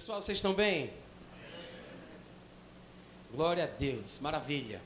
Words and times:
Pessoal, 0.00 0.22
vocês 0.22 0.38
estão 0.38 0.54
bem? 0.54 0.90
Glória 3.34 3.64
a 3.64 3.66
Deus, 3.66 4.18
maravilha. 4.18 4.80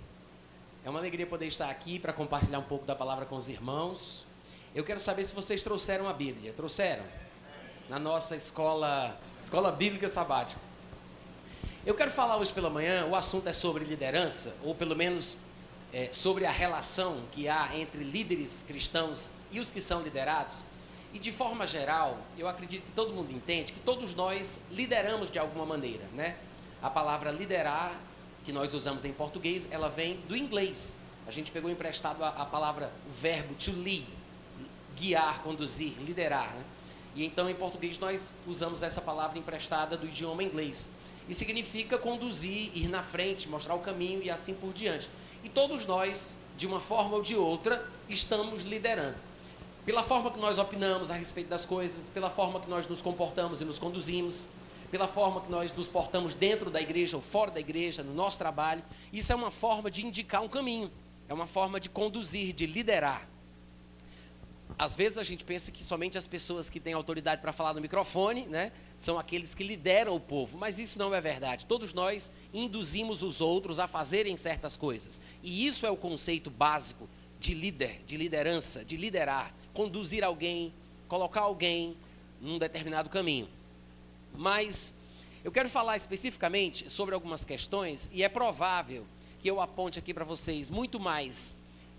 É 0.85 0.91
uma 0.91 0.99
alegria 0.99 1.25
poder 1.25 1.47
estar 1.47 1.71
aqui 1.71 2.01
para 2.01 2.13
compartilhar 2.13 2.59
um 2.59 2.65
pouco 2.65 2.85
da 2.85 2.97
palavra 2.97 3.25
com 3.25 3.37
os 3.37 3.49
irmãos. 3.49 4.27
Eu 4.75 4.83
quero 4.83 4.99
saber 4.99 5.23
se 5.23 5.33
vocês 5.33 5.63
trouxeram 5.63 6.09
a 6.09 6.13
Bíblia. 6.13 6.53
Trouxeram? 6.53 7.05
Na 7.89 7.97
nossa 7.97 8.35
escola, 8.35 9.17
escola 9.45 9.71
bíblica 9.71 10.09
sabática. 10.09 10.61
Eu 11.87 11.95
quero 11.95 12.11
falar 12.11 12.37
hoje 12.37 12.53
pela 12.53 12.69
manhã, 12.69 13.07
o 13.07 13.15
assunto 13.15 13.49
é 13.49 13.53
sobre 13.53 13.85
liderança, 13.85 14.57
ou 14.65 14.75
pelo 14.75 14.97
menos 14.97 15.37
é, 15.93 16.09
sobre 16.13 16.45
a 16.45 16.51
relação 16.51 17.23
que 17.31 17.49
há 17.49 17.71
entre 17.79 18.03
líderes 18.03 18.65
cristãos 18.67 19.31
e 19.53 19.61
os 19.61 19.71
que 19.71 19.81
são 19.81 20.03
liderados. 20.03 20.65
E 21.15 21.19
de 21.21 21.31
forma 21.31 21.65
geral, 21.65 22.19
eu 22.37 22.49
acredito 22.49 22.83
que 22.83 22.91
todo 22.91 23.13
mundo 23.13 23.31
entende 23.31 23.73
que 23.73 23.79
todos 23.79 24.17
nós 24.17 24.59
lideramos 24.73 25.31
de 25.31 25.39
alguma 25.39 25.65
maneira, 25.65 26.05
né? 26.13 26.37
A 26.83 26.91
palavra 26.91 27.31
liderar, 27.31 27.97
que 28.45 28.53
nós 28.53 28.75
usamos 28.75 29.05
em 29.05 29.13
português, 29.13 29.69
ela 29.71 29.89
vem 29.89 30.17
do 30.27 30.37
inglês. 30.37 30.97
A 31.25 31.31
gente 31.31 31.53
pegou 31.53 31.71
emprestado 31.71 32.25
a, 32.25 32.31
a 32.31 32.45
palavra, 32.45 32.93
o 33.09 33.13
verbo 33.13 33.55
to 33.55 33.71
lead, 33.71 34.05
guiar, 34.97 35.41
conduzir, 35.45 35.95
liderar, 36.01 36.53
né? 36.53 36.65
E 37.15 37.25
então 37.25 37.49
em 37.49 37.55
português 37.55 37.97
nós 37.97 38.35
usamos 38.45 38.83
essa 38.83 39.01
palavra 39.01 39.39
emprestada 39.39 39.97
do 39.97 40.09
idioma 40.09 40.43
inglês. 40.43 40.91
E 41.29 41.35
significa 41.35 41.97
conduzir, 41.97 42.77
ir 42.77 42.89
na 42.89 43.05
frente, 43.05 43.49
mostrar 43.49 43.77
o 43.77 43.79
caminho 43.79 44.21
e 44.21 44.29
assim 44.29 44.53
por 44.53 44.73
diante. 44.73 45.09
E 45.45 45.49
todos 45.49 45.87
nós, 45.87 46.35
de 46.59 46.67
uma 46.67 46.81
forma 46.81 47.15
ou 47.15 47.23
de 47.23 47.37
outra, 47.37 47.89
estamos 48.09 48.65
liderando 48.65 49.34
pela 49.85 50.03
forma 50.03 50.31
que 50.31 50.39
nós 50.39 50.59
opinamos 50.59 51.11
a 51.11 51.15
respeito 51.15 51.49
das 51.49 51.67
coisas, 51.67 52.09
pela 52.09 52.31
forma 52.31 52.61
que 52.61 52.69
nós 52.69 52.87
nos 52.89 53.03
comportamos 53.03 53.61
e 53.61 53.65
nos 53.65 53.79
conduzimos, 53.79 54.47
pela 54.91 55.07
forma 55.07 55.41
que 55.41 55.51
nós 55.51 55.75
nos 55.75 55.89
portamos 55.89 56.35
dentro 56.35 56.71
da 56.71 56.81
igreja 56.81 57.17
ou 57.17 57.23
fora 57.23 57.51
da 57.51 57.61
igreja, 57.61 58.03
no 58.03 58.15
nosso 58.15 58.39
trabalho. 58.39 58.83
Isso 59.13 59.33
é 59.33 59.35
uma 59.35 59.51
forma 59.51 59.91
de 59.91 60.07
indicar 60.07 60.43
um 60.43 60.49
caminho, 60.49 60.91
é 61.29 61.35
uma 61.35 61.47
forma 61.47 61.79
de 61.79 61.89
conduzir, 61.89 62.55
de 62.55 62.67
liderar. 62.67 63.29
Às 64.79 64.95
vezes 64.95 65.19
a 65.19 65.23
gente 65.23 65.45
pensa 65.45 65.71
que 65.71 65.85
somente 65.85 66.17
as 66.17 66.27
pessoas 66.27 66.71
que 66.71 66.81
têm 66.81 66.95
autoridade 66.95 67.41
para 67.41 67.53
falar 67.53 67.75
no 67.75 67.81
microfone, 67.81 68.47
né, 68.47 68.73
são 68.99 69.19
aqueles 69.19 69.55
que 69.55 69.63
lideram 69.63 70.17
o 70.17 70.21
povo, 70.21 70.57
mas 70.57 70.79
isso 70.79 70.99
não 70.99 71.15
é 71.15 71.21
verdade. 71.21 71.67
Todos 71.67 71.93
nós 71.93 72.31
induzimos 72.53 73.23
os 73.23 73.41
outros 73.41 73.79
a 73.79 73.87
fazerem 73.87 74.37
certas 74.37 74.77
coisas. 74.77 75.21
E 75.43 75.67
isso 75.67 75.87
é 75.87 75.91
o 75.91 75.97
conceito 75.97 76.51
básico 76.51 77.09
de 77.39 77.53
líder, 77.53 78.03
de 78.07 78.17
liderança, 78.17 78.85
de 78.85 78.97
liderar 78.97 79.55
conduzir 79.75 80.25
alguém, 80.25 80.73
colocar 81.09 81.43
alguém 81.43 81.97
num 82.41 82.59
determinado 82.59 83.11
caminho. 83.11 83.49
Mas 84.35 84.95
eu 85.45 85.53
quero 85.53 85.69
falar 85.69 85.97
especificamente 85.97 86.89
sobre 86.89 87.15
algumas 87.15 87.45
questões 87.45 88.09
e 88.13 88.23
é 88.23 88.29
provável 88.29 89.05
que 89.41 89.51
eu 89.51 89.61
aponte 89.61 89.99
aqui 89.99 90.15
para 90.15 90.25
vocês 90.25 90.71
muito 90.71 90.99
mais 90.99 91.55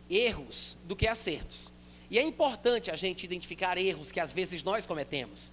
erros 0.09 0.75
do 0.85 0.95
que 0.95 1.07
acertos. 1.07 1.71
E 2.09 2.17
é 2.17 2.23
importante 2.23 2.89
a 2.89 2.95
gente 2.95 3.23
identificar 3.23 3.77
erros 3.77 4.11
que 4.11 4.19
às 4.19 4.31
vezes 4.31 4.63
nós 4.63 4.85
cometemos. 4.85 5.51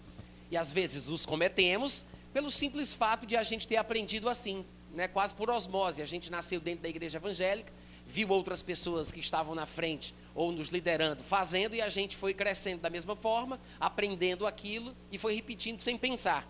E 0.50 0.56
às 0.56 0.70
vezes 0.70 1.08
os 1.08 1.26
cometemos 1.26 2.04
pelo 2.32 2.50
simples 2.50 2.94
fato 2.94 3.26
de 3.26 3.36
a 3.36 3.42
gente 3.42 3.66
ter 3.66 3.76
aprendido 3.76 4.28
assim, 4.28 4.64
né? 4.94 5.08
quase 5.08 5.34
por 5.34 5.50
osmose. 5.50 6.02
A 6.02 6.06
gente 6.06 6.30
nasceu 6.30 6.60
dentro 6.60 6.82
da 6.82 6.88
igreja 6.88 7.18
evangélica, 7.18 7.72
viu 8.12 8.28
outras 8.28 8.62
pessoas 8.62 9.10
que 9.10 9.20
estavam 9.20 9.54
na 9.54 9.64
frente 9.64 10.14
ou 10.34 10.52
nos 10.52 10.68
liderando 10.68 11.22
fazendo 11.22 11.74
e 11.74 11.80
a 11.80 11.88
gente 11.88 12.14
foi 12.16 12.34
crescendo 12.34 12.80
da 12.80 12.90
mesma 12.90 13.16
forma, 13.16 13.58
aprendendo 13.80 14.46
aquilo 14.46 14.94
e 15.10 15.16
foi 15.16 15.34
repetindo 15.34 15.80
sem 15.80 15.96
pensar. 15.96 16.46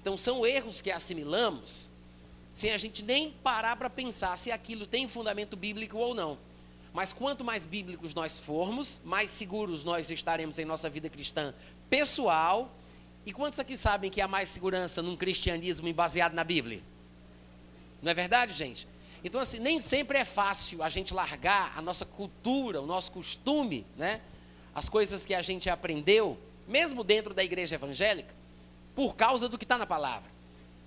Então 0.00 0.16
são 0.16 0.46
erros 0.46 0.80
que 0.80 0.90
assimilamos 0.90 1.90
sem 2.54 2.72
a 2.72 2.76
gente 2.76 3.02
nem 3.02 3.30
parar 3.30 3.76
para 3.76 3.90
pensar 3.90 4.36
se 4.38 4.50
aquilo 4.50 4.86
tem 4.86 5.06
fundamento 5.06 5.56
bíblico 5.56 5.98
ou 5.98 6.14
não. 6.14 6.38
Mas 6.92 7.12
quanto 7.12 7.44
mais 7.44 7.64
bíblicos 7.64 8.14
nós 8.14 8.38
formos, 8.38 9.00
mais 9.04 9.30
seguros 9.30 9.84
nós 9.84 10.10
estaremos 10.10 10.58
em 10.58 10.64
nossa 10.64 10.88
vida 10.90 11.08
cristã 11.08 11.54
pessoal. 11.88 12.74
E 13.24 13.32
quantos 13.32 13.58
aqui 13.58 13.76
sabem 13.76 14.10
que 14.10 14.20
há 14.20 14.28
mais 14.28 14.48
segurança 14.48 15.02
num 15.02 15.16
cristianismo 15.16 15.92
baseado 15.92 16.32
na 16.32 16.44
Bíblia? 16.44 16.82
Não 18.02 18.10
é 18.10 18.14
verdade, 18.14 18.52
gente? 18.52 18.86
Então, 19.24 19.40
assim, 19.40 19.58
nem 19.58 19.80
sempre 19.80 20.18
é 20.18 20.24
fácil 20.24 20.82
a 20.82 20.88
gente 20.88 21.14
largar 21.14 21.72
a 21.76 21.82
nossa 21.82 22.04
cultura, 22.04 22.80
o 22.80 22.86
nosso 22.86 23.12
costume, 23.12 23.86
né? 23.96 24.20
As 24.74 24.88
coisas 24.88 25.24
que 25.24 25.34
a 25.34 25.42
gente 25.42 25.70
aprendeu, 25.70 26.38
mesmo 26.66 27.04
dentro 27.04 27.32
da 27.32 27.44
igreja 27.44 27.76
evangélica, 27.76 28.34
por 28.94 29.14
causa 29.14 29.48
do 29.48 29.56
que 29.56 29.64
está 29.64 29.78
na 29.78 29.86
palavra. 29.86 30.30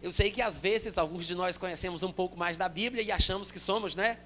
Eu 0.02 0.12
sei 0.12 0.30
que 0.30 0.42
às 0.42 0.58
vezes 0.58 0.98
alguns 0.98 1.26
de 1.26 1.34
nós 1.34 1.58
conhecemos 1.58 2.04
um 2.04 2.12
pouco 2.12 2.38
mais 2.38 2.58
da 2.58 2.68
Bíblia 2.68 3.02
e 3.02 3.12
achamos 3.12 3.52
que 3.52 3.60
somos, 3.60 3.96
né? 3.96 4.20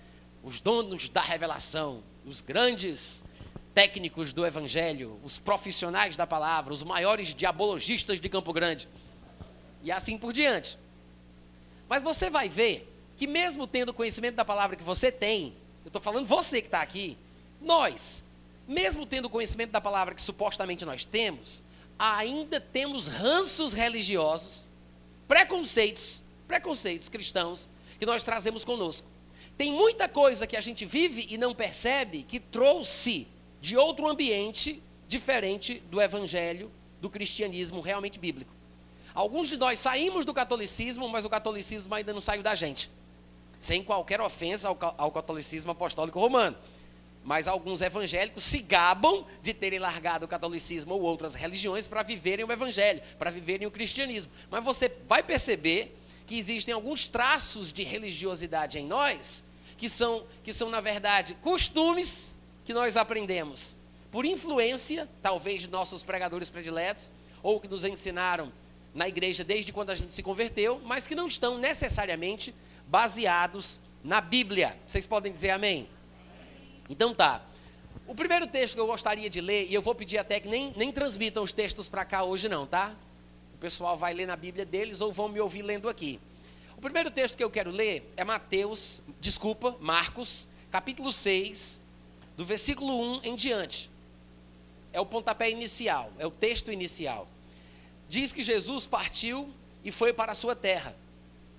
Os 0.43 0.59
donos 0.59 1.07
da 1.07 1.21
revelação, 1.21 2.01
os 2.25 2.41
grandes 2.41 3.23
técnicos 3.75 4.33
do 4.33 4.45
evangelho, 4.45 5.19
os 5.23 5.37
profissionais 5.37 6.17
da 6.17 6.25
palavra, 6.25 6.73
os 6.73 6.83
maiores 6.83 7.33
diabologistas 7.33 8.19
de 8.19 8.27
Campo 8.27 8.51
Grande. 8.51 8.89
E 9.83 9.91
assim 9.91 10.17
por 10.17 10.33
diante. 10.33 10.77
Mas 11.87 12.01
você 12.01 12.29
vai 12.29 12.49
ver 12.49 12.87
que 13.19 13.27
mesmo 13.27 13.67
tendo 13.67 13.93
conhecimento 13.93 14.35
da 14.35 14.45
palavra 14.45 14.77
que 14.77 14.83
você 14.83 15.11
tem, 15.11 15.53
eu 15.83 15.89
estou 15.89 16.01
falando 16.01 16.25
você 16.25 16.61
que 16.61 16.69
está 16.69 16.81
aqui, 16.81 17.17
nós, 17.61 18.23
mesmo 18.65 19.05
tendo 19.05 19.29
conhecimento 19.29 19.71
da 19.71 19.81
palavra 19.81 20.15
que 20.15 20.21
supostamente 20.21 20.85
nós 20.85 21.03
temos, 21.03 21.61
ainda 21.99 22.61
temos 22.61 23.09
ranços 23.09 23.73
religiosos, 23.73 24.69
preconceitos, 25.27 26.23
preconceitos 26.47 27.09
cristãos 27.09 27.67
que 27.99 28.05
nós 28.05 28.23
trazemos 28.23 28.63
conosco. 28.63 29.05
Tem 29.57 29.69
muita 29.69 30.07
coisa 30.07 30.47
que 30.47 30.55
a 30.55 30.61
gente 30.61 30.85
vive 30.85 31.27
e 31.29 31.37
não 31.37 31.53
percebe 31.53 32.23
que 32.23 32.39
trouxe 32.39 33.27
de 33.59 33.75
outro 33.75 34.07
ambiente 34.07 34.81
diferente 35.09 35.83
do 35.91 36.01
evangelho, 36.01 36.71
do 37.01 37.09
cristianismo 37.09 37.81
realmente 37.81 38.17
bíblico. 38.17 38.53
Alguns 39.13 39.49
de 39.49 39.57
nós 39.57 39.77
saímos 39.77 40.23
do 40.23 40.33
catolicismo, 40.33 41.09
mas 41.09 41.25
o 41.25 41.29
catolicismo 41.29 41.93
ainda 41.93 42.13
não 42.13 42.21
saiu 42.21 42.41
da 42.41 42.55
gente 42.55 42.89
sem 43.59 43.83
qualquer 43.83 44.21
ofensa 44.21 44.67
ao, 44.67 44.77
ao 44.97 45.11
catolicismo 45.11 45.71
apostólico 45.71 46.19
romano. 46.19 46.57
Mas 47.23 47.47
alguns 47.47 47.81
evangélicos 47.81 48.43
se 48.43 48.59
gabam 48.59 49.25
de 49.43 49.53
terem 49.53 49.79
largado 49.79 50.25
o 50.25 50.27
catolicismo 50.27 50.93
ou 50.93 51.01
outras 51.01 51.35
religiões 51.35 51.87
para 51.87 52.01
viverem 52.01 52.45
o 52.45 52.51
evangelho, 52.51 53.01
para 53.17 53.29
viverem 53.29 53.67
o 53.67 53.71
cristianismo. 53.71 54.31
Mas 54.49 54.63
você 54.63 54.89
vai 55.07 55.21
perceber 55.21 55.95
que 56.25 56.37
existem 56.37 56.73
alguns 56.73 57.07
traços 57.07 57.73
de 57.73 57.83
religiosidade 57.83 58.77
em 58.77 58.85
nós 58.85 59.43
que 59.77 59.89
são, 59.89 60.25
que 60.43 60.53
são 60.53 60.69
na 60.69 60.79
verdade, 60.81 61.35
costumes 61.41 62.35
que 62.65 62.73
nós 62.73 62.95
aprendemos 62.95 63.77
por 64.11 64.25
influência, 64.25 65.07
talvez, 65.21 65.61
de 65.63 65.69
nossos 65.69 66.03
pregadores 66.03 66.49
prediletos, 66.49 67.11
ou 67.43 67.59
que 67.59 67.67
nos 67.67 67.83
ensinaram 67.83 68.51
na 68.93 69.07
igreja 69.07 69.43
desde 69.43 69.71
quando 69.71 69.91
a 69.91 69.95
gente 69.95 70.13
se 70.13 70.23
converteu, 70.23 70.81
mas 70.83 71.07
que 71.07 71.15
não 71.15 71.27
estão 71.27 71.57
necessariamente 71.57 72.53
baseados 72.89 73.79
na 74.03 74.19
Bíblia. 74.19 74.75
Vocês 74.87 75.05
podem 75.05 75.31
dizer 75.31 75.51
amém? 75.51 75.87
Então 76.89 77.13
tá. 77.13 77.41
O 78.07 78.15
primeiro 78.15 78.47
texto 78.47 78.73
que 78.73 78.79
eu 78.79 78.87
gostaria 78.87 79.29
de 79.29 79.39
ler, 79.39 79.67
e 79.69 79.73
eu 79.73 79.81
vou 79.81 79.93
pedir 79.93 80.17
até 80.17 80.39
que 80.39 80.47
nem, 80.47 80.73
nem 80.75 80.91
transmitam 80.91 81.43
os 81.43 81.51
textos 81.51 81.87
para 81.87 82.03
cá 82.03 82.23
hoje 82.23 82.49
não, 82.49 82.65
tá? 82.65 82.95
O 83.53 83.57
pessoal 83.59 83.95
vai 83.95 84.13
ler 84.13 84.25
na 84.25 84.35
Bíblia 84.35 84.65
deles 84.65 84.99
ou 84.99 85.11
vão 85.11 85.29
me 85.29 85.39
ouvir 85.39 85.61
lendo 85.61 85.87
aqui. 85.87 86.19
O 86.75 86.81
primeiro 86.81 87.11
texto 87.11 87.37
que 87.37 87.43
eu 87.43 87.51
quero 87.51 87.69
ler 87.69 88.11
é 88.17 88.23
Mateus, 88.23 89.03
desculpa, 89.21 89.77
Marcos, 89.79 90.47
capítulo 90.71 91.13
6, 91.13 91.79
do 92.35 92.43
versículo 92.43 92.99
1 93.17 93.21
em 93.23 93.35
diante. 93.35 93.87
É 94.91 94.99
o 94.99 95.05
pontapé 95.05 95.51
inicial, 95.51 96.11
é 96.17 96.25
o 96.25 96.31
texto 96.31 96.71
inicial. 96.71 97.27
Diz 98.07 98.33
que 98.33 98.41
Jesus 98.41 98.87
partiu 98.87 99.53
e 99.83 99.91
foi 99.91 100.11
para 100.11 100.31
a 100.31 100.35
sua 100.35 100.55
terra 100.55 100.95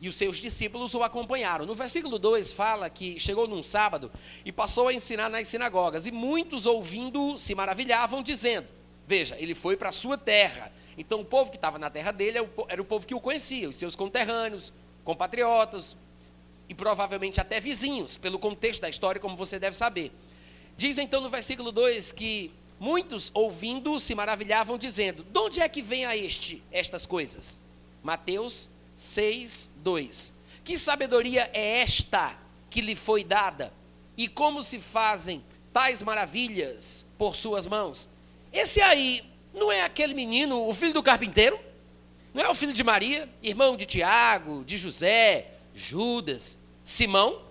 e 0.00 0.08
os 0.08 0.16
seus 0.16 0.38
discípulos 0.38 0.94
o 0.94 1.02
acompanharam. 1.02 1.66
No 1.66 1.74
versículo 1.74 2.18
2 2.18 2.52
fala 2.52 2.88
que 2.88 3.20
chegou 3.20 3.46
num 3.46 3.62
sábado 3.62 4.10
e 4.44 4.50
passou 4.50 4.88
a 4.88 4.94
ensinar 4.94 5.28
nas 5.28 5.48
sinagogas, 5.48 6.06
e 6.06 6.10
muitos 6.10 6.66
ouvindo 6.66 7.38
se 7.38 7.54
maravilhavam, 7.54 8.22
dizendo: 8.22 8.66
Veja, 9.06 9.36
ele 9.38 9.54
foi 9.54 9.76
para 9.76 9.90
a 9.90 9.92
sua 9.92 10.16
terra. 10.16 10.72
Então 10.96 11.20
o 11.20 11.24
povo 11.24 11.50
que 11.50 11.56
estava 11.56 11.78
na 11.78 11.90
terra 11.90 12.12
dele 12.12 12.38
era 12.68 12.82
o 12.82 12.84
povo 12.84 13.06
que 13.06 13.14
o 13.14 13.20
conhecia, 13.20 13.68
os 13.68 13.76
seus 13.76 13.94
conterrâneos, 13.94 14.72
compatriotas 15.04 15.96
e 16.68 16.74
provavelmente 16.74 17.40
até 17.40 17.58
vizinhos, 17.58 18.16
pelo 18.16 18.38
contexto 18.38 18.80
da 18.80 18.88
história, 18.88 19.20
como 19.20 19.36
você 19.36 19.58
deve 19.58 19.76
saber. 19.76 20.12
Diz 20.76 20.98
então 20.98 21.20
no 21.20 21.28
versículo 21.28 21.72
2 21.72 22.12
que 22.12 22.52
muitos 22.78 23.30
ouvindo 23.34 23.98
se 24.00 24.14
maravilhavam, 24.14 24.78
dizendo: 24.78 25.24
De 25.24 25.38
onde 25.38 25.60
é 25.60 25.68
que 25.68 25.82
vem 25.82 26.04
a 26.04 26.16
este 26.16 26.62
estas 26.72 27.04
coisas? 27.06 27.58
Mateus 28.02 28.68
6, 28.94 29.69
2. 29.80 30.32
Que 30.64 30.78
sabedoria 30.78 31.50
é 31.52 31.80
esta 31.80 32.36
que 32.68 32.80
lhe 32.80 32.94
foi 32.94 33.24
dada? 33.24 33.72
E 34.16 34.28
como 34.28 34.62
se 34.62 34.78
fazem 34.78 35.42
tais 35.72 36.02
maravilhas 36.02 37.06
por 37.18 37.34
suas 37.34 37.66
mãos? 37.66 38.08
Esse 38.52 38.80
aí 38.80 39.24
não 39.52 39.70
é 39.70 39.82
aquele 39.82 40.14
menino, 40.14 40.68
o 40.68 40.74
filho 40.74 40.92
do 40.92 41.02
carpinteiro? 41.02 41.58
Não 42.32 42.44
é 42.44 42.48
o 42.48 42.54
filho 42.54 42.72
de 42.72 42.84
Maria, 42.84 43.28
irmão 43.42 43.76
de 43.76 43.86
Tiago, 43.86 44.62
de 44.64 44.78
José, 44.78 45.48
Judas, 45.74 46.56
Simão? 46.84 47.42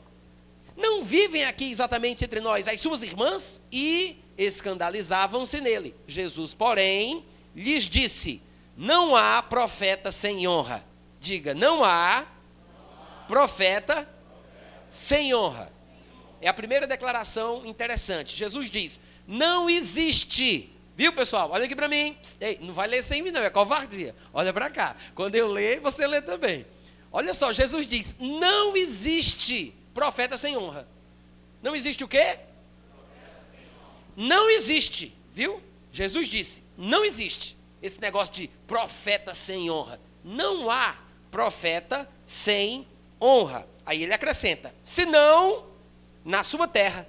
Não 0.78 1.04
vivem 1.04 1.44
aqui 1.44 1.70
exatamente 1.70 2.24
entre 2.24 2.40
nós 2.40 2.68
as 2.68 2.80
suas 2.80 3.04
irmãs? 3.04 3.60
E 3.70 4.18
escandalizavam-se 4.38 5.60
nele. 5.60 5.94
Jesus, 6.08 6.54
porém, 6.54 7.26
lhes 7.54 7.84
disse: 7.84 8.42
Não 8.78 9.16
há 9.16 9.44
profeta 9.44 10.12
sem 10.12 10.48
honra. 10.48 10.86
Diga, 11.19 11.54
não 11.54 11.83
há 11.83 12.25
profeta 13.27 14.07
sem 14.89 15.33
honra. 15.33 15.71
É 16.42 16.48
a 16.48 16.54
primeira 16.54 16.88
declaração 16.88 17.66
interessante. 17.66 18.36
Jesus 18.36 18.69
diz: 18.69 19.00
Não 19.27 19.69
existe. 19.69 20.74
Viu, 20.95 21.13
pessoal? 21.13 21.51
Olha 21.51 21.66
aqui 21.66 21.75
para 21.75 21.88
mim. 21.88 22.18
Ei, 22.39 22.57
não 22.62 22.74
vai 22.74 22.88
ler 22.88 23.04
sem 23.04 23.21
mim, 23.21 23.31
não, 23.31 23.42
é 23.42 23.50
covardia. 23.50 24.16
Olha 24.33 24.51
para 24.51 24.69
cá. 24.69 24.95
Quando 25.13 25.36
eu 25.36 25.48
ler, 25.48 25.80
você 25.80 26.07
lê 26.07 26.21
também. 26.21 26.66
Olha 27.12 27.33
só, 27.33 27.51
Jesus 27.51 27.86
diz: 27.86 28.16
Não 28.19 28.75
existe 28.75 29.74
profeta 29.94 30.38
sem 30.38 30.57
honra. 30.57 30.88
Não 31.62 31.75
existe 31.75 32.04
o 32.04 32.07
quê? 32.07 32.39
Não 34.16 34.50
existe, 34.50 35.13
viu? 35.33 35.62
Jesus 35.92 36.27
disse: 36.30 36.63
Não 36.77 37.04
existe 37.04 37.57
esse 37.81 38.00
negócio 38.00 38.33
de 38.33 38.48
profeta 38.66 39.33
sem 39.33 39.69
honra. 39.69 40.00
Não 40.24 40.69
há 40.69 40.95
profeta 41.31 42.08
sem 42.26 42.88
honra. 43.22 43.68
Aí 43.86 44.04
ele 44.04 44.14
acrescenta: 44.14 44.74
senão 44.84 45.68
na 46.24 46.44
sua 46.44 46.68
terra, 46.68 47.08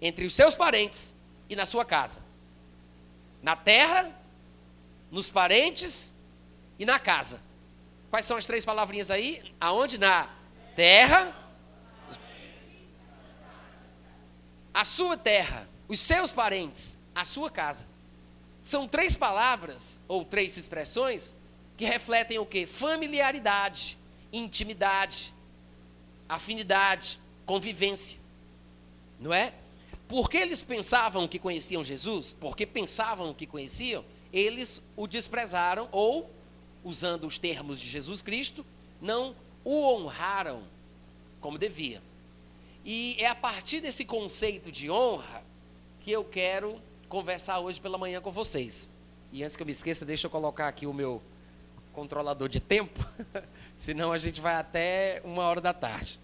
entre 0.00 0.26
os 0.26 0.34
seus 0.34 0.54
parentes 0.54 1.14
e 1.48 1.56
na 1.56 1.66
sua 1.66 1.84
casa. 1.84 2.20
Na 3.42 3.54
terra, 3.54 4.10
nos 5.10 5.30
parentes 5.30 6.12
e 6.78 6.84
na 6.84 6.98
casa. 6.98 7.40
Quais 8.10 8.24
são 8.24 8.36
as 8.36 8.46
três 8.46 8.64
palavrinhas 8.64 9.10
aí? 9.10 9.54
Aonde? 9.60 9.98
Na 9.98 10.28
terra, 10.74 11.34
a 14.72 14.84
sua 14.84 15.16
terra, 15.16 15.68
os 15.88 16.00
seus 16.00 16.32
parentes, 16.32 16.96
a 17.14 17.24
sua 17.24 17.50
casa. 17.50 17.86
São 18.62 18.86
três 18.86 19.16
palavras 19.16 20.00
ou 20.06 20.24
três 20.24 20.56
expressões 20.56 21.34
que 21.78 21.86
refletem 21.86 22.38
o 22.40 22.44
que? 22.44 22.66
Familiaridade, 22.66 23.96
intimidade, 24.32 25.32
afinidade, 26.28 27.20
convivência. 27.46 28.18
Não 29.20 29.32
é? 29.32 29.54
Porque 30.08 30.36
eles 30.36 30.60
pensavam 30.60 31.28
que 31.28 31.38
conheciam 31.38 31.84
Jesus, 31.84 32.32
porque 32.32 32.66
pensavam 32.66 33.32
que 33.32 33.46
conheciam, 33.46 34.04
eles 34.32 34.82
o 34.96 35.06
desprezaram 35.06 35.88
ou, 35.92 36.28
usando 36.82 37.28
os 37.28 37.38
termos 37.38 37.80
de 37.80 37.88
Jesus 37.88 38.22
Cristo, 38.22 38.66
não 39.00 39.36
o 39.64 39.84
honraram 39.84 40.64
como 41.40 41.58
devia. 41.58 42.02
E 42.84 43.16
é 43.20 43.26
a 43.26 43.34
partir 43.36 43.80
desse 43.80 44.04
conceito 44.04 44.72
de 44.72 44.90
honra 44.90 45.44
que 46.00 46.10
eu 46.10 46.24
quero 46.24 46.80
conversar 47.08 47.60
hoje 47.60 47.80
pela 47.80 47.98
manhã 47.98 48.20
com 48.20 48.32
vocês. 48.32 48.88
E 49.32 49.44
antes 49.44 49.56
que 49.56 49.62
eu 49.62 49.66
me 49.66 49.72
esqueça, 49.72 50.04
deixa 50.04 50.26
eu 50.26 50.30
colocar 50.30 50.66
aqui 50.66 50.86
o 50.86 50.92
meu 50.92 51.22
controlador 51.92 52.48
de 52.48 52.60
tempo, 52.60 53.04
senão 53.76 54.12
a 54.12 54.18
gente 54.18 54.40
vai 54.40 54.54
até 54.54 55.20
uma 55.24 55.42
hora 55.44 55.60
da 55.60 55.72
tarde. 55.72 56.20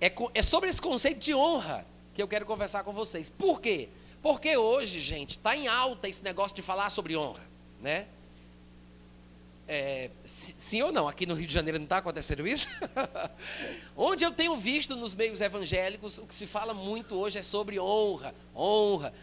É, 0.00 0.12
é 0.34 0.42
sobre 0.42 0.68
esse 0.68 0.80
conceito 0.80 1.20
de 1.20 1.34
honra 1.34 1.86
que 2.14 2.22
eu 2.22 2.28
quero 2.28 2.46
conversar 2.46 2.84
com 2.84 2.92
vocês. 2.92 3.28
Por 3.28 3.60
quê? 3.60 3.88
Porque 4.22 4.56
hoje, 4.56 5.00
gente, 5.00 5.30
está 5.30 5.56
em 5.56 5.66
alta 5.66 6.08
esse 6.08 6.22
negócio 6.22 6.56
de 6.56 6.62
falar 6.62 6.90
sobre 6.90 7.16
honra, 7.16 7.42
né? 7.80 8.06
É, 9.66 10.10
sim 10.26 10.82
ou 10.82 10.92
não? 10.92 11.08
Aqui 11.08 11.24
no 11.24 11.34
Rio 11.34 11.46
de 11.46 11.54
Janeiro 11.54 11.78
não 11.78 11.84
está 11.84 11.98
acontecendo 11.98 12.46
isso? 12.46 12.68
Onde 13.96 14.24
eu 14.24 14.30
tenho 14.30 14.56
visto 14.56 14.94
nos 14.94 15.14
meios 15.14 15.40
evangélicos, 15.40 16.18
o 16.18 16.26
que 16.26 16.34
se 16.34 16.46
fala 16.46 16.74
muito 16.74 17.14
hoje 17.14 17.38
é 17.38 17.42
sobre 17.42 17.80
honra, 17.80 18.34
honra. 18.54 19.14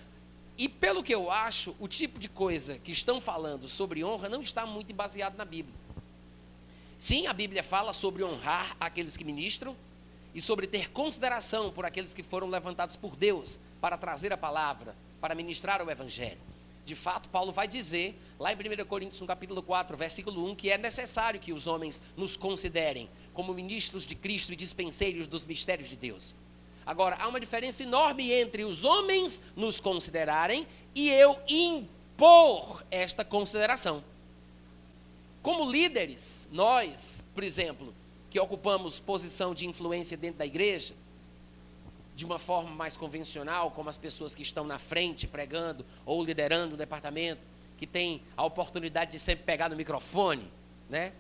E 0.62 0.70
pelo 0.70 1.02
que 1.02 1.12
eu 1.12 1.32
acho, 1.32 1.76
o 1.80 1.88
tipo 1.88 2.20
de 2.20 2.30
coisa 2.30 2.78
que 2.78 2.92
estão 2.92 3.20
falando 3.20 3.68
sobre 3.68 4.04
honra 4.04 4.30
não 4.30 4.44
está 4.44 4.64
muito 4.64 4.94
baseado 4.94 5.36
na 5.36 5.44
Bíblia. 5.44 5.74
Sim, 7.00 7.26
a 7.26 7.34
Bíblia 7.34 7.64
fala 7.64 7.96
sobre 7.96 8.24
honrar 8.24 8.78
aqueles 8.80 9.18
que 9.18 9.24
ministram 9.24 9.76
e 10.36 10.40
sobre 10.40 10.68
ter 10.68 10.92
consideração 10.92 11.72
por 11.72 11.84
aqueles 11.84 12.14
que 12.14 12.22
foram 12.22 12.48
levantados 12.48 12.96
por 12.96 13.16
Deus 13.16 13.58
para 13.82 13.98
trazer 13.98 14.32
a 14.32 14.38
palavra, 14.38 14.96
para 15.20 15.34
ministrar 15.34 15.84
o 15.84 15.90
Evangelho. 15.90 16.38
De 16.86 16.96
fato, 16.96 17.28
Paulo 17.30 17.52
vai 17.52 17.68
dizer, 17.68 18.16
lá 18.40 18.54
em 18.54 18.56
1 18.56 18.86
Coríntios, 18.86 19.20
no 19.20 19.26
capítulo 19.26 19.64
4, 19.64 19.98
versículo 19.98 20.48
1, 20.52 20.56
que 20.56 20.70
é 20.70 20.78
necessário 20.78 21.40
que 21.40 21.54
os 21.54 21.66
homens 21.66 22.00
nos 22.16 22.38
considerem 22.38 23.10
como 23.34 23.52
ministros 23.52 24.06
de 24.06 24.14
Cristo 24.14 24.54
e 24.54 24.56
dispenseiros 24.56 25.26
dos 25.26 25.44
mistérios 25.44 25.90
de 25.90 25.96
Deus. 25.96 26.36
Agora, 26.86 27.16
há 27.20 27.28
uma 27.28 27.40
diferença 27.40 27.84
enorme 27.84 28.32
entre 28.32 28.64
os 28.64 28.84
homens 28.84 29.42
nos 29.56 29.80
considerarem 29.80 30.68
e 30.96 31.10
eu 31.10 31.38
impor 31.48 32.84
esta 32.90 33.24
consideração. 33.24 34.04
Como 35.42 35.70
líderes, 35.70 36.48
nós, 36.52 37.24
por 37.34 37.44
exemplo, 37.44 37.94
que 38.30 38.40
ocupamos 38.40 39.00
posição 39.00 39.54
de 39.54 39.66
influência 39.66 40.16
dentro 40.16 40.40
da 40.40 40.46
igreja, 40.46 40.94
de 42.16 42.26
uma 42.26 42.38
forma 42.38 42.70
mais 42.70 42.96
convencional, 42.96 43.72
como 43.72 43.90
as 43.90 43.98
pessoas 43.98 44.36
que 44.36 44.44
estão 44.44 44.66
na 44.66 44.78
frente 44.78 45.26
pregando 45.26 45.86
ou 46.06 46.24
liderando 46.24 46.76
o 46.76 46.78
departamento, 46.78 47.42
que 47.78 47.88
tem 47.88 48.22
a 48.38 48.44
oportunidade 48.44 49.12
de 49.12 49.20
sempre 49.20 49.44
pegar 49.44 49.70
no 49.70 49.76
microfone, 49.76 50.48
né? 50.90 51.14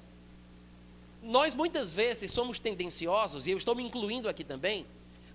Nós 1.23 1.55
muitas 1.55 1.91
vezes 1.91 2.31
somos 2.31 2.59
tendenciosos, 2.59 3.47
e 3.47 3.51
eu 3.51 3.57
estou 3.57 3.73
me 3.73 3.83
incluindo 3.83 4.29
aqui 4.29 4.43
também, 4.43 4.85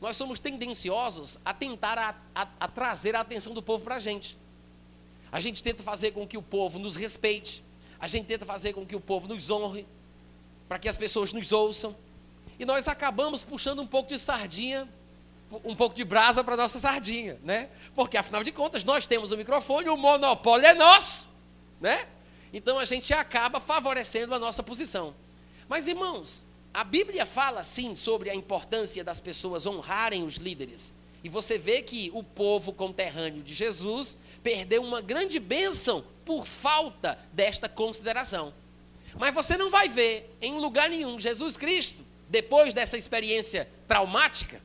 nós 0.01 0.17
somos 0.17 0.39
tendenciosos 0.39 1.39
a 1.45 1.55
tentar 1.55 1.99
a, 1.99 2.15
a, 2.35 2.49
a 2.61 2.69
trazer 2.69 3.17
a 3.17 3.21
atenção 3.21 3.55
do 3.55 3.63
povo 3.63 3.85
para 3.85 3.97
a 3.97 4.01
gente. 4.01 4.37
A 5.33 5.41
gente 5.41 5.63
tenta 5.63 5.83
fazer 5.83 6.13
com 6.13 6.27
que 6.27 6.37
o 6.37 6.43
povo 6.43 6.79
nos 6.79 6.97
respeite, 6.97 7.63
a 7.99 8.07
gente 8.07 8.27
tenta 8.27 8.45
fazer 8.45 8.73
com 8.73 8.85
que 8.87 8.95
o 8.95 9.01
povo 9.01 9.27
nos 9.27 9.51
honre, 9.51 9.87
para 10.69 10.79
que 10.79 10.89
as 10.89 10.97
pessoas 10.97 11.33
nos 11.33 11.53
ouçam. 11.53 11.97
E 12.59 12.65
nós 12.65 12.89
acabamos 12.89 13.43
puxando 13.43 13.81
um 13.81 13.87
pouco 13.87 14.09
de 14.09 14.19
sardinha, 14.19 14.89
um 15.65 15.75
pouco 15.75 15.95
de 15.95 16.05
brasa 16.05 16.43
para 16.43 16.57
nossa 16.57 16.79
sardinha, 16.79 17.39
né? 17.43 17.69
Porque 17.95 18.17
afinal 18.17 18.43
de 18.43 18.53
contas 18.53 18.83
nós 18.83 19.07
temos 19.07 19.31
o 19.31 19.37
microfone, 19.37 19.89
o 19.89 19.97
monopólio 19.97 20.67
é 20.67 20.75
nosso, 20.75 21.27
né? 21.81 22.07
Então 22.53 22.79
a 22.79 22.85
gente 22.85 23.13
acaba 23.13 23.61
favorecendo 23.61 24.35
a 24.35 24.39
nossa 24.39 24.63
posição. 24.63 25.15
Mas 25.69 25.87
irmãos, 25.87 26.45
a 26.77 26.85
Bíblia 26.85 27.25
fala 27.25 27.65
sim 27.65 27.95
sobre 27.95 28.29
a 28.29 28.35
importância 28.35 29.03
das 29.03 29.19
pessoas 29.19 29.65
honrarem 29.65 30.23
os 30.23 30.35
líderes. 30.35 30.93
E 31.25 31.29
você 31.31 31.57
vê 31.57 31.81
que 31.81 32.11
o 32.13 32.23
povo 32.23 32.71
conterrâneo 32.71 33.43
de 33.43 33.55
Jesus 33.55 34.15
perdeu 34.43 34.83
uma 34.83 35.01
grande 35.01 35.41
bênção 35.41 36.05
por 36.23 36.47
falta 36.47 37.19
desta 37.33 37.67
consideração. 37.67 38.53
Mas 39.19 39.33
você 39.33 39.57
não 39.57 39.71
vai 39.71 39.89
ver 39.89 40.37
em 40.39 40.61
lugar 40.61 40.91
nenhum 40.91 41.19
Jesus 41.19 41.57
Cristo, 41.57 42.05
depois 42.29 42.75
dessa 42.75 42.99
experiência 42.99 43.67
traumática, 43.89 44.61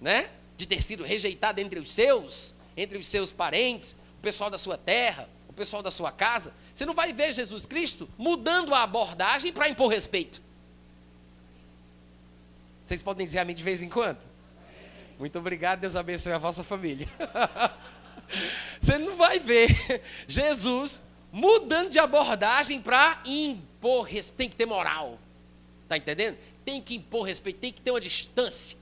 né? 0.00 0.30
De 0.56 0.64
ter 0.64 0.82
sido 0.82 1.04
rejeitado 1.04 1.60
entre 1.60 1.78
os 1.78 1.92
seus, 1.92 2.54
entre 2.74 2.96
os 2.96 3.06
seus 3.06 3.32
parentes, 3.32 3.94
o 4.18 4.22
pessoal 4.22 4.48
da 4.48 4.56
sua 4.56 4.78
terra, 4.78 5.28
o 5.46 5.52
pessoal 5.52 5.82
da 5.82 5.90
sua 5.90 6.10
casa. 6.10 6.54
Você 6.74 6.86
não 6.86 6.94
vai 6.94 7.12
ver 7.12 7.34
Jesus 7.34 7.66
Cristo 7.66 8.08
mudando 8.16 8.74
a 8.74 8.82
abordagem 8.82 9.52
para 9.52 9.68
impor 9.68 9.88
respeito. 9.88 10.48
Vocês 12.90 13.04
podem 13.04 13.24
dizer 13.24 13.38
amém 13.38 13.54
de 13.54 13.62
vez 13.62 13.82
em 13.82 13.88
quando? 13.88 14.18
Muito 15.16 15.38
obrigado, 15.38 15.78
Deus 15.78 15.94
abençoe 15.94 16.32
a 16.32 16.38
vossa 16.38 16.64
família. 16.64 17.06
Você 18.82 18.98
não 18.98 19.14
vai 19.14 19.38
ver 19.38 20.02
Jesus 20.26 21.00
mudando 21.30 21.88
de 21.88 22.00
abordagem 22.00 22.82
para 22.82 23.20
impor 23.24 24.02
respeito. 24.02 24.36
Tem 24.36 24.48
que 24.48 24.56
ter 24.56 24.66
moral. 24.66 25.20
Está 25.84 25.98
entendendo? 25.98 26.36
Tem 26.64 26.82
que 26.82 26.96
impor 26.96 27.22
respeito, 27.22 27.60
tem 27.60 27.72
que 27.72 27.80
ter 27.80 27.92
uma 27.92 28.00
distância. 28.00 28.76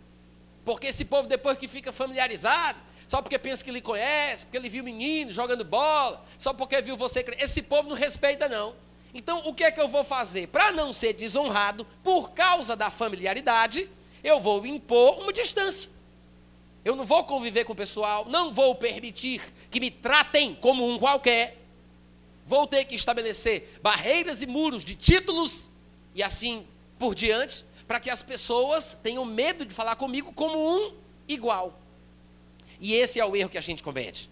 Porque 0.65 0.87
esse 0.87 1.05
povo, 1.05 1.29
depois 1.29 1.59
que 1.59 1.69
fica 1.69 1.93
familiarizado, 1.93 2.79
só 3.09 3.21
porque 3.21 3.38
pensa 3.38 3.62
que 3.62 3.71
lhe 3.71 3.83
conhece, 3.83 4.47
porque 4.47 4.57
ele 4.57 4.71
viu 4.71 4.83
menino 4.83 5.31
jogando 5.31 5.67
bola, 5.67 6.25
só 6.38 6.55
porque 6.55 6.81
viu 6.81 6.97
você. 6.97 7.27
Esse 7.38 7.61
povo 7.61 7.91
não 7.91 7.95
respeita, 7.95 8.49
não. 8.49 8.75
Então, 9.12 9.43
o 9.45 9.53
que 9.53 9.65
é 9.65 9.71
que 9.71 9.81
eu 9.83 9.88
vou 9.88 10.03
fazer? 10.03 10.49
Para 10.49 10.73
não 10.73 10.95
ser 10.95 11.12
desonrado, 11.12 11.87
por 12.03 12.31
causa 12.31 12.75
da 12.75 12.91
familiaridade, 12.91 13.87
eu 14.28 14.40
vou 14.40 14.64
impor 14.66 15.18
uma 15.20 15.32
distância. 15.32 15.90
Eu 16.85 16.94
não 16.94 17.04
vou 17.04 17.25
conviver 17.25 17.64
com 17.64 17.73
o 17.73 17.76
pessoal, 17.76 18.25
não 18.26 18.52
vou 18.52 18.75
permitir 18.75 19.42
que 19.70 19.80
me 19.80 19.90
tratem 19.90 20.54
como 20.54 20.88
um 20.88 20.99
qualquer. 20.99 21.56
Vou 22.47 22.66
ter 22.66 22.85
que 22.85 22.94
estabelecer 22.94 23.78
barreiras 23.82 24.40
e 24.40 24.47
muros 24.47 24.85
de 24.85 24.94
títulos 24.94 25.68
e 26.14 26.23
assim 26.23 26.66
por 26.99 27.14
diante, 27.14 27.64
para 27.87 28.00
que 28.00 28.11
as 28.11 28.23
pessoas 28.23 28.97
tenham 29.02 29.25
medo 29.25 29.64
de 29.64 29.75
falar 29.75 29.97
comigo 29.97 30.32
como 30.32 30.58
um 30.58 30.94
igual. 31.28 31.78
E 32.80 32.94
esse 32.94 33.20
é 33.20 33.25
o 33.25 33.37
erro 33.37 33.50
que 33.50 33.58
a 33.58 33.62
gente 33.62 33.82
comete. 33.82 34.28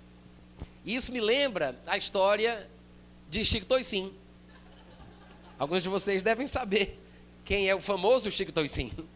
Isso 0.84 1.12
me 1.12 1.20
lembra 1.20 1.78
a 1.86 1.96
história 1.96 2.68
de 3.28 3.44
Chico 3.44 3.66
Toisim. 3.66 4.12
Alguns 5.58 5.82
de 5.82 5.88
vocês 5.88 6.22
devem 6.22 6.46
saber 6.46 6.98
quem 7.44 7.68
é 7.68 7.74
o 7.74 7.80
famoso 7.80 8.30
Chico 8.30 8.52
Toicinho. 8.52 9.08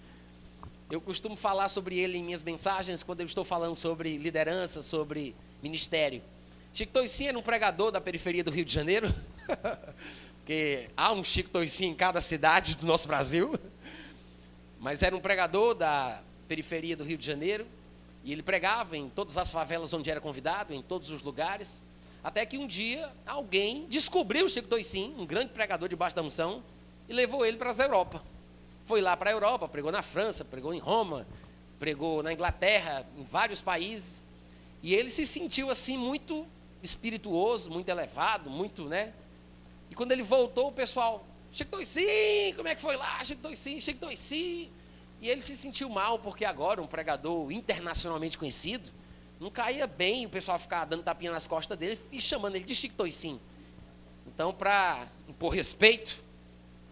Eu 0.91 1.01
costumo 1.01 1.37
falar 1.37 1.69
sobre 1.69 1.97
ele 1.97 2.19
em 2.19 2.25
minhas 2.25 2.43
mensagens 2.43 3.05
quando 3.05 3.21
eu 3.21 3.27
estou 3.27 3.45
falando 3.45 3.77
sobre 3.77 4.17
liderança, 4.17 4.83
sobre 4.83 5.37
ministério. 5.63 6.21
Chico 6.75 6.93
Toicinho 6.93 7.29
era 7.29 7.39
um 7.39 7.43
pregador 7.43 7.93
da 7.93 8.01
periferia 8.01 8.43
do 8.43 8.51
Rio 8.51 8.65
de 8.65 8.75
Janeiro, 8.75 9.15
porque 10.39 10.89
há 10.97 11.13
um 11.13 11.23
Chico 11.23 11.49
Toicinho 11.49 11.93
em 11.93 11.95
cada 11.95 12.21
cidade 12.21 12.77
do 12.77 12.85
nosso 12.87 13.07
Brasil, 13.07 13.55
mas 14.81 15.01
era 15.01 15.15
um 15.15 15.21
pregador 15.21 15.77
da 15.77 16.23
periferia 16.49 16.97
do 16.97 17.05
Rio 17.05 17.17
de 17.17 17.25
Janeiro, 17.25 17.69
e 18.25 18.33
ele 18.33 18.43
pregava 18.43 18.97
em 18.97 19.09
todas 19.09 19.39
as 19.39 19.53
favelas 19.53 19.93
onde 19.93 20.11
era 20.11 20.21
convidado, 20.21 20.75
em 20.75 20.83
todos 20.83 21.09
os 21.09 21.23
lugares, 21.23 21.81
até 22.23 22.45
que 22.45 22.59
um 22.59 22.67
dia 22.67 23.09
alguém 23.25 23.87
descobriu 23.89 24.47
o 24.47 24.49
Chico 24.49 24.67
Toicinho, 24.67 25.21
um 25.21 25.25
grande 25.25 25.53
pregador 25.53 25.89
debaixo 25.89 26.17
da 26.17 26.23
unção, 26.23 26.65
e 27.09 27.13
levou 27.13 27.47
ele 27.47 27.59
para 27.59 27.71
a 27.71 27.85
Europa. 27.85 28.21
Foi 28.91 29.01
lá 29.01 29.17
para 29.17 29.31
a 29.31 29.33
Europa, 29.33 29.69
pregou 29.69 29.93
na 29.93 30.03
França, 30.03 30.45
pregou 30.45 30.75
em 30.75 30.81
Roma, 30.81 31.25
pregou 31.79 32.25
na 32.25 32.33
Inglaterra, 32.33 33.07
em 33.17 33.23
vários 33.23 33.63
países. 33.63 34.27
E 34.83 34.97
ele 34.97 35.11
se 35.11 35.25
sentiu 35.29 35.71
assim 35.71 35.97
muito 35.97 36.45
espirituoso, 36.83 37.71
muito 37.71 37.89
elevado, 37.89 38.51
muito, 38.51 38.87
né? 38.87 39.13
E 39.93 39.95
quando 39.95 40.11
ele 40.11 40.25
voltou, 40.25 40.71
o 40.71 40.73
pessoal, 40.73 41.25
Chico 41.53 41.71
Toicinho, 41.71 42.57
como 42.57 42.67
é 42.67 42.75
que 42.75 42.81
foi 42.81 42.97
lá? 42.97 43.23
Chico 43.23 43.41
Toicinho, 43.41 43.81
Chico 43.81 44.01
Toicinho. 44.01 44.73
E 45.21 45.29
ele 45.29 45.41
se 45.41 45.57
sentiu 45.57 45.89
mal, 45.89 46.19
porque 46.19 46.45
agora 46.45 46.83
um 46.83 46.87
pregador 46.89 47.53
internacionalmente 47.53 48.37
conhecido, 48.37 48.91
não 49.39 49.53
caía 49.53 49.87
bem 49.87 50.27
o 50.27 50.29
pessoal 50.29 50.59
ficar 50.59 50.85
dando 50.85 51.05
tapinha 51.05 51.31
nas 51.31 51.47
costas 51.47 51.79
dele 51.79 52.01
e 52.11 52.21
chamando 52.21 52.57
ele 52.57 52.65
de 52.65 52.75
Chico 52.75 52.97
Toicinho. 52.97 53.41
Então, 54.27 54.53
para 54.53 55.07
impor 55.29 55.55
respeito, 55.55 56.21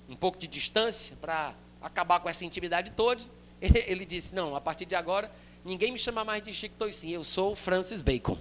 um 0.08 0.14
pouco 0.14 0.38
de 0.38 0.46
distância, 0.46 1.16
para 1.20 1.56
acabar 1.82 2.20
com 2.20 2.28
essa 2.28 2.44
intimidade 2.44 2.90
toda, 2.90 3.22
ele 3.60 4.04
disse: 4.04 4.34
Não, 4.34 4.54
a 4.54 4.60
partir 4.60 4.84
de 4.84 4.94
agora, 4.94 5.30
ninguém 5.64 5.92
me 5.92 5.98
chama 5.98 6.24
mais 6.24 6.42
de 6.42 6.52
Chico 6.52 6.74
Toicinho, 6.76 7.14
eu 7.14 7.24
sou 7.24 7.54
Francis 7.54 8.02
Bacon. 8.02 8.38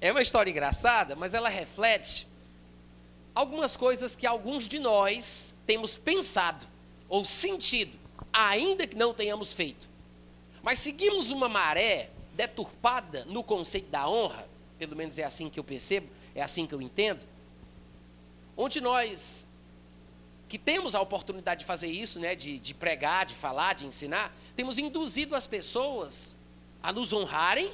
É 0.00 0.10
uma 0.10 0.22
história 0.22 0.50
engraçada, 0.50 1.14
mas 1.14 1.32
ela 1.32 1.48
reflete 1.48 2.26
algumas 3.34 3.76
coisas 3.76 4.16
que 4.16 4.26
alguns 4.26 4.66
de 4.66 4.78
nós 4.78 5.54
temos 5.64 5.96
pensado 5.96 6.66
ou 7.08 7.24
sentido, 7.24 7.96
ainda 8.32 8.86
que 8.86 8.96
não 8.96 9.14
tenhamos 9.14 9.52
feito. 9.52 9.88
Mas 10.62 10.78
seguimos 10.78 11.30
uma 11.30 11.48
maré 11.48 12.10
deturpada 12.34 13.24
no 13.26 13.44
conceito 13.44 13.90
da 13.90 14.08
honra, 14.08 14.48
pelo 14.78 14.96
menos 14.96 15.18
é 15.18 15.24
assim 15.24 15.48
que 15.48 15.60
eu 15.60 15.64
percebo, 15.64 16.08
é 16.34 16.42
assim 16.42 16.66
que 16.66 16.74
eu 16.74 16.82
entendo, 16.82 17.20
onde 18.56 18.80
nós, 18.80 19.41
que 20.52 20.58
temos 20.58 20.94
a 20.94 21.00
oportunidade 21.00 21.60
de 21.60 21.64
fazer 21.64 21.86
isso, 21.86 22.20
né, 22.20 22.34
de, 22.34 22.58
de 22.58 22.74
pregar, 22.74 23.24
de 23.24 23.34
falar, 23.34 23.74
de 23.74 23.86
ensinar, 23.86 24.36
temos 24.54 24.76
induzido 24.76 25.34
as 25.34 25.46
pessoas 25.46 26.36
a 26.82 26.92
nos 26.92 27.10
honrarem, 27.10 27.72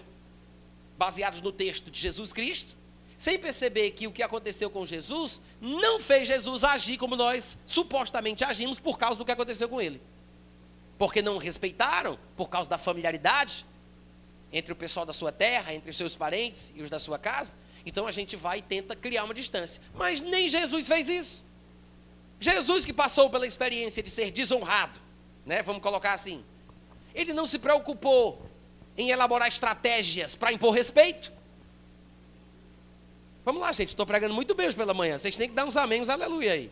baseados 0.97 1.41
no 1.41 1.51
texto 1.51 1.91
de 1.91 1.99
Jesus 1.99 2.33
Cristo, 2.33 2.77
sem 3.19 3.37
perceber 3.37 3.91
que 3.91 4.07
o 4.07 4.13
que 4.13 4.23
aconteceu 4.23 4.71
com 4.71 4.87
Jesus 4.87 5.41
não 5.61 5.99
fez 5.99 6.29
Jesus 6.29 6.63
agir 6.63 6.99
como 6.99 7.17
nós 7.17 7.59
supostamente 7.67 8.45
agimos 8.45 8.79
por 8.79 8.97
causa 8.97 9.19
do 9.19 9.25
que 9.25 9.33
aconteceu 9.33 9.69
com 9.69 9.81
ele 9.81 10.01
porque 10.99 11.23
não 11.23 11.37
respeitaram 11.37 12.17
por 12.37 12.49
causa 12.49 12.71
da 12.71 12.77
familiaridade 12.77 13.65
entre 14.53 14.73
o 14.73 14.77
pessoal 14.77 15.05
da 15.05 15.13
sua 15.13 15.31
terra, 15.31 15.73
entre 15.73 15.91
os 15.91 15.97
seus 15.97 16.17
parentes 16.17 16.73
e 16.75 16.83
os 16.83 16.91
da 16.91 16.99
sua 16.99 17.19
casa. 17.19 17.55
Então 17.87 18.07
a 18.07 18.13
gente 18.13 18.35
vai 18.35 18.59
e 18.59 18.63
tenta 18.63 18.97
criar 18.97 19.25
uma 19.25 19.35
distância. 19.35 19.81
Mas 19.95 20.21
nem 20.21 20.49
Jesus 20.49 20.89
fez 20.89 21.09
isso. 21.09 21.48
Jesus 22.41 22.85
que 22.85 22.93
passou 22.93 23.29
pela 23.29 23.47
experiência 23.47 24.03
de 24.03 24.11
ser 24.11 24.31
desonrado, 24.31 24.99
né? 25.45 25.63
Vamos 25.63 25.83
colocar 25.83 26.13
assim. 26.13 26.45
Ele 27.15 27.33
não 27.33 27.47
se 27.47 27.59
preocupou 27.59 28.41
em 28.97 29.11
elaborar 29.11 29.49
estratégias 29.49 30.37
para 30.37 30.53
impor 30.53 30.75
respeito. 30.75 31.33
Vamos 33.45 33.61
lá, 33.61 33.73
gente. 33.73 33.91
Estou 33.91 34.07
pregando 34.07 34.35
muito 34.35 34.55
bem 34.55 34.69
hoje 34.69 34.77
pela 34.77 34.95
manhã. 34.95 35.19
Vocês 35.19 35.37
têm 35.37 35.49
que 35.49 35.55
dar 35.55 35.65
uns 35.65 35.77
amém, 35.77 36.03
aleluia 36.09 36.53
aí. 36.53 36.71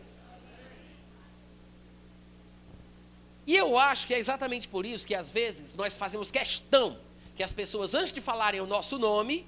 E 3.47 3.55
eu 3.55 3.77
acho 3.77 4.05
que 4.05 4.13
é 4.13 4.19
exatamente 4.19 4.67
por 4.67 4.85
isso 4.85 5.07
que 5.07 5.15
às 5.15 5.31
vezes 5.31 5.73
nós 5.73 5.95
fazemos 5.95 6.29
questão 6.29 6.99
que 7.35 7.41
as 7.41 7.53
pessoas, 7.53 7.93
antes 7.93 8.11
de 8.11 8.19
falarem 8.19 8.59
o 8.59 8.67
nosso 8.67 8.99
nome, 8.99 9.47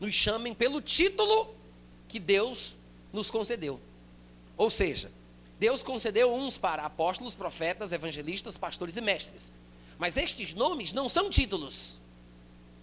nos 0.00 0.14
chamem 0.14 0.54
pelo 0.54 0.80
título 0.80 1.54
que 2.08 2.18
Deus 2.18 2.74
nos 3.12 3.30
concedeu. 3.30 3.78
Ou 4.56 4.70
seja, 4.70 5.10
Deus 5.58 5.82
concedeu 5.82 6.34
uns 6.34 6.58
para 6.58 6.84
apóstolos, 6.84 7.34
profetas, 7.34 7.92
evangelistas, 7.92 8.58
pastores 8.58 8.96
e 8.96 9.00
mestres. 9.00 9.52
Mas 9.98 10.16
estes 10.16 10.52
nomes 10.52 10.92
não 10.92 11.08
são 11.08 11.30
títulos. 11.30 11.96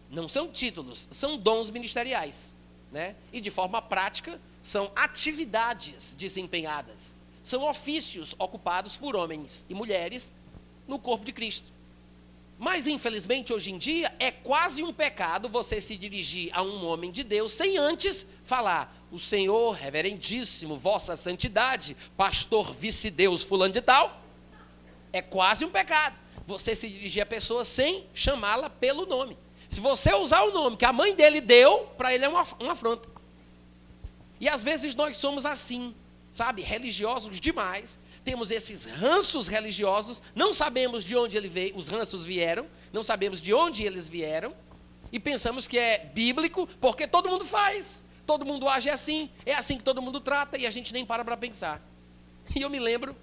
Não 0.09 0.27
são 0.27 0.47
títulos, 0.47 1.07
são 1.11 1.37
dons 1.37 1.69
ministeriais. 1.69 2.53
Né? 2.91 3.15
E 3.31 3.41
de 3.41 3.49
forma 3.49 3.81
prática, 3.81 4.39
são 4.61 4.91
atividades 4.95 6.13
desempenhadas. 6.17 7.15
São 7.43 7.63
ofícios 7.67 8.35
ocupados 8.39 8.95
por 8.95 9.15
homens 9.15 9.65
e 9.67 9.73
mulheres 9.73 10.33
no 10.87 10.97
corpo 10.97 11.25
de 11.25 11.33
Cristo. 11.33 11.72
Mas, 12.57 12.87
infelizmente, 12.87 13.51
hoje 13.51 13.71
em 13.71 13.77
dia, 13.77 14.13
é 14.19 14.31
quase 14.31 14.83
um 14.83 14.93
pecado 14.93 15.49
você 15.49 15.81
se 15.81 15.97
dirigir 15.97 16.49
a 16.53 16.61
um 16.61 16.85
homem 16.85 17.11
de 17.11 17.23
Deus 17.23 17.51
sem 17.51 17.77
antes 17.77 18.25
falar: 18.45 18.95
O 19.11 19.19
Senhor, 19.19 19.71
reverendíssimo, 19.71 20.77
vossa 20.77 21.15
santidade, 21.15 21.97
pastor 22.15 22.73
vice-deus, 22.73 23.43
fulano 23.43 23.73
de 23.73 23.81
tal. 23.81 24.21
É 25.11 25.21
quase 25.21 25.65
um 25.65 25.69
pecado 25.69 26.23
você 26.45 26.75
se 26.75 26.87
dirigir 26.87 27.21
a 27.21 27.25
pessoa 27.25 27.63
sem 27.63 28.05
chamá-la 28.13 28.69
pelo 28.69 29.05
nome. 29.05 29.37
Se 29.69 29.79
você 29.79 30.13
usar 30.13 30.43
o 30.43 30.51
nome 30.51 30.77
que 30.77 30.85
a 30.85 30.93
mãe 30.93 31.15
dele 31.15 31.41
deu, 31.41 31.87
para 31.97 32.13
ele 32.13 32.25
é 32.25 32.29
uma, 32.29 32.45
uma 32.59 32.73
afronta. 32.73 33.09
E 34.39 34.49
às 34.49 34.61
vezes 34.61 34.93
nós 34.93 35.17
somos 35.17 35.45
assim, 35.45 35.95
sabe, 36.31 36.61
religiosos 36.61 37.39
demais, 37.39 37.97
temos 38.23 38.49
esses 38.49 38.85
ranços 38.85 39.47
religiosos, 39.47 40.21
não 40.33 40.53
sabemos 40.53 41.03
de 41.03 41.15
onde 41.15 41.35
ele 41.35 41.47
veio, 41.47 41.77
os 41.77 41.87
ranços 41.87 42.25
vieram, 42.25 42.67
não 42.91 43.03
sabemos 43.03 43.41
de 43.41 43.53
onde 43.53 43.83
eles 43.83 44.07
vieram, 44.07 44.53
e 45.11 45.19
pensamos 45.19 45.67
que 45.67 45.77
é 45.77 45.99
bíblico, 45.99 46.67
porque 46.79 47.07
todo 47.07 47.29
mundo 47.29 47.45
faz, 47.45 48.03
todo 48.25 48.45
mundo 48.45 48.67
age 48.67 48.89
assim, 48.89 49.29
é 49.45 49.53
assim 49.53 49.77
que 49.77 49.83
todo 49.83 50.01
mundo 50.01 50.19
trata, 50.19 50.57
e 50.57 50.65
a 50.65 50.71
gente 50.71 50.93
nem 50.93 51.05
para 51.05 51.23
para 51.23 51.37
pensar. 51.37 51.81
E 52.55 52.61
eu 52.61 52.69
me 52.69 52.79
lembro 52.79 53.15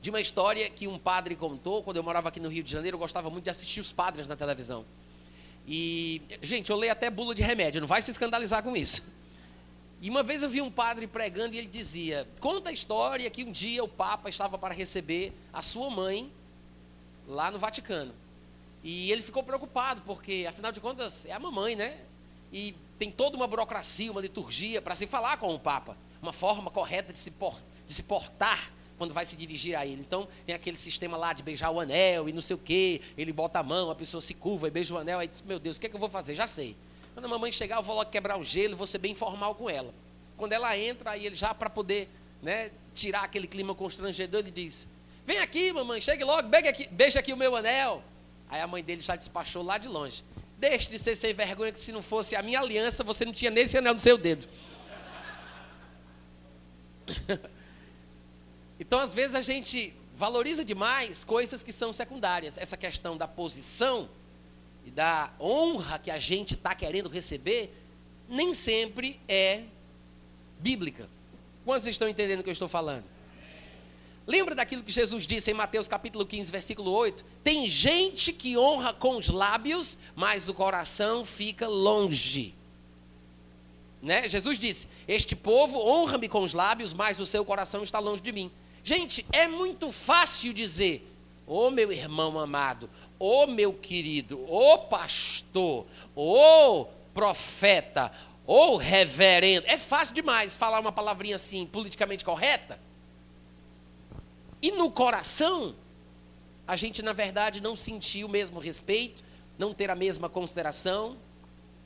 de 0.00 0.10
uma 0.10 0.20
história 0.20 0.68
que 0.68 0.88
um 0.88 0.98
padre 0.98 1.36
contou, 1.36 1.82
quando 1.82 1.98
eu 1.98 2.02
morava 2.02 2.28
aqui 2.28 2.40
no 2.40 2.48
Rio 2.48 2.64
de 2.64 2.70
Janeiro, 2.72 2.96
eu 2.96 2.98
gostava 2.98 3.30
muito 3.30 3.44
de 3.44 3.50
assistir 3.50 3.80
os 3.80 3.92
padres 3.92 4.26
na 4.26 4.34
televisão. 4.34 4.84
E, 5.66 6.20
gente, 6.42 6.70
eu 6.70 6.76
leio 6.76 6.92
até 6.92 7.08
bula 7.08 7.34
de 7.34 7.42
remédio, 7.42 7.80
não 7.80 7.88
vai 7.88 8.02
se 8.02 8.10
escandalizar 8.10 8.62
com 8.62 8.76
isso. 8.76 9.02
E 10.02 10.10
uma 10.10 10.24
vez 10.24 10.42
eu 10.42 10.48
vi 10.48 10.60
um 10.60 10.68
padre 10.68 11.06
pregando 11.06 11.54
e 11.54 11.58
ele 11.58 11.68
dizia: 11.68 12.26
Conta 12.40 12.70
a 12.70 12.72
história 12.72 13.30
que 13.30 13.44
um 13.44 13.52
dia 13.52 13.84
o 13.84 13.88
Papa 13.88 14.28
estava 14.28 14.58
para 14.58 14.74
receber 14.74 15.32
a 15.52 15.62
sua 15.62 15.88
mãe 15.88 16.28
lá 17.28 17.52
no 17.52 17.58
Vaticano. 17.58 18.12
E 18.82 19.12
ele 19.12 19.22
ficou 19.22 19.44
preocupado, 19.44 20.02
porque 20.04 20.44
afinal 20.48 20.72
de 20.72 20.80
contas 20.80 21.24
é 21.24 21.30
a 21.30 21.38
mamãe, 21.38 21.76
né? 21.76 22.00
E 22.52 22.74
tem 22.98 23.12
toda 23.12 23.36
uma 23.36 23.46
burocracia, 23.46 24.10
uma 24.10 24.20
liturgia 24.20 24.82
para 24.82 24.96
se 24.96 25.06
falar 25.06 25.36
com 25.36 25.54
o 25.54 25.58
Papa, 25.58 25.96
uma 26.20 26.32
forma 26.32 26.68
correta 26.68 27.12
de 27.12 27.18
se, 27.20 27.30
por, 27.30 27.56
de 27.86 27.94
se 27.94 28.02
portar 28.02 28.72
quando 28.98 29.14
vai 29.14 29.24
se 29.24 29.36
dirigir 29.36 29.76
a 29.76 29.86
ele. 29.86 30.00
Então, 30.00 30.26
tem 30.44 30.52
aquele 30.52 30.78
sistema 30.78 31.16
lá 31.16 31.32
de 31.32 31.44
beijar 31.44 31.70
o 31.70 31.78
anel 31.78 32.28
e 32.28 32.32
não 32.32 32.42
sei 32.42 32.56
o 32.56 32.58
quê. 32.58 33.00
Ele 33.16 33.32
bota 33.32 33.60
a 33.60 33.62
mão, 33.62 33.88
a 33.88 33.94
pessoa 33.94 34.20
se 34.20 34.34
curva 34.34 34.66
e 34.66 34.70
beija 34.72 34.92
o 34.92 34.98
anel. 34.98 35.20
Aí 35.20 35.28
diz: 35.28 35.40
Meu 35.42 35.60
Deus, 35.60 35.76
o 35.76 35.80
que, 35.80 35.86
é 35.86 35.88
que 35.88 35.94
eu 35.94 36.00
vou 36.00 36.10
fazer? 36.10 36.34
Já 36.34 36.48
sei. 36.48 36.76
Quando 37.14 37.26
a 37.26 37.28
mamãe 37.28 37.52
chegar, 37.52 37.76
eu 37.76 37.82
vou 37.82 37.94
logo 37.96 38.10
quebrar 38.10 38.38
o 38.38 38.44
gelo, 38.44 38.76
vou 38.76 38.86
ser 38.86 38.98
bem 38.98 39.14
formal 39.14 39.54
com 39.54 39.68
ela. 39.68 39.94
Quando 40.36 40.52
ela 40.52 40.76
entra, 40.76 41.10
aí 41.10 41.26
ele 41.26 41.36
já 41.36 41.54
para 41.54 41.68
poder 41.68 42.08
né, 42.42 42.70
tirar 42.94 43.22
aquele 43.24 43.46
clima 43.46 43.74
constrangedor, 43.74 44.40
ele 44.40 44.50
diz: 44.50 44.86
Vem 45.26 45.38
aqui, 45.38 45.72
mamãe, 45.72 46.00
chegue 46.00 46.24
logo, 46.24 46.48
beija 46.48 46.70
aqui, 46.70 46.88
beija 46.88 47.18
aqui 47.20 47.32
o 47.32 47.36
meu 47.36 47.54
anel. 47.54 48.02
Aí 48.48 48.60
a 48.60 48.66
mãe 48.66 48.82
dele 48.82 49.02
já 49.02 49.14
despachou 49.14 49.62
lá 49.62 49.78
de 49.78 49.88
longe. 49.88 50.24
Deixe 50.58 50.88
de 50.88 50.98
ser 50.98 51.16
sem 51.16 51.34
vergonha, 51.34 51.72
que 51.72 51.80
se 51.80 51.92
não 51.92 52.02
fosse 52.02 52.36
a 52.36 52.42
minha 52.42 52.60
aliança, 52.60 53.02
você 53.02 53.24
não 53.24 53.32
tinha 53.32 53.50
nem 53.50 53.64
esse 53.64 53.76
anel 53.76 53.94
no 53.94 54.00
seu 54.00 54.16
dedo. 54.16 54.48
então, 58.78 58.98
às 59.00 59.12
vezes, 59.12 59.34
a 59.34 59.40
gente 59.40 59.92
valoriza 60.16 60.64
demais 60.64 61.24
coisas 61.24 61.62
que 61.62 61.72
são 61.72 61.92
secundárias. 61.92 62.56
Essa 62.56 62.76
questão 62.76 63.16
da 63.16 63.26
posição 63.26 64.08
e 64.86 64.90
da 64.90 65.30
honra 65.40 65.98
que 65.98 66.10
a 66.10 66.18
gente 66.18 66.54
está 66.54 66.74
querendo 66.74 67.08
receber, 67.08 67.72
nem 68.28 68.54
sempre 68.54 69.20
é 69.28 69.62
bíblica. 70.58 71.08
Quantos 71.64 71.86
estão 71.86 72.08
entendendo 72.08 72.40
o 72.40 72.42
que 72.42 72.50
eu 72.50 72.52
estou 72.52 72.68
falando? 72.68 73.04
Lembra 74.26 74.54
daquilo 74.54 74.82
que 74.82 74.92
Jesus 74.92 75.26
disse 75.26 75.50
em 75.50 75.54
Mateus 75.54 75.88
capítulo 75.88 76.24
15, 76.24 76.50
versículo 76.50 76.92
8? 76.92 77.24
Tem 77.42 77.68
gente 77.68 78.32
que 78.32 78.56
honra 78.56 78.92
com 78.92 79.16
os 79.16 79.28
lábios, 79.28 79.98
mas 80.14 80.48
o 80.48 80.54
coração 80.54 81.24
fica 81.24 81.66
longe. 81.66 82.54
Né? 84.00 84.28
Jesus 84.28 84.58
disse: 84.58 84.88
Este 85.08 85.34
povo 85.34 85.78
honra-me 85.78 86.28
com 86.28 86.42
os 86.42 86.54
lábios, 86.54 86.92
mas 86.92 87.18
o 87.18 87.26
seu 87.26 87.44
coração 87.44 87.82
está 87.82 87.98
longe 87.98 88.22
de 88.22 88.32
mim. 88.32 88.50
Gente, 88.84 89.24
é 89.32 89.46
muito 89.46 89.92
fácil 89.92 90.52
dizer, 90.52 91.08
ô 91.46 91.66
oh, 91.66 91.70
meu 91.70 91.92
irmão 91.92 92.38
amado, 92.38 92.90
ô 93.22 93.44
oh, 93.44 93.46
meu 93.46 93.72
querido, 93.72 94.40
ô 94.50 94.74
oh, 94.74 94.78
pastor, 94.78 95.86
ô 96.16 96.86
profeta, 97.14 98.10
ô 98.44 98.76
reverendo. 98.76 99.64
É 99.68 99.78
fácil 99.78 100.12
demais 100.12 100.56
falar 100.56 100.80
uma 100.80 100.90
palavrinha 100.90 101.36
assim, 101.36 101.64
politicamente 101.64 102.24
correta. 102.24 102.80
E 104.60 104.72
no 104.72 104.90
coração, 104.90 105.76
a 106.66 106.74
gente 106.74 107.00
na 107.00 107.12
verdade 107.12 107.60
não 107.60 107.76
sentir 107.76 108.24
o 108.24 108.28
mesmo 108.28 108.58
respeito, 108.58 109.22
não 109.56 109.72
ter 109.72 109.88
a 109.88 109.94
mesma 109.94 110.28
consideração, 110.28 111.16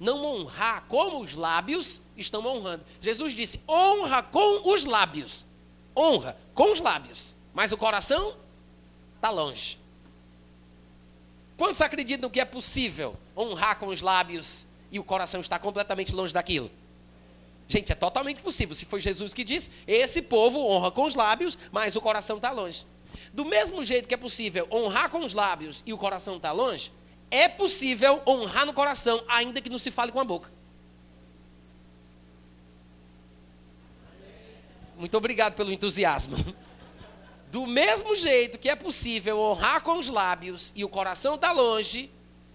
não 0.00 0.24
honrar 0.24 0.86
como 0.88 1.20
os 1.20 1.34
lábios 1.34 2.00
estão 2.16 2.46
honrando. 2.46 2.82
Jesus 2.98 3.34
disse: 3.34 3.60
honra 3.68 4.22
com 4.22 4.72
os 4.72 4.86
lábios. 4.86 5.44
Honra 5.94 6.34
com 6.54 6.72
os 6.72 6.80
lábios. 6.80 7.36
Mas 7.52 7.72
o 7.72 7.76
coração 7.76 8.34
está 9.16 9.28
longe. 9.28 9.78
Quantos 11.56 11.80
acreditam 11.80 12.28
que 12.28 12.40
é 12.40 12.44
possível 12.44 13.16
honrar 13.36 13.78
com 13.78 13.86
os 13.86 14.02
lábios 14.02 14.66
e 14.90 14.98
o 14.98 15.04
coração 15.04 15.40
está 15.40 15.58
completamente 15.58 16.14
longe 16.14 16.32
daquilo? 16.32 16.70
Gente, 17.68 17.90
é 17.90 17.94
totalmente 17.94 18.42
possível. 18.42 18.74
Se 18.74 18.84
foi 18.84 19.00
Jesus 19.00 19.32
que 19.32 19.42
disse, 19.42 19.70
esse 19.86 20.22
povo 20.22 20.58
honra 20.58 20.90
com 20.90 21.04
os 21.04 21.14
lábios, 21.14 21.58
mas 21.72 21.96
o 21.96 22.00
coração 22.00 22.36
está 22.36 22.50
longe. 22.50 22.84
Do 23.32 23.44
mesmo 23.44 23.84
jeito 23.84 24.06
que 24.06 24.14
é 24.14 24.18
possível 24.18 24.68
honrar 24.70 25.10
com 25.10 25.24
os 25.24 25.32
lábios 25.32 25.82
e 25.86 25.92
o 25.92 25.98
coração 25.98 26.36
está 26.36 26.52
longe, 26.52 26.92
é 27.30 27.48
possível 27.48 28.22
honrar 28.26 28.66
no 28.66 28.72
coração, 28.72 29.24
ainda 29.26 29.60
que 29.60 29.70
não 29.70 29.78
se 29.78 29.90
fale 29.90 30.12
com 30.12 30.20
a 30.20 30.24
boca. 30.24 30.50
Muito 34.98 35.16
obrigado 35.16 35.54
pelo 35.54 35.72
entusiasmo. 35.72 36.36
Do 37.50 37.66
mesmo 37.66 38.14
jeito 38.16 38.58
que 38.58 38.68
é 38.68 38.74
possível 38.74 39.38
honrar 39.38 39.82
com 39.82 39.98
os 39.98 40.08
lábios 40.08 40.72
e 40.74 40.84
o 40.84 40.88
coração 40.88 41.36
está 41.36 41.52
longe, 41.52 42.10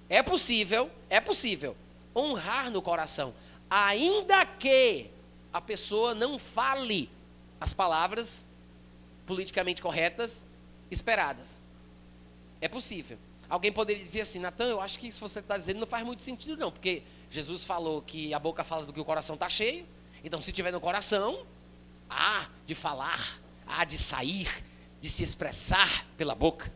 é 0.10 0.22
possível, 0.22 0.92
é 1.10 1.20
possível 1.20 1.76
honrar 2.16 2.70
no 2.70 2.82
coração, 2.82 3.34
ainda 3.70 4.46
que 4.46 5.10
a 5.54 5.62
pessoa 5.62 6.14
não 6.14 6.38
fale 6.38 7.10
as 7.60 7.74
palavras 7.74 8.46
politicamente 9.26 9.82
corretas 9.82 10.44
esperadas. 10.90 11.62
É 12.60 12.68
possível. 12.68 13.18
Alguém 13.50 13.72
poderia 13.72 14.04
dizer 14.04 14.22
assim, 14.22 14.40
Natan, 14.40 14.68
eu 14.68 14.82
acho 14.82 15.00
que 15.00 15.08
isso 15.08 15.18
que 15.18 15.30
você 15.30 15.40
está 15.40 15.58
dizendo 15.58 15.80
não 15.80 15.88
faz 15.88 16.06
muito 16.06 16.22
sentido, 16.22 16.58
não, 16.58 16.72
porque 16.72 17.04
Jesus 17.30 17.64
falou 17.64 18.02
que 18.02 18.34
a 18.34 18.40
boca 18.40 18.64
fala 18.64 18.86
do 18.86 18.94
que 18.94 19.00
o 19.00 19.06
coração 19.06 19.36
está 19.36 19.50
cheio. 19.50 19.86
Então, 20.24 20.42
se 20.42 20.52
tiver 20.52 20.72
no 20.72 20.80
coração, 20.80 21.46
há 22.10 22.48
de 22.66 22.76
falar, 22.76 23.40
há 23.66 23.84
de 23.84 23.98
sair, 23.98 24.48
de 25.02 25.10
se 25.10 25.24
expressar 25.24 26.06
pela 26.16 26.36
boca. 26.36 26.72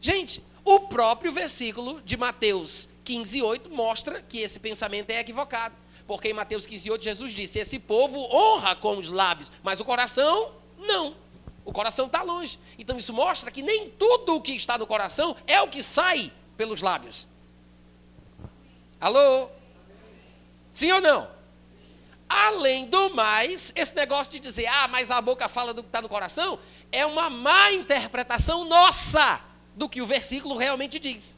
Gente, 0.00 0.44
o 0.64 0.80
próprio 0.80 1.32
versículo 1.32 2.00
de 2.02 2.16
Mateus 2.16 2.88
15, 3.04 3.42
8 3.42 3.70
mostra 3.70 4.22
que 4.22 4.38
esse 4.38 4.60
pensamento 4.60 5.10
é 5.10 5.18
equivocado. 5.18 5.74
Porque 6.06 6.28
em 6.28 6.32
Mateus 6.32 6.66
15, 6.66 6.90
8, 6.90 7.04
Jesus 7.04 7.32
disse: 7.32 7.58
Esse 7.58 7.78
povo 7.78 8.18
honra 8.34 8.76
com 8.76 8.98
os 8.98 9.08
lábios, 9.08 9.50
mas 9.62 9.80
o 9.80 9.84
coração 9.84 10.52
não. 10.78 11.16
O 11.64 11.72
coração 11.72 12.06
está 12.06 12.22
longe. 12.22 12.58
Então 12.78 12.98
isso 12.98 13.12
mostra 13.12 13.50
que 13.50 13.62
nem 13.62 13.90
tudo 13.90 14.36
o 14.36 14.40
que 14.40 14.52
está 14.52 14.76
no 14.76 14.86
coração 14.86 15.36
é 15.46 15.60
o 15.60 15.68
que 15.68 15.82
sai 15.82 16.32
pelos 16.56 16.82
lábios. 16.82 17.26
Alô? 19.00 19.48
Sim 20.72 20.92
ou 20.92 21.00
não? 21.00 21.28
Além 22.28 22.86
do 22.86 23.14
mais, 23.14 23.72
esse 23.74 23.94
negócio 23.94 24.32
de 24.32 24.38
dizer, 24.38 24.66
ah, 24.66 24.86
mas 24.86 25.10
a 25.10 25.20
boca 25.20 25.48
fala 25.48 25.74
do 25.74 25.82
que 25.82 25.88
está 25.88 26.00
no 26.00 26.08
coração, 26.08 26.60
é 26.92 27.04
uma 27.06 27.30
má 27.30 27.72
interpretação 27.72 28.64
nossa 28.64 29.40
do 29.74 29.88
que 29.88 30.02
o 30.02 30.06
versículo 30.06 30.56
realmente 30.56 30.98
diz. 30.98 31.36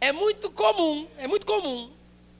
É 0.00 0.12
muito 0.12 0.50
comum, 0.50 1.08
é 1.16 1.26
muito 1.26 1.46
comum 1.46 1.90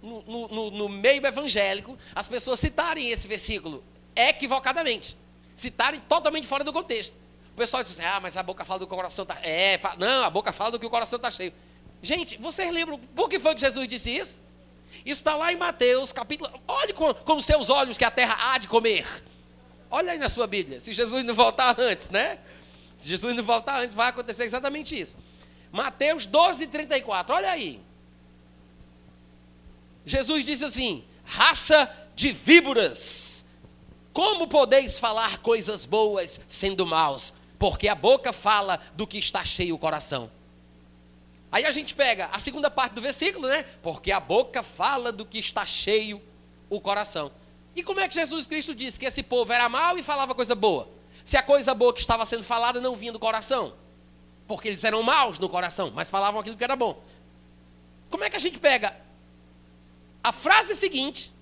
no, 0.02 0.48
no, 0.48 0.70
no 0.70 0.88
meio 0.88 1.24
evangélico 1.24 1.96
as 2.14 2.26
pessoas 2.26 2.58
citarem 2.58 3.10
esse 3.10 3.28
versículo 3.28 3.84
equivocadamente 4.16 5.16
citarem 5.56 6.00
totalmente 6.08 6.46
fora 6.46 6.64
do 6.64 6.72
contexto. 6.72 7.14
O 7.52 7.56
pessoal 7.56 7.82
diz 7.82 7.92
assim, 7.92 8.04
ah, 8.04 8.18
mas 8.20 8.36
a 8.36 8.42
boca 8.42 8.64
fala 8.64 8.80
do 8.80 8.86
que 8.86 8.92
o 8.92 8.96
coração 8.96 9.22
está... 9.22 9.38
É, 9.42 9.78
não, 9.98 10.24
a 10.24 10.30
boca 10.30 10.52
fala 10.52 10.72
do 10.72 10.78
que 10.78 10.86
o 10.86 10.90
coração 10.90 11.16
está 11.16 11.30
cheio. 11.30 11.52
Gente, 12.02 12.36
vocês 12.38 12.70
lembram 12.72 12.98
por 12.98 13.28
que 13.28 13.38
foi 13.38 13.54
que 13.54 13.60
Jesus 13.60 13.86
disse 13.88 14.10
isso? 14.10 14.40
Isso 15.04 15.20
está 15.20 15.36
lá 15.36 15.52
em 15.52 15.56
Mateus, 15.56 16.12
capítulo... 16.12 16.50
Olhe 16.66 16.92
com, 16.92 17.12
com 17.14 17.40
seus 17.40 17.70
olhos 17.70 17.96
que 17.96 18.04
a 18.04 18.10
terra 18.10 18.36
há 18.38 18.58
de 18.58 18.68
comer. 18.68 19.06
Olha 19.94 20.12
aí 20.12 20.18
na 20.18 20.30
sua 20.30 20.46
Bíblia, 20.46 20.80
se 20.80 20.90
Jesus 20.90 21.22
não 21.22 21.34
voltar 21.34 21.78
antes, 21.78 22.08
né? 22.08 22.38
Se 22.96 23.06
Jesus 23.06 23.36
não 23.36 23.44
voltar 23.44 23.82
antes, 23.82 23.94
vai 23.94 24.08
acontecer 24.08 24.44
exatamente 24.44 24.98
isso. 24.98 25.14
Mateus 25.70 26.24
12, 26.24 26.66
34, 26.66 27.36
olha 27.36 27.50
aí. 27.50 27.78
Jesus 30.06 30.46
disse 30.46 30.64
assim: 30.64 31.04
raça 31.24 31.94
de 32.16 32.32
víboras 32.32 33.44
como 34.14 34.48
podeis 34.48 34.98
falar 34.98 35.38
coisas 35.38 35.84
boas 35.84 36.40
sendo 36.48 36.86
maus? 36.86 37.34
Porque 37.58 37.86
a 37.86 37.94
boca 37.94 38.32
fala 38.32 38.80
do 38.94 39.06
que 39.06 39.18
está 39.18 39.44
cheio 39.44 39.74
o 39.74 39.78
coração. 39.78 40.30
Aí 41.50 41.66
a 41.66 41.70
gente 41.70 41.94
pega 41.94 42.30
a 42.32 42.38
segunda 42.38 42.70
parte 42.70 42.94
do 42.94 43.02
versículo, 43.02 43.46
né? 43.46 43.66
Porque 43.82 44.10
a 44.10 44.18
boca 44.18 44.62
fala 44.62 45.12
do 45.12 45.26
que 45.26 45.38
está 45.38 45.66
cheio 45.66 46.20
o 46.70 46.80
coração. 46.80 47.30
E 47.74 47.82
como 47.82 48.00
é 48.00 48.08
que 48.08 48.14
Jesus 48.14 48.46
Cristo 48.46 48.74
disse 48.74 48.98
que 48.98 49.06
esse 49.06 49.22
povo 49.22 49.52
era 49.52 49.68
mau 49.68 49.98
e 49.98 50.02
falava 50.02 50.34
coisa 50.34 50.54
boa? 50.54 50.88
Se 51.24 51.36
a 51.36 51.42
coisa 51.42 51.72
boa 51.74 51.92
que 51.92 52.00
estava 52.00 52.26
sendo 52.26 52.44
falada 52.44 52.80
não 52.80 52.96
vinha 52.96 53.12
do 53.12 53.18
coração. 53.18 53.74
Porque 54.46 54.68
eles 54.68 54.84
eram 54.84 55.02
maus 55.02 55.38
no 55.38 55.48
coração, 55.48 55.90
mas 55.94 56.10
falavam 56.10 56.40
aquilo 56.40 56.56
que 56.56 56.64
era 56.64 56.76
bom. 56.76 57.02
Como 58.10 58.24
é 58.24 58.30
que 58.30 58.36
a 58.36 58.40
gente 58.40 58.58
pega 58.58 58.94
a 60.22 60.32
frase 60.32 60.76
seguinte 60.76 61.32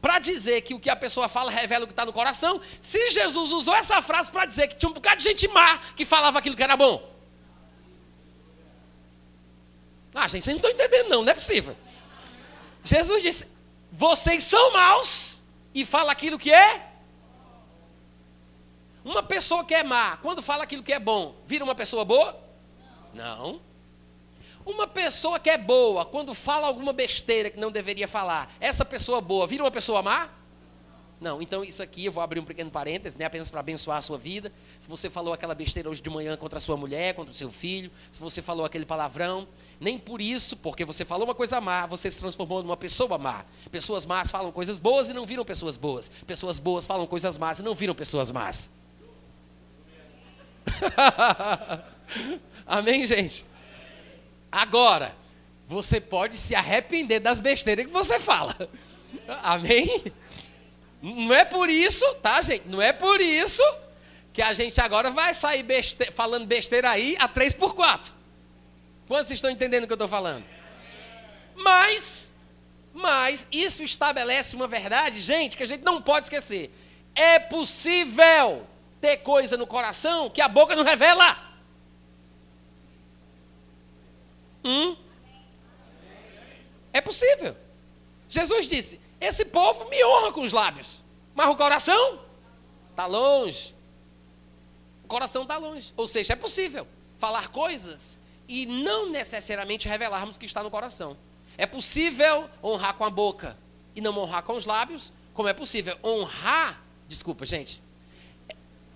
para 0.00 0.18
dizer 0.18 0.60
que 0.60 0.74
o 0.74 0.78
que 0.78 0.90
a 0.90 0.96
pessoa 0.96 1.28
fala 1.28 1.50
revela 1.50 1.84
o 1.84 1.86
que 1.86 1.92
está 1.92 2.04
no 2.04 2.12
coração, 2.12 2.60
se 2.80 3.10
Jesus 3.10 3.50
usou 3.50 3.74
essa 3.74 4.00
frase 4.02 4.30
para 4.30 4.44
dizer 4.44 4.68
que 4.68 4.76
tinha 4.76 4.88
um 4.88 4.92
bocado 4.92 5.16
de 5.16 5.24
gente 5.24 5.48
má 5.48 5.78
que 5.96 6.04
falava 6.04 6.38
aquilo 6.38 6.54
que 6.54 6.62
era 6.62 6.76
bom? 6.76 7.10
Ah, 10.14 10.28
gente, 10.28 10.44
vocês 10.44 10.54
não 10.54 10.62
estão 10.62 10.70
entendendo, 10.70 11.08
não, 11.08 11.24
não 11.24 11.32
é 11.32 11.34
possível. 11.34 11.76
Jesus 12.84 13.22
disse: 13.22 13.46
vocês 13.96 14.42
são 14.42 14.72
maus 14.72 15.40
e 15.72 15.86
fala 15.86 16.10
aquilo 16.10 16.38
que 16.38 16.52
é. 16.52 16.90
Uma 19.04 19.22
pessoa 19.22 19.64
que 19.64 19.74
é 19.74 19.84
má, 19.84 20.16
quando 20.16 20.42
fala 20.42 20.64
aquilo 20.64 20.82
que 20.82 20.92
é 20.92 20.98
bom, 20.98 21.36
vira 21.46 21.62
uma 21.62 21.74
pessoa 21.74 22.04
boa? 22.04 22.36
Não. 23.12 23.60
Uma 24.66 24.86
pessoa 24.86 25.38
que 25.38 25.48
é 25.48 25.58
boa, 25.58 26.04
quando 26.04 26.34
fala 26.34 26.66
alguma 26.66 26.92
besteira 26.92 27.50
que 27.50 27.60
não 27.60 27.70
deveria 27.70 28.08
falar, 28.08 28.50
essa 28.58 28.84
pessoa 28.84 29.20
boa 29.20 29.46
vira 29.46 29.62
uma 29.62 29.70
pessoa 29.70 30.02
má? 30.02 30.30
Não, 31.20 31.40
então 31.40 31.62
isso 31.62 31.82
aqui 31.82 32.06
eu 32.06 32.12
vou 32.12 32.22
abrir 32.22 32.40
um 32.40 32.44
pequeno 32.44 32.70
parênteses, 32.70 33.16
né, 33.16 33.24
apenas 33.26 33.48
para 33.48 33.60
abençoar 33.60 33.98
a 33.98 34.02
sua 34.02 34.18
vida. 34.18 34.52
Se 34.80 34.88
você 34.88 35.08
falou 35.08 35.32
aquela 35.32 35.54
besteira 35.54 35.88
hoje 35.88 36.02
de 36.02 36.10
manhã 36.10 36.36
contra 36.36 36.58
a 36.58 36.60
sua 36.60 36.76
mulher, 36.76 37.14
contra 37.14 37.32
o 37.32 37.36
seu 37.36 37.52
filho, 37.52 37.92
se 38.10 38.20
você 38.20 38.42
falou 38.42 38.66
aquele 38.66 38.84
palavrão, 38.84 39.46
nem 39.84 39.98
por 39.98 40.18
isso, 40.18 40.56
porque 40.56 40.82
você 40.82 41.04
falou 41.04 41.26
uma 41.26 41.34
coisa 41.34 41.60
má, 41.60 41.84
você 41.84 42.10
se 42.10 42.18
transformou 42.18 42.62
numa 42.62 42.76
pessoa 42.76 43.18
má. 43.18 43.44
Pessoas 43.70 44.06
más 44.06 44.30
falam 44.30 44.50
coisas 44.50 44.78
boas 44.78 45.08
e 45.08 45.12
não 45.12 45.26
viram 45.26 45.44
pessoas 45.44 45.76
boas. 45.76 46.10
Pessoas 46.26 46.58
boas 46.58 46.86
falam 46.86 47.06
coisas 47.06 47.36
más 47.36 47.58
e 47.58 47.62
não 47.62 47.74
viram 47.74 47.94
pessoas 47.94 48.32
más. 48.32 48.70
Amém, 52.66 53.06
gente? 53.06 53.44
Agora, 54.50 55.14
você 55.68 56.00
pode 56.00 56.38
se 56.38 56.54
arrepender 56.54 57.20
das 57.20 57.38
besteiras 57.38 57.84
que 57.84 57.92
você 57.92 58.18
fala. 58.18 58.56
Amém? 59.42 60.02
Não 61.02 61.34
é 61.34 61.44
por 61.44 61.68
isso, 61.68 62.06
tá, 62.22 62.40
gente? 62.40 62.66
Não 62.68 62.80
é 62.80 62.90
por 62.90 63.20
isso 63.20 63.62
que 64.32 64.40
a 64.40 64.54
gente 64.54 64.80
agora 64.80 65.10
vai 65.10 65.34
sair 65.34 65.62
beste 65.62 66.10
falando 66.12 66.46
besteira 66.46 66.88
aí 66.88 67.14
a 67.18 67.28
3 67.28 67.52
por 67.52 67.74
4 67.74 68.13
Quantos 69.06 69.30
estão 69.30 69.50
entendendo 69.50 69.84
o 69.84 69.86
que 69.86 69.92
eu 69.92 69.96
estou 69.96 70.08
falando? 70.08 70.44
Mas, 71.54 72.32
mas, 72.92 73.46
isso 73.52 73.82
estabelece 73.82 74.56
uma 74.56 74.66
verdade, 74.66 75.20
gente, 75.20 75.56
que 75.56 75.62
a 75.62 75.66
gente 75.66 75.82
não 75.82 76.00
pode 76.00 76.26
esquecer. 76.26 76.72
É 77.14 77.38
possível 77.38 78.66
ter 79.00 79.18
coisa 79.18 79.56
no 79.56 79.66
coração 79.66 80.30
que 80.30 80.40
a 80.40 80.48
boca 80.48 80.74
não 80.74 80.82
revela. 80.82 81.38
Hum? 84.64 84.96
É 86.92 87.00
possível. 87.00 87.54
Jesus 88.28 88.66
disse: 88.66 88.98
Esse 89.20 89.44
povo 89.44 89.88
me 89.90 90.02
honra 90.04 90.32
com 90.32 90.40
os 90.40 90.52
lábios, 90.52 91.00
mas 91.34 91.48
o 91.48 91.56
coração 91.56 92.20
está 92.90 93.04
longe. 93.04 93.74
O 95.04 95.06
coração 95.06 95.42
está 95.42 95.58
longe. 95.58 95.92
Ou 95.96 96.06
seja, 96.06 96.32
é 96.32 96.36
possível 96.36 96.86
falar 97.18 97.48
coisas 97.48 98.18
e 98.48 98.66
não 98.66 99.10
necessariamente 99.10 99.88
revelarmos 99.88 100.36
o 100.36 100.38
que 100.38 100.46
está 100.46 100.62
no 100.62 100.70
coração. 100.70 101.16
É 101.56 101.66
possível 101.66 102.48
honrar 102.62 102.94
com 102.94 103.04
a 103.04 103.10
boca 103.10 103.56
e 103.94 104.00
não 104.00 104.16
honrar 104.18 104.42
com 104.42 104.54
os 104.54 104.66
lábios, 104.66 105.12
Como 105.32 105.48
é 105.48 105.52
possível 105.52 105.98
honrar, 106.04 106.80
desculpa, 107.08 107.44
gente. 107.44 107.82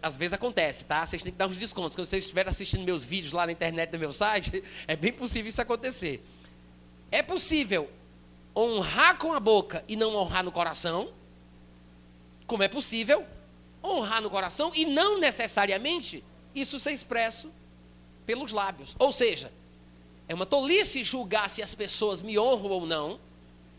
Às 0.00 0.14
vezes 0.14 0.32
acontece, 0.32 0.84
tá? 0.84 1.04
Vocês 1.04 1.20
têm 1.20 1.32
que 1.32 1.38
dar 1.38 1.48
uns 1.48 1.56
descontos. 1.56 1.96
Quando 1.96 2.06
vocês 2.06 2.22
estiverem 2.22 2.48
assistindo 2.48 2.84
meus 2.84 3.04
vídeos 3.04 3.32
lá 3.32 3.44
na 3.44 3.50
internet 3.50 3.90
do 3.90 3.98
meu 3.98 4.12
site, 4.12 4.62
é 4.86 4.94
bem 4.94 5.12
possível 5.12 5.48
isso 5.48 5.60
acontecer. 5.60 6.24
É 7.10 7.22
possível 7.22 7.90
honrar 8.54 9.18
com 9.18 9.32
a 9.32 9.40
boca 9.40 9.84
e 9.88 9.96
não 9.96 10.14
honrar 10.14 10.44
no 10.44 10.52
coração? 10.52 11.12
Como 12.46 12.62
é 12.62 12.68
possível 12.68 13.26
honrar 13.82 14.22
no 14.22 14.30
coração 14.30 14.72
e 14.74 14.84
não 14.84 15.18
necessariamente 15.18 16.22
isso 16.54 16.78
ser 16.78 16.92
expresso 16.92 17.50
pelos 18.28 18.52
lábios? 18.52 18.94
Ou 18.98 19.10
seja, 19.10 19.50
é 20.28 20.34
uma 20.34 20.44
tolice 20.44 21.02
julgar 21.02 21.48
se 21.48 21.62
as 21.62 21.74
pessoas 21.74 22.20
me 22.20 22.38
honram 22.38 22.68
ou 22.68 22.86
não, 22.86 23.18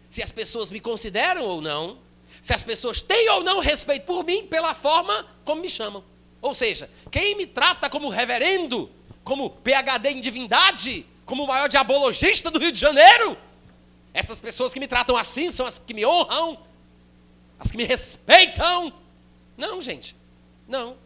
se 0.10 0.24
as 0.24 0.32
pessoas 0.32 0.72
me 0.72 0.80
consideram 0.80 1.46
ou 1.46 1.62
não, 1.62 2.00
se 2.42 2.52
as 2.52 2.64
pessoas 2.64 3.00
têm 3.00 3.30
ou 3.30 3.44
não 3.44 3.60
respeito 3.60 4.08
por 4.08 4.26
mim 4.26 4.48
pela 4.48 4.74
forma 4.74 5.28
como 5.46 5.62
me 5.62 5.70
chamam. 5.70 6.04
Ou 6.42 6.56
seja, 6.56 6.90
quem 7.12 7.38
me 7.38 7.46
trata 7.46 7.92
como 7.92 8.10
reverendo, 8.10 8.90
como 9.24 9.52
PhD 9.52 10.10
em 10.10 10.20
divindade, 10.20 11.06
como 11.28 11.44
o 11.44 11.48
maior 11.48 11.70
diabologista 11.70 12.50
do 12.50 12.58
Rio 12.58 12.72
de 12.72 12.80
Janeiro, 12.80 13.38
essas 14.16 14.40
pessoas 14.40 14.74
que 14.74 14.80
me 14.80 14.88
tratam 14.88 15.16
assim 15.16 15.52
são 15.52 15.64
as 15.64 15.78
que 15.78 15.94
me 15.94 16.04
honram, 16.04 16.58
as 17.60 17.70
que 17.70 17.78
me 17.78 17.84
respeitam. 17.84 18.92
Não, 19.56 19.80
gente, 19.80 20.16
não. 20.68 20.98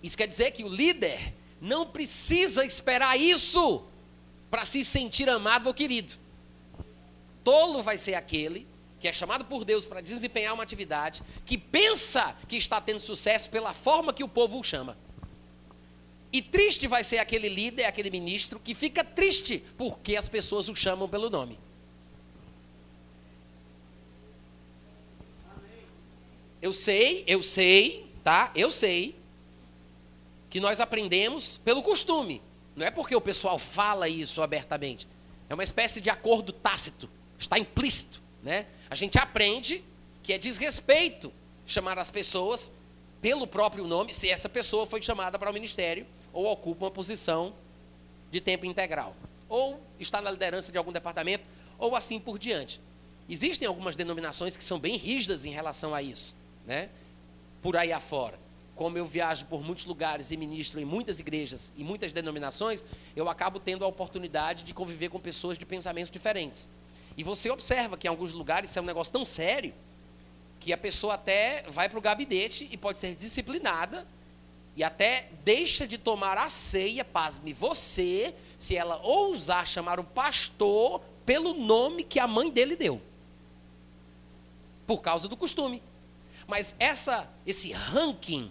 Isso 0.00 0.16
quer 0.16 0.28
dizer 0.28 0.52
que 0.52 0.62
o 0.62 0.68
líder 0.68 1.34
não 1.60 1.86
precisa 1.86 2.64
esperar 2.64 3.18
isso 3.18 3.84
para 4.50 4.64
se 4.64 4.84
sentir 4.84 5.28
amado 5.28 5.66
ou 5.66 5.74
querido. 5.74 6.14
Tolo 7.42 7.82
vai 7.82 7.98
ser 7.98 8.14
aquele 8.14 8.66
que 8.98 9.08
é 9.08 9.12
chamado 9.12 9.44
por 9.44 9.64
Deus 9.64 9.86
para 9.86 10.00
desempenhar 10.00 10.54
uma 10.54 10.62
atividade, 10.62 11.22
que 11.44 11.58
pensa 11.58 12.34
que 12.48 12.56
está 12.56 12.80
tendo 12.80 12.98
sucesso 12.98 13.48
pela 13.50 13.74
forma 13.74 14.12
que 14.12 14.24
o 14.24 14.28
povo 14.28 14.58
o 14.58 14.64
chama. 14.64 14.96
E 16.32 16.42
triste 16.42 16.86
vai 16.86 17.04
ser 17.04 17.18
aquele 17.18 17.48
líder, 17.48 17.84
aquele 17.84 18.10
ministro, 18.10 18.58
que 18.58 18.74
fica 18.74 19.04
triste 19.04 19.62
porque 19.76 20.16
as 20.16 20.28
pessoas 20.28 20.68
o 20.68 20.74
chamam 20.74 21.08
pelo 21.08 21.30
nome. 21.30 21.58
Eu 26.60 26.72
sei, 26.72 27.22
eu 27.26 27.42
sei, 27.42 28.10
tá? 28.24 28.50
Eu 28.54 28.70
sei 28.70 29.14
que 30.56 30.60
nós 30.60 30.80
aprendemos 30.80 31.58
pelo 31.58 31.82
costume. 31.82 32.40
Não 32.74 32.86
é 32.86 32.90
porque 32.90 33.14
o 33.14 33.20
pessoal 33.20 33.58
fala 33.58 34.08
isso 34.08 34.40
abertamente. 34.40 35.06
É 35.50 35.52
uma 35.52 35.62
espécie 35.62 36.00
de 36.00 36.08
acordo 36.08 36.50
tácito, 36.50 37.10
está 37.38 37.58
implícito, 37.58 38.22
né? 38.42 38.64
A 38.88 38.94
gente 38.94 39.18
aprende 39.18 39.84
que 40.22 40.32
é 40.32 40.38
desrespeito 40.38 41.30
chamar 41.66 41.98
as 41.98 42.10
pessoas 42.10 42.72
pelo 43.20 43.46
próprio 43.46 43.86
nome, 43.86 44.14
se 44.14 44.30
essa 44.30 44.48
pessoa 44.48 44.86
foi 44.86 45.02
chamada 45.02 45.38
para 45.38 45.50
o 45.50 45.52
ministério 45.52 46.06
ou 46.32 46.46
ocupa 46.46 46.86
uma 46.86 46.90
posição 46.90 47.52
de 48.30 48.40
tempo 48.40 48.64
integral, 48.64 49.14
ou 49.50 49.78
está 50.00 50.22
na 50.22 50.30
liderança 50.30 50.72
de 50.72 50.78
algum 50.78 50.90
departamento, 50.90 51.44
ou 51.78 51.94
assim 51.94 52.18
por 52.18 52.38
diante. 52.38 52.80
Existem 53.28 53.68
algumas 53.68 53.94
denominações 53.94 54.56
que 54.56 54.64
são 54.64 54.78
bem 54.78 54.96
rígidas 54.96 55.44
em 55.44 55.50
relação 55.50 55.94
a 55.94 56.00
isso, 56.00 56.34
né? 56.64 56.88
Por 57.60 57.76
aí 57.76 57.92
afora. 57.92 58.45
Como 58.76 58.96
eu 58.98 59.06
viajo 59.06 59.46
por 59.46 59.62
muitos 59.62 59.86
lugares 59.86 60.30
e 60.30 60.36
ministro 60.36 60.78
em 60.78 60.84
muitas 60.84 61.18
igrejas 61.18 61.72
e 61.76 61.82
muitas 61.82 62.12
denominações, 62.12 62.84
eu 63.16 63.28
acabo 63.28 63.58
tendo 63.58 63.84
a 63.84 63.88
oportunidade 63.88 64.62
de 64.62 64.74
conviver 64.74 65.08
com 65.08 65.18
pessoas 65.18 65.58
de 65.58 65.64
pensamentos 65.64 66.10
diferentes. 66.10 66.68
E 67.16 67.24
você 67.24 67.50
observa 67.50 67.96
que 67.96 68.06
em 68.06 68.10
alguns 68.10 68.32
lugares 68.32 68.68
isso 68.68 68.78
é 68.78 68.82
um 68.82 68.86
negócio 68.86 69.12
tão 69.12 69.24
sério 69.24 69.72
que 70.60 70.72
a 70.72 70.76
pessoa 70.76 71.14
até 71.14 71.64
vai 71.68 71.88
para 71.88 71.98
o 71.98 72.02
gabinete 72.02 72.68
e 72.70 72.76
pode 72.76 72.98
ser 72.98 73.14
disciplinada 73.14 74.06
e 74.76 74.84
até 74.84 75.30
deixa 75.42 75.86
de 75.86 75.96
tomar 75.96 76.36
a 76.36 76.50
ceia, 76.50 77.02
pasme 77.02 77.54
você, 77.54 78.34
se 78.58 78.76
ela 78.76 79.00
ousar 79.02 79.66
chamar 79.66 79.98
o 79.98 80.04
pastor 80.04 81.00
pelo 81.24 81.54
nome 81.54 82.04
que 82.04 82.20
a 82.20 82.26
mãe 82.26 82.50
dele 82.50 82.76
deu. 82.76 83.00
Por 84.86 85.00
causa 85.00 85.26
do 85.26 85.36
costume. 85.36 85.82
Mas 86.46 86.76
essa, 86.78 87.26
esse 87.46 87.72
ranking 87.72 88.50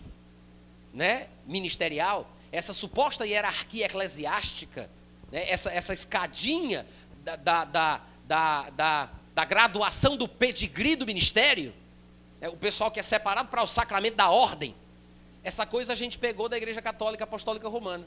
né, 0.95 1.27
ministerial, 1.45 2.27
essa 2.51 2.73
suposta 2.73 3.27
hierarquia 3.27 3.85
eclesiástica, 3.85 4.89
né, 5.31 5.47
essa, 5.47 5.69
essa 5.69 5.93
escadinha 5.93 6.87
da, 7.23 7.35
da, 7.35 7.65
da 7.65 8.01
da, 8.27 9.09
da, 9.33 9.45
graduação 9.45 10.17
do 10.17 10.27
pedigree 10.27 10.95
do 10.95 11.05
ministério, 11.05 11.73
é, 12.41 12.49
o 12.49 12.57
pessoal 12.57 12.91
que 12.91 12.99
é 12.99 13.03
separado 13.03 13.49
para 13.49 13.63
o 13.63 13.67
sacramento 13.67 14.15
da 14.15 14.29
ordem, 14.29 14.75
essa 15.43 15.65
coisa 15.65 15.93
a 15.93 15.95
gente 15.95 16.17
pegou 16.17 16.49
da 16.49 16.57
Igreja 16.57 16.81
Católica 16.81 17.23
Apostólica 17.23 17.69
Romana. 17.69 18.05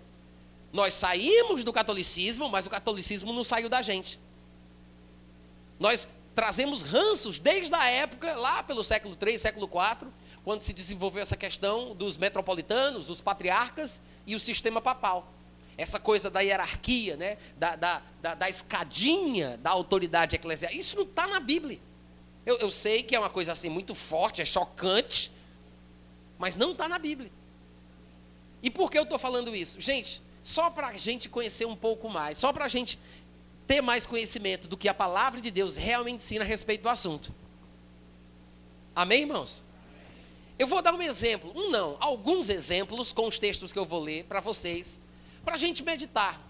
Nós 0.72 0.92
saímos 0.92 1.62
do 1.62 1.72
catolicismo, 1.72 2.48
mas 2.48 2.66
o 2.66 2.70
catolicismo 2.70 3.32
não 3.32 3.44
saiu 3.44 3.68
da 3.68 3.80
gente. 3.80 4.18
Nós 5.78 6.06
trazemos 6.34 6.82
ranços 6.82 7.38
desde 7.38 7.74
a 7.74 7.88
época, 7.88 8.34
lá 8.34 8.62
pelo 8.62 8.82
século 8.82 9.16
III, 9.20 9.38
século 9.38 9.66
IV, 9.66 10.08
quando 10.48 10.62
se 10.62 10.72
desenvolveu 10.72 11.20
essa 11.20 11.36
questão 11.36 11.94
dos 11.94 12.16
metropolitanos, 12.16 13.08
dos 13.08 13.20
patriarcas 13.20 14.00
e 14.26 14.34
o 14.34 14.40
sistema 14.40 14.80
papal 14.80 15.30
essa 15.76 16.00
coisa 16.00 16.30
da 16.30 16.40
hierarquia, 16.40 17.18
né? 17.18 17.36
da, 17.58 17.76
da, 17.76 18.02
da, 18.22 18.34
da 18.34 18.48
escadinha 18.48 19.58
da 19.58 19.68
autoridade 19.68 20.34
eclesiástica. 20.36 20.80
Isso 20.80 20.96
não 20.96 21.02
está 21.02 21.26
na 21.26 21.38
Bíblia. 21.38 21.78
Eu, 22.46 22.56
eu, 22.60 22.70
sei 22.70 23.02
que 23.02 23.14
é 23.14 23.18
uma 23.18 23.28
coisa 23.28 23.52
assim 23.52 23.68
muito 23.68 23.94
forte, 23.94 24.40
é 24.40 24.44
chocante, 24.46 25.30
mas 26.38 26.56
não 26.56 26.72
está 26.72 26.88
na 26.88 26.98
Bíblia. 26.98 27.30
E 28.62 28.70
por 28.70 28.90
que 28.90 28.98
eu 28.98 29.02
estou 29.02 29.18
falando 29.18 29.54
isso? 29.54 29.78
Gente, 29.82 30.22
só 30.42 30.70
para 30.70 30.86
a 30.86 30.96
gente 30.96 31.28
conhecer 31.28 31.66
um 31.66 31.76
pouco 31.76 32.08
mais, 32.08 32.38
só 32.38 32.54
para 32.54 32.64
a 32.64 32.68
gente 32.68 32.98
ter 33.66 33.82
mais 33.82 34.06
conhecimento 34.06 34.66
do 34.66 34.78
que 34.78 34.88
a 34.88 34.94
palavra 34.94 35.42
de 35.42 35.50
Deus 35.50 35.76
realmente 35.76 36.16
ensina 36.16 36.42
a 36.42 36.48
respeito 36.48 36.84
do 36.84 36.88
assunto. 36.88 37.34
Amém, 38.96 39.20
irmãos? 39.20 39.67
Eu 40.58 40.66
vou 40.66 40.82
dar 40.82 40.92
um 40.92 41.00
exemplo, 41.00 41.52
um 41.54 41.70
não, 41.70 41.96
alguns 42.00 42.48
exemplos 42.48 43.12
com 43.12 43.28
os 43.28 43.38
textos 43.38 43.72
que 43.72 43.78
eu 43.78 43.84
vou 43.84 44.00
ler 44.00 44.24
para 44.24 44.40
vocês 44.40 44.98
para 45.44 45.54
a 45.54 45.58
gente 45.58 45.84
meditar 45.84 46.40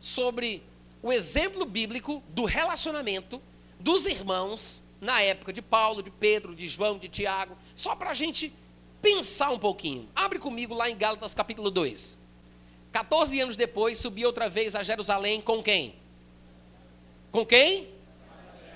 sobre 0.00 0.62
o 1.02 1.12
exemplo 1.12 1.64
bíblico 1.64 2.22
do 2.28 2.44
relacionamento 2.44 3.40
dos 3.80 4.04
irmãos 4.04 4.82
na 5.00 5.20
época 5.22 5.52
de 5.52 5.62
Paulo, 5.62 6.02
de 6.02 6.10
Pedro, 6.10 6.54
de 6.54 6.68
João, 6.68 6.98
de 6.98 7.08
Tiago, 7.08 7.56
só 7.74 7.96
para 7.96 8.10
a 8.10 8.14
gente 8.14 8.52
pensar 9.00 9.50
um 9.50 9.58
pouquinho. 9.58 10.08
Abre 10.14 10.38
comigo 10.38 10.74
lá 10.74 10.88
em 10.88 10.96
Gálatas 10.96 11.34
capítulo 11.34 11.70
2. 11.70 12.16
14 12.92 13.40
anos 13.40 13.56
depois, 13.56 13.98
subi 13.98 14.26
outra 14.26 14.48
vez 14.48 14.76
a 14.76 14.82
Jerusalém 14.82 15.40
com 15.40 15.62
quem? 15.62 15.94
Com 17.32 17.44
quem? 17.46 17.88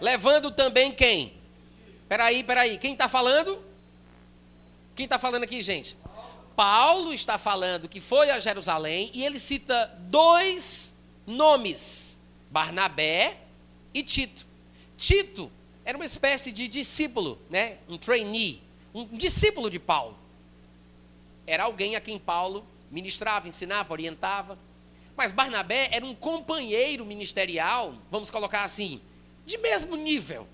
Levando 0.01 0.51
também 0.51 0.90
quem? 0.90 1.35
Peraí, 2.09 2.42
peraí, 2.42 2.79
quem 2.79 2.95
está 2.95 3.09
falando? 3.09 3.62
Quem 4.97 5.05
está 5.05 5.19
falando 5.19 5.45
aqui, 5.45 5.61
gente? 5.61 5.95
Paulo 6.57 7.13
está 7.13 7.37
falando 7.37 7.87
que 7.87 8.01
foi 8.01 8.31
a 8.31 8.39
Jerusalém 8.39 9.11
e 9.13 9.23
ele 9.23 9.39
cita 9.39 9.95
dois 9.99 10.97
nomes: 11.27 12.19
Barnabé 12.51 13.37
e 13.93 14.03
Tito. 14.03 14.47
Tito 14.97 15.53
era 15.85 15.99
uma 15.99 16.07
espécie 16.07 16.51
de 16.51 16.67
discípulo, 16.67 17.39
né? 17.51 17.77
um 17.87 17.99
trainee, 17.99 18.63
um 18.95 19.05
discípulo 19.19 19.71
de 19.71 19.79
Paulo. 19.79 20.17
Era 21.47 21.65
alguém 21.65 21.95
a 21.95 22.01
quem 22.01 22.19
Paulo 22.19 22.67
ministrava, 22.91 23.47
ensinava, 23.47 23.93
orientava. 23.93 24.59
Mas 25.15 25.31
Barnabé 25.31 25.91
era 25.93 26.05
um 26.05 26.15
companheiro 26.15 27.05
ministerial, 27.05 27.95
vamos 28.11 28.31
colocar 28.31 28.65
assim, 28.65 29.01
de 29.45 29.59
mesmo 29.59 29.95
nível. 29.95 30.49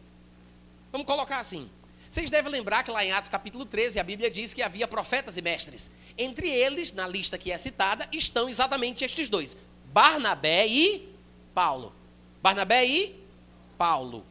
Vamos 0.91 1.07
colocar 1.07 1.39
assim. 1.39 1.71
Vocês 2.13 2.29
devem 2.29 2.53
lembrar 2.53 2.83
que 2.83 2.91
lá 2.91 3.03
em 3.03 3.11
Atos 3.11 3.31
capítulo 3.31 3.65
13, 3.65 3.99
a 3.99 4.03
Bíblia 4.03 4.31
diz 4.31 4.53
que 4.53 4.61
havia 4.61 4.87
profetas 4.87 5.39
e 5.39 5.41
mestres. 5.41 5.91
Entre 6.19 6.47
eles, 6.47 6.93
na 6.93 7.09
lista 7.09 7.39
que 7.39 7.51
é 7.51 7.57
citada, 7.57 8.07
estão 8.13 8.51
exatamente 8.51 9.03
estes 9.03 9.31
dois: 9.31 9.57
Barnabé 9.87 10.67
e 10.67 11.09
Paulo. 11.55 11.91
Barnabé 12.43 12.85
e 12.85 13.19
Paulo. 13.79 14.27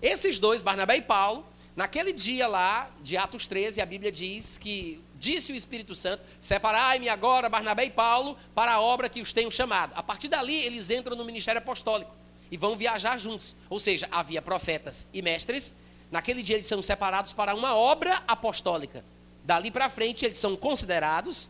Esses 0.00 0.38
dois, 0.38 0.62
Barnabé 0.62 0.98
e 0.98 1.02
Paulo, 1.02 1.44
naquele 1.74 2.12
dia 2.12 2.46
lá 2.46 2.88
de 3.02 3.16
Atos 3.16 3.48
13, 3.48 3.80
a 3.80 3.86
Bíblia 3.86 4.12
diz 4.12 4.56
que 4.56 5.02
disse 5.16 5.50
o 5.50 5.56
Espírito 5.56 5.96
Santo: 5.96 6.22
Separai-me 6.40 7.08
agora, 7.08 7.48
Barnabé 7.48 7.86
e 7.86 7.90
Paulo, 7.90 8.38
para 8.54 8.74
a 8.74 8.80
obra 8.80 9.08
que 9.08 9.20
os 9.20 9.32
tenho 9.32 9.50
chamado. 9.50 9.92
A 9.96 10.04
partir 10.04 10.28
dali, 10.28 10.54
eles 10.54 10.88
entram 10.88 11.16
no 11.16 11.24
ministério 11.24 11.58
apostólico 11.58 12.14
e 12.48 12.56
vão 12.56 12.76
viajar 12.76 13.18
juntos. 13.18 13.56
Ou 13.68 13.80
seja, 13.80 14.06
havia 14.12 14.40
profetas 14.40 15.04
e 15.12 15.20
mestres 15.20 15.74
Naquele 16.10 16.42
dia 16.42 16.56
eles 16.56 16.66
são 16.66 16.82
separados 16.82 17.32
para 17.32 17.54
uma 17.54 17.74
obra 17.74 18.22
apostólica. 18.26 19.04
Dali 19.44 19.70
para 19.70 19.88
frente 19.90 20.24
eles 20.24 20.38
são 20.38 20.56
considerados 20.56 21.48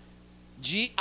de 0.59 0.93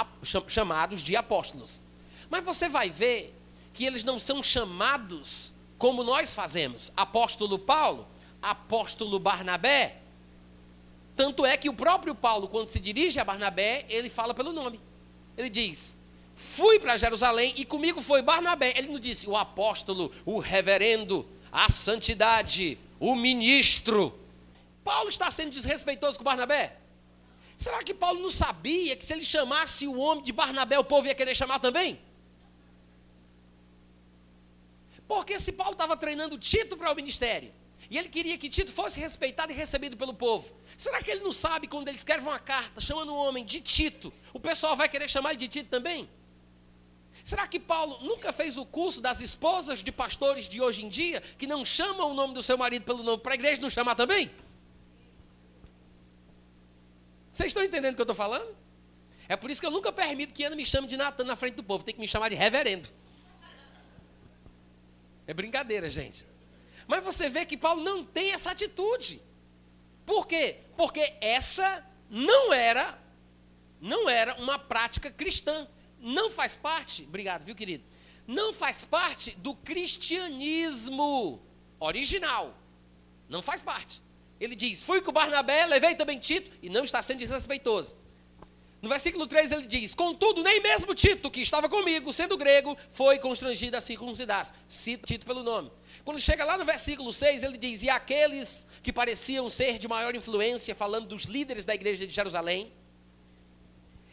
chamados 0.48 1.02
de 1.02 1.16
apóstolos. 1.16 1.82
Mas 2.30 2.44
você 2.44 2.70
vai 2.70 2.90
ver 2.90 3.34
que 3.74 3.86
eles 3.86 4.04
não 4.04 4.20
são 4.20 4.44
chamados 4.44 5.54
como 5.78 6.04
nós 6.04 6.34
fazemos. 6.34 6.92
Apóstolo 6.96 7.58
Paulo, 7.58 8.08
apóstolo 8.42 9.20
Barnabé. 9.20 9.98
Tanto 11.16 11.46
é 11.46 11.58
que 11.58 11.70
o 11.70 11.74
próprio 11.74 12.14
Paulo, 12.14 12.48
quando 12.48 12.68
se 12.68 12.80
dirige 12.80 13.20
a 13.20 13.24
Barnabé, 13.24 13.86
ele 13.90 14.10
fala 14.10 14.34
pelo 14.34 14.54
nome. 14.54 14.80
Ele 15.36 15.50
diz: 15.50 15.96
Fui 16.36 16.80
para 16.80 16.98
Jerusalém 16.98 17.54
e 17.58 17.66
comigo 17.66 18.02
foi 18.02 18.22
Barnabé. 18.22 18.74
Ele 18.78 18.90
não 18.90 19.00
disse 19.00 19.28
o 19.28 19.36
apóstolo, 19.36 20.12
o 20.26 20.38
reverendo, 20.38 21.28
a 21.52 21.70
santidade, 21.70 22.78
o 23.00 23.16
ministro. 23.16 24.20
Paulo 24.84 25.10
está 25.10 25.30
sendo 25.30 25.52
desrespeitoso 25.52 26.18
com 26.18 26.24
Barnabé? 26.24 26.78
Será 27.58 27.84
que 27.84 27.94
Paulo 27.94 28.22
não 28.22 28.32
sabia 28.32 28.96
que 28.96 29.04
se 29.04 29.14
ele 29.14 29.26
chamasse 29.26 29.88
o 29.88 29.98
homem 29.98 30.24
de 30.24 30.32
Barnabé, 30.32 30.78
o 30.78 30.84
povo 30.84 31.08
ia 31.08 31.16
querer 31.16 31.36
chamar 31.36 31.60
também? 31.60 32.00
Porque 35.08 35.40
se 35.40 35.52
Paulo 35.52 35.74
estava 35.74 35.98
treinando 35.98 36.38
Tito 36.38 36.78
para 36.78 36.92
o 36.92 36.96
ministério, 36.96 37.52
e 37.90 37.98
ele 37.98 38.10
queria 38.10 38.38
que 38.38 38.50
Tito 38.50 38.72
fosse 38.72 39.00
respeitado 39.00 39.52
e 39.52 39.56
recebido 39.56 39.98
pelo 39.98 40.14
povo, 40.14 40.46
será 40.78 41.02
que 41.02 41.10
ele 41.10 41.24
não 41.24 41.32
sabe 41.32 41.68
quando 41.68 41.88
ele 41.88 41.98
escreve 41.98 42.22
uma 42.22 42.40
carta 42.40 42.80
chamando 42.80 43.14
o 43.14 43.16
homem 43.16 43.46
de 43.46 43.62
Tito, 43.62 44.14
o 44.34 44.40
pessoal 44.40 44.76
vai 44.76 44.88
querer 44.88 45.10
chamar 45.10 45.32
ele 45.32 45.40
de 45.40 45.48
Tito 45.48 45.70
também? 45.70 46.10
Será 47.28 47.46
que 47.46 47.60
Paulo 47.60 48.00
nunca 48.10 48.32
fez 48.32 48.56
o 48.56 48.66
curso 48.66 49.02
das 49.02 49.20
esposas 49.20 49.84
de 49.84 49.92
pastores 49.92 50.48
de 50.48 50.62
hoje 50.62 50.86
em 50.86 50.88
dia, 50.88 51.20
que 51.38 51.46
não 51.46 51.66
chamam 51.66 52.12
o 52.12 52.14
nome 52.14 52.34
do 52.34 52.42
seu 52.42 52.58
marido 52.58 52.86
pelo 52.86 53.04
nome, 53.04 53.22
para 53.22 53.34
a 53.34 53.36
igreja 53.36 53.62
não 53.62 53.70
chamar 53.70 53.96
também? 53.96 54.32
Vocês 57.30 57.48
estão 57.48 57.66
entendendo 57.66 57.92
o 57.92 57.96
que 57.98 58.02
eu 58.02 58.06
estou 58.06 58.16
falando? 58.16 58.56
É 59.28 59.36
por 59.36 59.52
isso 59.52 59.60
que 59.60 59.68
eu 59.68 59.72
nunca 59.72 59.92
permito 59.92 60.34
que 60.34 60.46
Ana 60.46 60.56
me 60.56 60.66
chame 60.66 60.88
de 60.88 60.96
Natan 60.96 61.26
na 61.26 61.36
frente 61.36 61.56
do 61.56 61.64
povo, 61.64 61.84
tem 61.84 61.94
que 61.94 62.00
me 62.00 62.08
chamar 62.08 62.30
de 62.30 62.36
reverendo. 62.36 62.88
É 65.28 65.34
brincadeira, 65.34 65.90
gente. 65.90 66.26
Mas 66.88 67.04
você 67.04 67.28
vê 67.28 67.46
que 67.46 67.58
Paulo 67.58 67.84
não 67.84 68.06
tem 68.06 68.32
essa 68.32 68.52
atitude. 68.52 69.22
Por 70.06 70.26
quê? 70.26 70.62
Porque 70.78 71.16
essa 71.20 71.86
não 72.10 72.54
era 72.54 72.98
não 73.82 74.08
era 74.08 74.34
uma 74.36 74.58
prática 74.58 75.12
cristã. 75.12 75.68
Não 76.00 76.30
faz 76.30 76.56
parte, 76.56 77.04
obrigado, 77.04 77.44
viu, 77.44 77.56
querido? 77.56 77.84
Não 78.28 78.54
faz 78.54 78.84
parte 78.84 79.32
do 79.38 79.56
cristianismo 79.56 81.42
original. 81.80 82.56
Não 83.30 83.42
faz 83.42 83.62
parte. 83.62 84.02
Ele 84.40 84.56
diz: 84.56 84.82
Fui 84.84 85.02
com 85.02 85.12
Barnabé, 85.12 85.66
levei 85.66 85.96
também 85.96 86.20
Tito, 86.20 86.52
e 86.62 86.70
não 86.70 86.84
está 86.84 87.02
sendo 87.02 87.20
desrespeitoso. 87.20 87.96
No 88.82 88.90
versículo 88.90 89.26
3 89.26 89.52
ele 89.52 89.66
diz: 89.66 89.96
Contudo, 89.96 90.44
nem 90.44 90.62
mesmo 90.62 90.94
Tito, 90.94 91.32
que 91.32 91.42
estava 91.42 91.68
comigo, 91.68 92.14
sendo 92.14 92.38
grego, 92.38 92.78
foi 92.92 93.18
constrangido 93.18 93.76
a 93.76 93.82
circuncidar. 93.82 94.54
Cita 94.68 95.08
Tito 95.08 95.26
pelo 95.26 95.42
nome. 95.42 95.72
Quando 96.06 96.20
chega 96.20 96.46
lá 96.46 96.58
no 96.58 96.66
versículo 96.66 97.12
6, 97.12 97.44
ele 97.44 97.58
diz: 97.58 97.82
E 97.82 97.90
aqueles 97.90 98.66
que 98.84 98.94
pareciam 98.94 99.50
ser 99.50 99.80
de 99.80 99.88
maior 99.88 100.14
influência, 100.14 100.76
falando 100.76 101.08
dos 101.08 101.24
líderes 101.24 101.66
da 101.66 101.74
igreja 101.74 102.06
de 102.06 102.14
Jerusalém, 102.14 102.72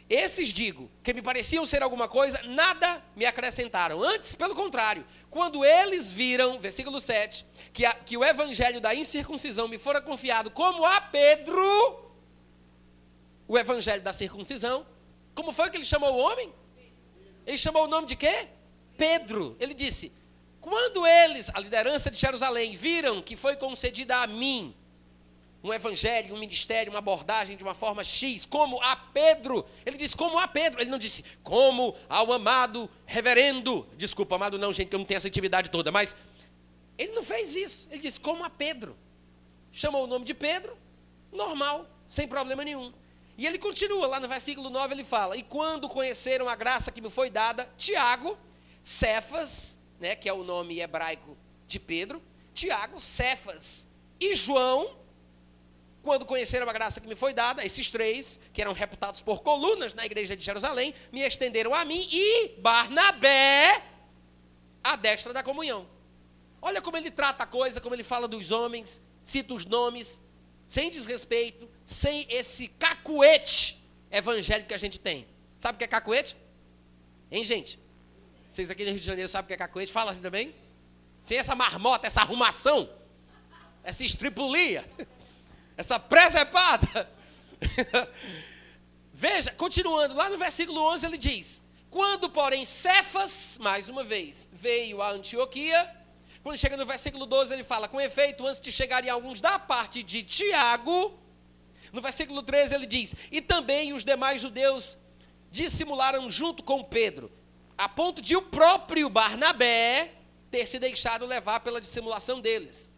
esses 0.09 0.51
digo, 0.51 0.91
que 1.03 1.15
me 1.15 1.23
pareciam 1.23 1.65
ser 1.65 1.83
alguma 1.83 2.07
coisa, 2.07 2.41
nada 2.45 3.03
me 3.17 3.25
acrescentaram. 3.25 4.03
Antes, 4.03 4.35
pelo 4.35 4.55
contrário, 4.55 5.05
quando 5.31 5.65
eles 5.65 6.13
viram, 6.13 6.59
versículo 6.59 7.01
7, 7.01 7.47
que, 7.73 7.87
a, 7.87 7.95
que 7.95 8.17
o 8.17 8.25
evangelho 8.25 8.81
da 8.81 8.95
incircuncisão 8.95 9.67
me 9.67 9.79
fora 9.79 10.01
confiado 10.01 10.51
como 10.51 10.85
a 10.85 11.01
Pedro, 11.01 12.13
o 13.49 13.59
evangelho 13.59 14.03
da 14.03 14.13
circuncisão, 14.13 14.87
como 15.35 15.53
foi 15.53 15.71
que 15.71 15.77
ele 15.77 15.85
chamou 15.85 16.15
o 16.15 16.19
homem? 16.19 16.53
Ele 17.47 17.59
chamou 17.59 17.85
o 17.85 17.89
nome 17.89 18.07
de 18.07 18.17
quê? 18.17 18.49
Pedro. 18.97 19.57
Ele 19.59 19.75
disse: 19.75 20.13
quando 20.61 21.07
eles, 21.07 21.51
a 21.53 21.61
liderança 21.61 22.11
de 22.11 22.19
Jerusalém, 22.19 22.77
viram 22.77 23.23
que 23.23 23.37
foi 23.37 23.57
concedida 23.57 24.19
a 24.19 24.27
mim 24.27 24.75
um 25.65 25.73
evangelho, 25.73 26.35
um 26.35 26.39
ministério, 26.39 26.93
uma 26.93 26.99
abordagem 26.99 27.57
de 27.57 27.63
uma 27.63 27.75
forma 27.75 28.05
X, 28.05 28.45
como 28.45 28.79
a 28.83 28.95
Pedro. 28.95 29.65
Ele 29.87 29.97
disse, 29.97 30.15
como 30.15 30.39
a 30.39 30.47
Pedro. 30.47 30.79
Ele 30.79 30.91
não 30.91 30.99
disse, 30.99 31.25
como 31.43 31.97
ao 32.07 32.31
amado 32.35 32.89
reverendo. 33.07 33.89
Desculpa, 33.97 34.35
amado 34.35 34.59
não, 34.59 34.75
gente, 34.75 34.91
que 34.91 34.95
eu 34.95 34.99
não 34.99 35.07
tenho 35.07 35.17
essa 35.17 35.29
intimidade 35.29 35.71
toda, 35.71 35.91
mas 35.91 36.15
ele 36.99 37.13
não 37.13 37.23
fez 37.23 37.57
isso. 37.57 37.89
Ele 37.91 38.03
disse, 38.03 38.21
como 38.21 38.45
a 38.45 38.51
Pedro. 38.51 38.95
Chamou 39.73 40.05
o 40.05 40.07
nome 40.07 40.27
de 40.27 40.35
Pedro, 40.35 40.77
normal, 41.33 41.89
sem 42.11 42.29
problema 42.29 42.63
nenhum. 42.63 42.93
E 43.39 43.47
ele 43.47 43.59
continua, 43.59 44.07
lá 44.07 44.21
no 44.21 44.29
versículo 44.29 44.69
9 44.69 44.95
ele 44.95 45.03
fala: 45.03 45.37
E 45.37 45.43
quando 45.43 45.89
conheceram 45.89 46.47
a 46.47 46.55
graça 46.55 46.93
que 46.93 47.01
me 47.01 47.11
foi 47.11 47.31
dada, 47.31 47.69
Tiago, 47.77 48.39
Cefas, 48.85 49.77
né, 49.99 50.15
que 50.15 50.29
é 50.29 50.33
o 50.33 50.45
nome 50.45 50.79
hebraico 50.79 51.37
de 51.67 51.81
Pedro, 51.81 52.23
Tiago, 52.55 53.01
Cefas 53.01 53.87
e 54.21 54.37
João, 54.37 54.95
quando 56.05 56.27
conheceram 56.27 56.69
a 56.69 56.73
graça 56.73 57.01
que 57.01 57.09
me 57.09 57.17
foi 57.17 57.33
dada, 57.33 57.65
esses 57.65 57.91
três, 57.91 58.39
que 58.53 58.61
eram 58.61 58.75
reputados 58.75 59.23
por 59.23 59.43
colunas 59.43 59.95
na 59.95 60.05
igreja 60.05 60.37
de 60.37 60.45
Jerusalém, 60.45 60.95
me 61.11 61.23
estenderam 61.23 61.75
a 61.75 61.83
mim 61.85 62.07
e 62.13 62.51
Barnabé, 62.59 63.83
a 64.85 64.95
destra 64.97 65.33
da 65.33 65.43
comunhão. 65.43 65.89
Olha 66.61 66.83
como 66.83 66.99
ele 66.99 67.11
trata 67.11 67.45
a 67.45 67.47
coisa, 67.47 67.81
como 67.81 67.95
ele 67.95 68.05
fala 68.05 68.29
dos 68.29 68.51
homens, 68.51 69.01
cita 69.25 69.55
os 69.55 69.65
nomes, 69.65 70.21
sem 70.69 70.91
desrespeito, 70.91 71.69
sem 71.85 72.27
esse 72.29 72.69
cacuete 72.69 73.83
evangélico 74.11 74.69
que 74.69 74.75
a 74.75 74.79
gente 74.79 75.01
tem. 75.01 75.27
Sabe 75.59 75.77
o 75.77 75.79
que 75.79 75.85
é 75.85 75.89
cacuete? 75.89 76.37
Hein, 77.31 77.45
gente? 77.45 77.79
Vocês 78.53 78.71
aqui 78.71 78.85
no 78.85 78.91
Rio 78.91 79.01
de 79.01 79.07
Janeiro 79.07 79.29
sabem 79.29 79.47
o 79.47 79.49
que 79.49 79.55
é 79.55 79.57
cacuete? 79.57 79.91
Fala 79.91 80.11
assim 80.11 80.21
também? 80.21 80.55
Sem 81.23 81.39
essa 81.39 81.55
marmota, 81.55 82.07
essa 82.07 82.21
arrumação, 82.21 82.91
essa 83.83 84.05
estripulia 84.05 84.85
essa 85.77 85.99
presepada. 85.99 87.11
Veja, 89.13 89.53
continuando, 89.53 90.15
lá 90.15 90.29
no 90.29 90.39
versículo 90.39 90.81
11 90.93 91.07
ele 91.07 91.19
diz: 91.19 91.63
Quando, 91.91 92.29
porém, 92.29 92.65
Cefas, 92.65 93.59
mais 93.61 93.89
uma 93.89 94.05
vez, 94.05 94.49
veio 94.53 95.01
a 95.01 95.11
Antioquia, 95.11 95.91
quando 96.43 96.59
chega 96.59 96.77
no 96.77 96.85
versículo 96.85 97.27
12 97.27 97.53
ele 97.55 97.65
fala: 97.65 97.89
Com 97.89 98.01
efeito, 98.01 98.47
antes 98.47 98.61
de 98.61 98.73
chegarem 98.73 99.09
alguns 99.09 99.41
da 99.41 99.59
parte 99.59 100.03
de 100.03 100.23
Tiago, 100.23 101.19
no 101.93 102.03
versículo 102.03 102.43
13 102.43 102.75
ele 102.75 102.87
diz: 102.87 103.15
E 103.31 103.41
também 103.41 103.93
os 103.93 104.05
demais 104.05 104.41
judeus 104.41 104.99
dissimularam 105.51 106.31
junto 106.31 106.63
com 106.63 106.83
Pedro, 106.83 107.31
a 107.79 107.89
ponto 107.89 108.21
de 108.21 108.37
o 108.37 108.43
próprio 108.43 109.09
Barnabé 109.09 110.13
ter 110.51 110.67
se 110.67 110.79
deixado 110.79 111.25
levar 111.25 111.61
pela 111.61 111.81
dissimulação 111.81 112.41
deles. 112.41 112.91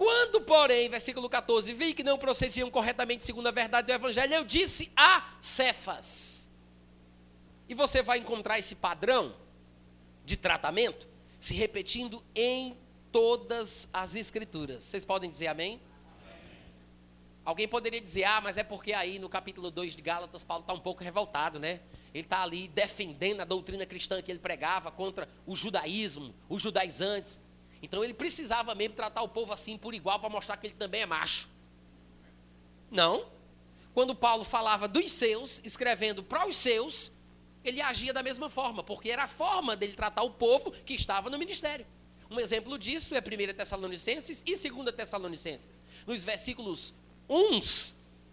Quando, 0.00 0.40
porém, 0.40 0.88
versículo 0.88 1.28
14, 1.28 1.74
vi 1.74 1.92
que 1.92 2.02
não 2.02 2.16
procediam 2.16 2.70
corretamente 2.70 3.22
segundo 3.22 3.48
a 3.48 3.50
verdade 3.50 3.88
do 3.88 3.92
Evangelho, 3.92 4.32
eu 4.32 4.44
disse 4.44 4.90
a 4.96 5.34
Cefas. 5.42 6.48
E 7.68 7.74
você 7.74 8.02
vai 8.02 8.16
encontrar 8.16 8.58
esse 8.58 8.74
padrão 8.74 9.36
de 10.24 10.38
tratamento 10.38 11.06
se 11.38 11.52
repetindo 11.52 12.24
em 12.34 12.78
todas 13.12 13.86
as 13.92 14.14
Escrituras. 14.14 14.84
Vocês 14.84 15.04
podem 15.04 15.30
dizer 15.30 15.48
amém? 15.48 15.78
Alguém 17.44 17.68
poderia 17.68 18.00
dizer, 18.00 18.24
ah, 18.24 18.40
mas 18.40 18.56
é 18.56 18.62
porque 18.62 18.94
aí 18.94 19.18
no 19.18 19.28
capítulo 19.28 19.70
2 19.70 19.94
de 19.94 20.00
Gálatas, 20.00 20.42
Paulo 20.42 20.62
está 20.62 20.72
um 20.72 20.80
pouco 20.80 21.04
revoltado, 21.04 21.58
né? 21.58 21.78
Ele 22.14 22.24
está 22.24 22.42
ali 22.42 22.68
defendendo 22.68 23.42
a 23.42 23.44
doutrina 23.44 23.84
cristã 23.84 24.22
que 24.22 24.32
ele 24.32 24.38
pregava 24.38 24.90
contra 24.90 25.28
o 25.46 25.54
judaísmo, 25.54 26.34
os 26.48 26.62
judaizantes. 26.62 27.38
Então 27.82 28.04
ele 28.04 28.14
precisava 28.14 28.74
mesmo 28.74 28.94
tratar 28.94 29.22
o 29.22 29.28
povo 29.28 29.52
assim 29.52 29.78
por 29.78 29.94
igual 29.94 30.18
para 30.20 30.28
mostrar 30.28 30.56
que 30.56 30.66
ele 30.66 30.74
também 30.74 31.02
é 31.02 31.06
macho. 31.06 31.48
Não. 32.90 33.26
Quando 33.94 34.14
Paulo 34.14 34.44
falava 34.44 34.86
dos 34.86 35.10
seus, 35.10 35.60
escrevendo 35.64 36.22
para 36.22 36.46
os 36.46 36.56
seus, 36.56 37.10
ele 37.64 37.80
agia 37.80 38.12
da 38.12 38.22
mesma 38.22 38.48
forma, 38.48 38.82
porque 38.82 39.10
era 39.10 39.24
a 39.24 39.28
forma 39.28 39.76
dele 39.76 39.94
tratar 39.94 40.22
o 40.22 40.30
povo 40.30 40.72
que 40.72 40.94
estava 40.94 41.28
no 41.28 41.38
ministério. 41.38 41.86
Um 42.30 42.38
exemplo 42.38 42.78
disso 42.78 43.14
é 43.14 43.18
1 43.18 43.54
Tessalonicenses 43.54 44.42
e 44.46 44.56
2 44.56 44.94
Tessalonicenses. 44.94 45.82
Nos 46.06 46.22
versículos 46.22 46.94
1 47.28 47.60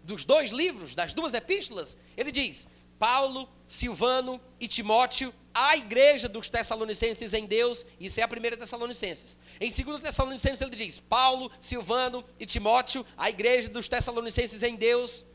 dos 0.04 0.24
dois 0.24 0.50
livros, 0.50 0.94
das 0.94 1.12
duas 1.12 1.34
epístolas, 1.34 1.96
ele 2.16 2.30
diz: 2.30 2.68
Paulo, 2.98 3.48
Silvano 3.66 4.40
e 4.60 4.68
Timóteo, 4.68 5.34
a 5.60 5.76
igreja 5.76 6.28
dos 6.28 6.48
Tessalonicenses 6.48 7.32
em 7.32 7.44
Deus, 7.44 7.84
isso 7.98 8.20
é 8.20 8.22
a 8.22 8.28
primeira 8.28 8.56
Tessalonicenses. 8.56 9.36
Em 9.60 9.68
2 9.68 10.00
Tessalonicenses 10.00 10.60
ele 10.60 10.76
diz: 10.76 11.00
Paulo, 11.00 11.50
Silvano 11.58 12.24
e 12.38 12.46
Timóteo, 12.46 13.04
a 13.16 13.28
igreja 13.28 13.68
dos 13.68 13.88
Tessalonicenses 13.88 14.62
em 14.62 14.76
Deus. 14.76 15.26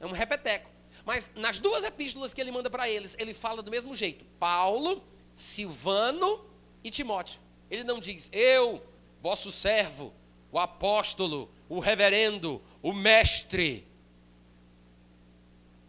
É 0.00 0.06
um 0.06 0.10
repeteco. 0.10 0.68
Mas 1.04 1.30
nas 1.36 1.60
duas 1.60 1.84
epístolas 1.84 2.34
que 2.34 2.40
ele 2.40 2.50
manda 2.50 2.68
para 2.68 2.88
eles, 2.88 3.14
ele 3.16 3.32
fala 3.32 3.62
do 3.62 3.70
mesmo 3.70 3.94
jeito: 3.94 4.24
Paulo, 4.40 5.04
Silvano 5.32 6.44
e 6.82 6.90
Timóteo. 6.90 7.38
Ele 7.70 7.84
não 7.84 8.00
diz: 8.00 8.28
Eu, 8.32 8.84
vosso 9.22 9.52
servo, 9.52 10.12
o 10.50 10.58
apóstolo, 10.58 11.48
o 11.68 11.78
reverendo, 11.78 12.60
o 12.82 12.92
mestre. 12.92 13.86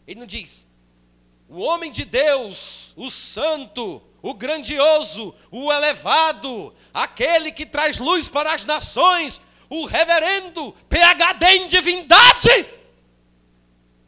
Ele 0.06 0.20
não 0.20 0.28
diz: 0.28 0.68
o 1.48 1.60
homem 1.60 1.92
de 1.92 2.04
Deus, 2.04 2.92
o 2.96 3.10
santo, 3.12 4.02
o 4.22 4.34
grandioso, 4.34 5.36
o 5.52 5.72
elevado, 5.72 6.76
aquele 6.94 7.52
que 7.52 7.66
traz 7.66 7.98
luz 7.98 8.28
para 8.28 8.54
as 8.54 8.66
nações, 8.66 9.40
o 9.70 9.86
reverendo 9.86 10.74
PhD 10.90 11.46
em 11.58 11.68
divindade. 11.68 12.50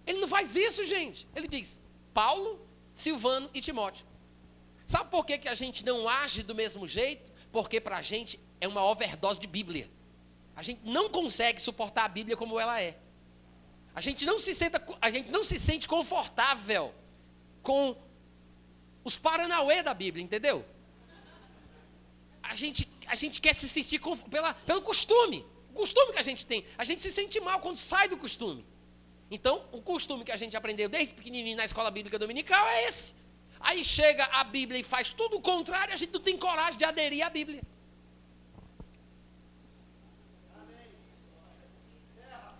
Ele 0.05 0.19
não 0.19 0.27
faz 0.27 0.55
isso, 0.55 0.85
gente. 0.85 1.27
Ele 1.35 1.47
diz: 1.47 1.79
Paulo, 2.13 2.59
Silvano 2.95 3.49
e 3.53 3.61
Timóteo. 3.61 4.05
Sabe 4.85 5.11
por 5.11 5.25
que, 5.25 5.37
que 5.37 5.49
a 5.49 5.55
gente 5.55 5.85
não 5.85 6.07
age 6.07 6.41
do 6.41 6.55
mesmo 6.55 6.87
jeito? 6.87 7.31
Porque 7.51 7.79
para 7.79 7.97
a 7.97 8.01
gente 8.01 8.39
é 8.59 8.67
uma 8.67 8.83
overdose 8.83 9.39
de 9.39 9.45
Bíblia. 9.45 9.89
A 10.55 10.63
gente 10.63 10.81
não 10.83 11.09
consegue 11.09 11.61
suportar 11.61 12.05
a 12.05 12.07
Bíblia 12.07 12.35
como 12.35 12.59
ela 12.59 12.81
é. 12.81 12.97
A 13.93 14.01
gente 14.01 14.25
não 14.25 14.39
se, 14.39 14.55
senta, 14.55 14.81
a 15.01 15.11
gente 15.11 15.29
não 15.29 15.43
se 15.43 15.59
sente 15.59 15.87
confortável 15.87 16.93
com 17.61 17.95
os 19.03 19.17
paranauê 19.17 19.83
da 19.83 19.93
Bíblia, 19.93 20.23
entendeu? 20.23 20.65
A 22.41 22.55
gente, 22.55 22.89
a 23.05 23.15
gente 23.15 23.41
quer 23.41 23.53
se 23.53 23.67
sentir 23.67 24.01
pela, 24.29 24.53
pelo 24.53 24.81
costume. 24.81 25.45
O 25.69 25.73
costume 25.73 26.13
que 26.13 26.19
a 26.19 26.23
gente 26.23 26.45
tem. 26.45 26.65
A 26.77 26.83
gente 26.83 27.01
se 27.01 27.11
sente 27.11 27.39
mal 27.39 27.59
quando 27.59 27.77
sai 27.77 28.07
do 28.07 28.17
costume. 28.17 28.65
Então, 29.29 29.65
o 29.71 29.81
costume 29.81 30.23
que 30.23 30.31
a 30.31 30.37
gente 30.37 30.55
aprendeu 30.55 30.87
desde 30.87 31.13
pequenininho 31.13 31.57
na 31.57 31.65
escola 31.65 31.91
bíblica 31.91 32.17
dominical 32.17 32.65
é 32.67 32.87
esse. 32.87 33.13
Aí 33.59 33.83
chega 33.83 34.23
a 34.25 34.43
Bíblia 34.43 34.79
e 34.79 34.83
faz 34.83 35.09
tudo 35.11 35.37
o 35.37 35.41
contrário, 35.41 35.93
a 35.93 35.97
gente 35.97 36.13
não 36.13 36.21
tem 36.21 36.37
coragem 36.37 36.77
de 36.77 36.85
aderir 36.85 37.25
à 37.25 37.29
Bíblia. 37.29 37.61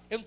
Eu 0.10 0.24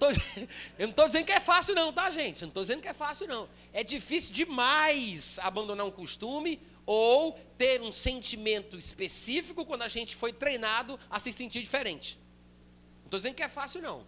não 0.79 0.91
estou 0.91 1.07
dizendo 1.07 1.25
que 1.25 1.33
é 1.33 1.41
fácil, 1.41 1.75
não, 1.75 1.93
tá, 1.93 2.11
gente? 2.11 2.43
Eu 2.43 2.47
não 2.47 2.51
estou 2.51 2.63
dizendo 2.63 2.83
que 2.83 2.89
é 2.89 2.93
fácil, 2.93 3.27
não. 3.27 3.49
É 3.73 3.83
difícil 3.83 4.33
demais 4.33 5.39
abandonar 5.39 5.87
um 5.87 5.91
costume 5.91 6.61
ou 6.85 7.39
ter 7.57 7.81
um 7.81 7.91
sentimento 7.91 8.77
específico 8.77 9.65
quando 9.65 9.83
a 9.83 9.89
gente 9.89 10.17
foi 10.17 10.33
treinado 10.33 11.01
a 11.09 11.19
se 11.19 11.33
sentir 11.33 11.63
diferente. 11.63 12.19
Não 12.99 13.07
estou 13.07 13.19
dizendo 13.21 13.35
que 13.35 13.43
é 13.43 13.49
fácil, 13.49 13.81
não. 13.81 14.07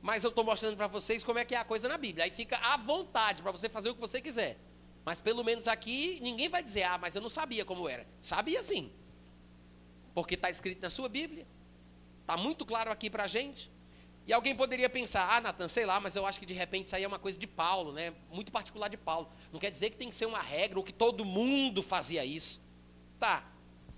Mas 0.00 0.22
eu 0.22 0.30
estou 0.30 0.44
mostrando 0.44 0.76
para 0.76 0.86
vocês 0.86 1.24
como 1.24 1.38
é 1.38 1.44
que 1.44 1.54
é 1.54 1.58
a 1.58 1.64
coisa 1.64 1.88
na 1.88 1.96
Bíblia. 1.96 2.24
Aí 2.24 2.30
fica 2.30 2.56
à 2.58 2.76
vontade 2.76 3.42
para 3.42 3.50
você 3.50 3.68
fazer 3.68 3.90
o 3.90 3.94
que 3.94 4.00
você 4.00 4.20
quiser. 4.20 4.58
Mas 5.04 5.20
pelo 5.20 5.42
menos 5.42 5.66
aqui 5.66 6.20
ninguém 6.20 6.48
vai 6.48 6.62
dizer, 6.62 6.84
ah, 6.84 6.98
mas 6.98 7.16
eu 7.16 7.20
não 7.20 7.30
sabia 7.30 7.64
como 7.64 7.88
era. 7.88 8.06
Sabia 8.20 8.62
sim. 8.62 8.92
Porque 10.14 10.34
está 10.34 10.50
escrito 10.50 10.80
na 10.80 10.90
sua 10.90 11.08
Bíblia. 11.08 11.46
Está 12.20 12.36
muito 12.36 12.64
claro 12.64 12.90
aqui 12.90 13.10
para 13.10 13.24
a 13.24 13.28
gente. 13.28 13.70
E 14.26 14.32
alguém 14.32 14.54
poderia 14.54 14.88
pensar, 14.88 15.28
ah, 15.28 15.40
Natan, 15.40 15.66
sei 15.66 15.84
lá, 15.84 15.98
mas 15.98 16.14
eu 16.14 16.24
acho 16.24 16.38
que 16.38 16.46
de 16.46 16.54
repente 16.54 16.86
isso 16.86 16.94
aí 16.94 17.02
é 17.02 17.08
uma 17.08 17.18
coisa 17.18 17.38
de 17.38 17.46
Paulo, 17.46 17.92
né? 17.92 18.14
Muito 18.30 18.52
particular 18.52 18.88
de 18.88 18.96
Paulo. 18.96 19.28
Não 19.52 19.58
quer 19.58 19.70
dizer 19.70 19.90
que 19.90 19.96
tem 19.96 20.10
que 20.10 20.14
ser 20.14 20.26
uma 20.26 20.40
regra 20.40 20.78
ou 20.78 20.84
que 20.84 20.92
todo 20.92 21.24
mundo 21.24 21.82
fazia 21.82 22.24
isso. 22.24 22.60
Tá. 23.18 23.44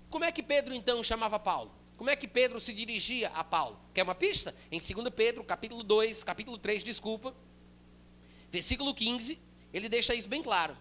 Como 0.09 0.25
é 0.25 0.31
que 0.31 0.41
Pedro 0.41 0.73
então 0.73 1.03
chamava 1.03 1.37
Paulo? 1.37 1.71
Como 1.95 2.09
é 2.09 2.15
que 2.15 2.27
Pedro 2.27 2.59
se 2.59 2.73
dirigia 2.73 3.29
a 3.29 3.43
Paulo? 3.43 3.79
Quer 3.93 4.03
uma 4.03 4.15
pista? 4.15 4.53
Em 4.71 4.79
2 4.79 5.09
Pedro, 5.15 5.43
capítulo 5.43 5.83
2, 5.83 6.23
capítulo 6.23 6.57
3, 6.57 6.83
desculpa, 6.83 7.33
versículo 8.51 8.93
15, 8.93 9.39
ele 9.71 9.87
deixa 9.87 10.15
isso 10.15 10.27
bem 10.27 10.41
claro. 10.41 10.75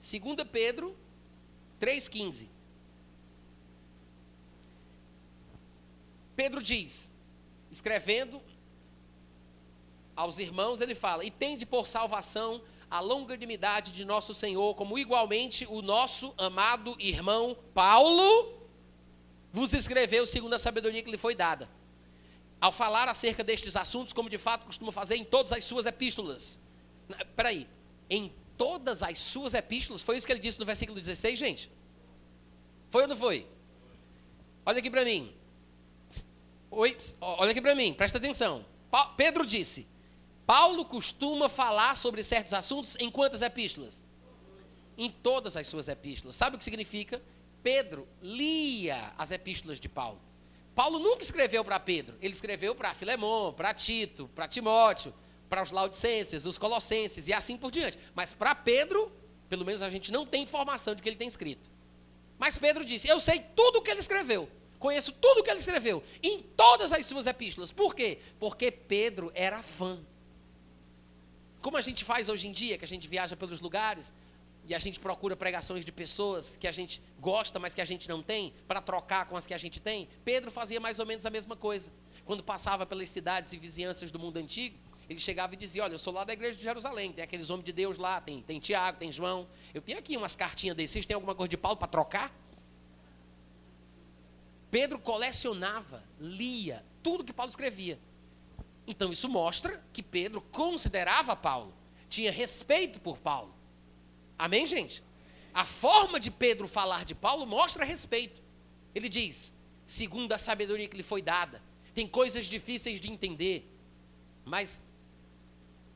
2 0.00 0.48
Pedro 0.50 0.96
3,15. 1.80 2.48
Pedro 6.34 6.62
diz, 6.62 7.08
escrevendo 7.70 8.40
aos 10.20 10.38
irmãos, 10.38 10.80
ele 10.80 10.94
fala: 10.94 11.24
E 11.24 11.30
tende 11.30 11.64
por 11.64 11.86
salvação 11.86 12.62
a 12.90 13.00
longanimidade 13.00 13.92
de 13.92 14.04
nosso 14.04 14.34
Senhor, 14.34 14.74
como 14.74 14.98
igualmente 14.98 15.66
o 15.66 15.80
nosso 15.80 16.34
amado 16.36 16.94
irmão 16.98 17.56
Paulo 17.72 18.58
vos 19.52 19.72
escreveu 19.72 20.26
segundo 20.26 20.54
a 20.54 20.58
sabedoria 20.58 21.02
que 21.02 21.10
lhe 21.10 21.16
foi 21.16 21.34
dada. 21.34 21.68
Ao 22.60 22.70
falar 22.70 23.08
acerca 23.08 23.42
destes 23.42 23.74
assuntos, 23.74 24.12
como 24.12 24.28
de 24.28 24.36
fato 24.36 24.66
costuma 24.66 24.92
fazer 24.92 25.16
em 25.16 25.24
todas 25.24 25.52
as 25.52 25.64
suas 25.64 25.86
epístolas. 25.86 26.58
Peraí, 27.34 27.66
em 28.08 28.32
todas 28.58 29.02
as 29.02 29.18
suas 29.18 29.54
epístolas. 29.54 30.02
Foi 30.02 30.16
isso 30.16 30.26
que 30.26 30.32
ele 30.32 30.40
disse 30.40 30.60
no 30.60 30.66
versículo 30.66 30.98
16, 30.98 31.38
gente? 31.38 31.72
Foi 32.90 33.02
ou 33.02 33.08
não 33.08 33.16
foi? 33.16 33.46
Olha 34.66 34.80
aqui 34.80 34.90
para 34.90 35.04
mim. 35.04 35.34
Oi, 36.70 36.96
olha 37.20 37.50
aqui 37.52 37.62
para 37.62 37.74
mim, 37.74 37.94
presta 37.94 38.18
atenção. 38.18 38.66
Pedro 39.16 39.46
disse: 39.46 39.88
Paulo 40.50 40.84
costuma 40.84 41.48
falar 41.48 41.96
sobre 41.96 42.24
certos 42.24 42.52
assuntos 42.52 42.96
em 42.98 43.08
quantas 43.08 43.40
epístolas? 43.40 44.02
Em 44.98 45.08
todas 45.08 45.56
as 45.56 45.68
suas 45.68 45.86
epístolas. 45.86 46.34
Sabe 46.34 46.56
o 46.56 46.58
que 46.58 46.64
significa? 46.64 47.22
Pedro 47.62 48.08
lia 48.20 49.12
as 49.16 49.30
epístolas 49.30 49.78
de 49.78 49.88
Paulo. 49.88 50.20
Paulo 50.74 50.98
nunca 50.98 51.22
escreveu 51.22 51.64
para 51.64 51.78
Pedro, 51.78 52.18
ele 52.20 52.34
escreveu 52.34 52.74
para 52.74 52.94
Filemão, 52.94 53.52
para 53.52 53.72
Tito, 53.72 54.28
para 54.34 54.48
Timóteo, 54.48 55.14
para 55.48 55.62
os 55.62 55.70
laudicenses, 55.70 56.44
os 56.44 56.58
colossenses 56.58 57.28
e 57.28 57.32
assim 57.32 57.56
por 57.56 57.70
diante. 57.70 57.96
Mas 58.12 58.32
para 58.32 58.52
Pedro, 58.52 59.12
pelo 59.48 59.64
menos 59.64 59.82
a 59.82 59.88
gente 59.88 60.10
não 60.10 60.26
tem 60.26 60.42
informação 60.42 60.96
de 60.96 61.00
que 61.00 61.08
ele 61.08 61.14
tem 61.14 61.28
escrito. 61.28 61.70
Mas 62.36 62.58
Pedro 62.58 62.84
disse: 62.84 63.06
Eu 63.06 63.20
sei 63.20 63.38
tudo 63.54 63.78
o 63.78 63.82
que 63.82 63.90
ele 63.92 64.00
escreveu. 64.00 64.48
Conheço 64.80 65.12
tudo 65.12 65.42
o 65.42 65.44
que 65.44 65.50
ele 65.50 65.60
escreveu. 65.60 66.02
Em 66.20 66.42
todas 66.42 66.92
as 66.92 67.06
suas 67.06 67.26
epístolas. 67.26 67.70
Por 67.70 67.94
quê? 67.94 68.18
Porque 68.40 68.72
Pedro 68.72 69.30
era 69.32 69.62
fã. 69.62 70.04
Como 71.60 71.76
a 71.76 71.80
gente 71.80 72.04
faz 72.04 72.28
hoje 72.28 72.48
em 72.48 72.52
dia, 72.52 72.78
que 72.78 72.84
a 72.84 72.88
gente 72.88 73.06
viaja 73.06 73.36
pelos 73.36 73.60
lugares 73.60 74.12
e 74.66 74.74
a 74.74 74.78
gente 74.78 74.98
procura 74.98 75.36
pregações 75.36 75.84
de 75.84 75.92
pessoas 75.92 76.56
que 76.56 76.66
a 76.66 76.72
gente 76.72 77.02
gosta, 77.18 77.58
mas 77.58 77.74
que 77.74 77.80
a 77.80 77.84
gente 77.84 78.08
não 78.08 78.22
tem, 78.22 78.54
para 78.66 78.80
trocar 78.80 79.26
com 79.26 79.36
as 79.36 79.46
que 79.46 79.52
a 79.52 79.58
gente 79.58 79.80
tem. 79.80 80.08
Pedro 80.24 80.50
fazia 80.50 80.80
mais 80.80 80.98
ou 80.98 81.06
menos 81.06 81.26
a 81.26 81.30
mesma 81.30 81.56
coisa. 81.56 81.92
Quando 82.24 82.42
passava 82.42 82.86
pelas 82.86 83.10
cidades 83.10 83.52
e 83.52 83.58
vizinhanças 83.58 84.10
do 84.10 84.18
mundo 84.18 84.38
antigo, 84.38 84.78
ele 85.08 85.18
chegava 85.18 85.54
e 85.54 85.56
dizia: 85.56 85.82
Olha, 85.82 85.94
eu 85.94 85.98
sou 85.98 86.12
lá 86.12 86.24
da 86.24 86.32
igreja 86.32 86.56
de 86.56 86.62
Jerusalém, 86.62 87.12
tem 87.12 87.24
aqueles 87.24 87.50
homens 87.50 87.66
de 87.66 87.72
Deus 87.72 87.98
lá, 87.98 88.20
tem, 88.20 88.42
tem 88.42 88.60
Tiago, 88.60 88.98
tem 88.98 89.12
João. 89.12 89.48
Eu 89.74 89.82
tenho 89.82 89.98
aqui 89.98 90.16
umas 90.16 90.36
cartinhas 90.36 90.76
desses, 90.76 91.04
têm 91.04 91.14
alguma 91.14 91.34
coisa 91.34 91.48
de 91.48 91.56
Paulo 91.56 91.76
para 91.76 91.88
trocar? 91.88 92.32
Pedro 94.70 94.98
colecionava, 95.00 96.04
lia 96.18 96.84
tudo 97.02 97.24
que 97.24 97.32
Paulo 97.32 97.50
escrevia. 97.50 97.98
Então 98.90 99.12
isso 99.12 99.28
mostra 99.28 99.80
que 99.92 100.02
Pedro 100.02 100.40
considerava 100.40 101.36
Paulo, 101.36 101.72
tinha 102.08 102.32
respeito 102.32 103.00
por 103.00 103.18
Paulo. 103.18 103.54
Amém, 104.36 104.66
gente? 104.66 105.00
A 105.54 105.64
forma 105.64 106.18
de 106.18 106.28
Pedro 106.28 106.66
falar 106.66 107.04
de 107.04 107.14
Paulo 107.14 107.46
mostra 107.46 107.84
respeito. 107.84 108.42
Ele 108.92 109.08
diz: 109.08 109.52
segundo 109.86 110.32
a 110.32 110.38
sabedoria 110.38 110.88
que 110.88 110.96
lhe 110.96 111.04
foi 111.04 111.22
dada, 111.22 111.62
tem 111.94 112.08
coisas 112.08 112.46
difíceis 112.46 113.00
de 113.00 113.08
entender, 113.12 113.64
mas 114.44 114.82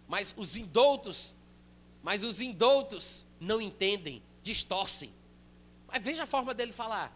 mas 0.07 0.33
os 0.37 0.57
indoutos, 0.57 1.35
mas 2.01 2.23
os 2.23 2.41
indoutos 2.41 3.27
não 3.41 3.61
entendem, 3.61 4.23
distorcem. 4.41 5.13
Mas 5.89 6.01
veja 6.01 6.23
a 6.23 6.27
forma 6.27 6.55
dele 6.55 6.73
falar. 6.73 7.13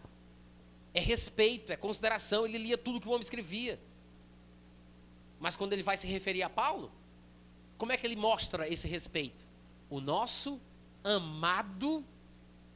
É 0.93 0.99
respeito, 0.99 1.71
é 1.71 1.77
consideração, 1.77 2.45
ele 2.45 2.57
lia 2.57 2.77
tudo 2.77 2.99
que 2.99 3.07
o 3.07 3.11
homem 3.11 3.21
escrevia. 3.21 3.79
Mas 5.39 5.55
quando 5.55 5.73
ele 5.73 5.83
vai 5.83 5.97
se 5.97 6.05
referir 6.05 6.43
a 6.43 6.49
Paulo, 6.49 6.91
como 7.77 7.91
é 7.91 7.97
que 7.97 8.05
ele 8.05 8.15
mostra 8.15 8.67
esse 8.67 8.87
respeito? 8.87 9.45
O 9.89 10.01
nosso 10.01 10.59
amado 11.03 12.03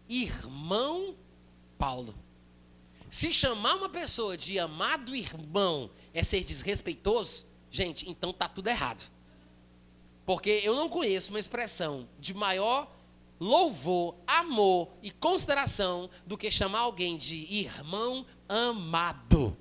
irmão 0.07 1.15
Paulo. 1.77 2.15
Se 3.09 3.31
chamar 3.31 3.75
uma 3.75 3.89
pessoa 3.89 4.37
de 4.37 4.57
amado 4.57 5.15
irmão 5.15 5.91
é 6.13 6.23
ser 6.23 6.43
desrespeitoso, 6.43 7.45
gente, 7.69 8.09
então 8.09 8.33
tá 8.33 8.47
tudo 8.47 8.69
errado. 8.69 9.03
Porque 10.25 10.61
eu 10.63 10.73
não 10.73 10.87
conheço 10.87 11.29
uma 11.29 11.39
expressão 11.39 12.07
de 12.19 12.33
maior 12.33 12.89
louvor, 13.39 14.15
amor 14.25 14.89
e 15.01 15.11
consideração 15.11 16.09
do 16.25 16.37
que 16.37 16.49
chamar 16.49 16.79
alguém 16.79 17.17
de 17.17 17.35
irmão 17.53 18.25
amado. 18.47 19.55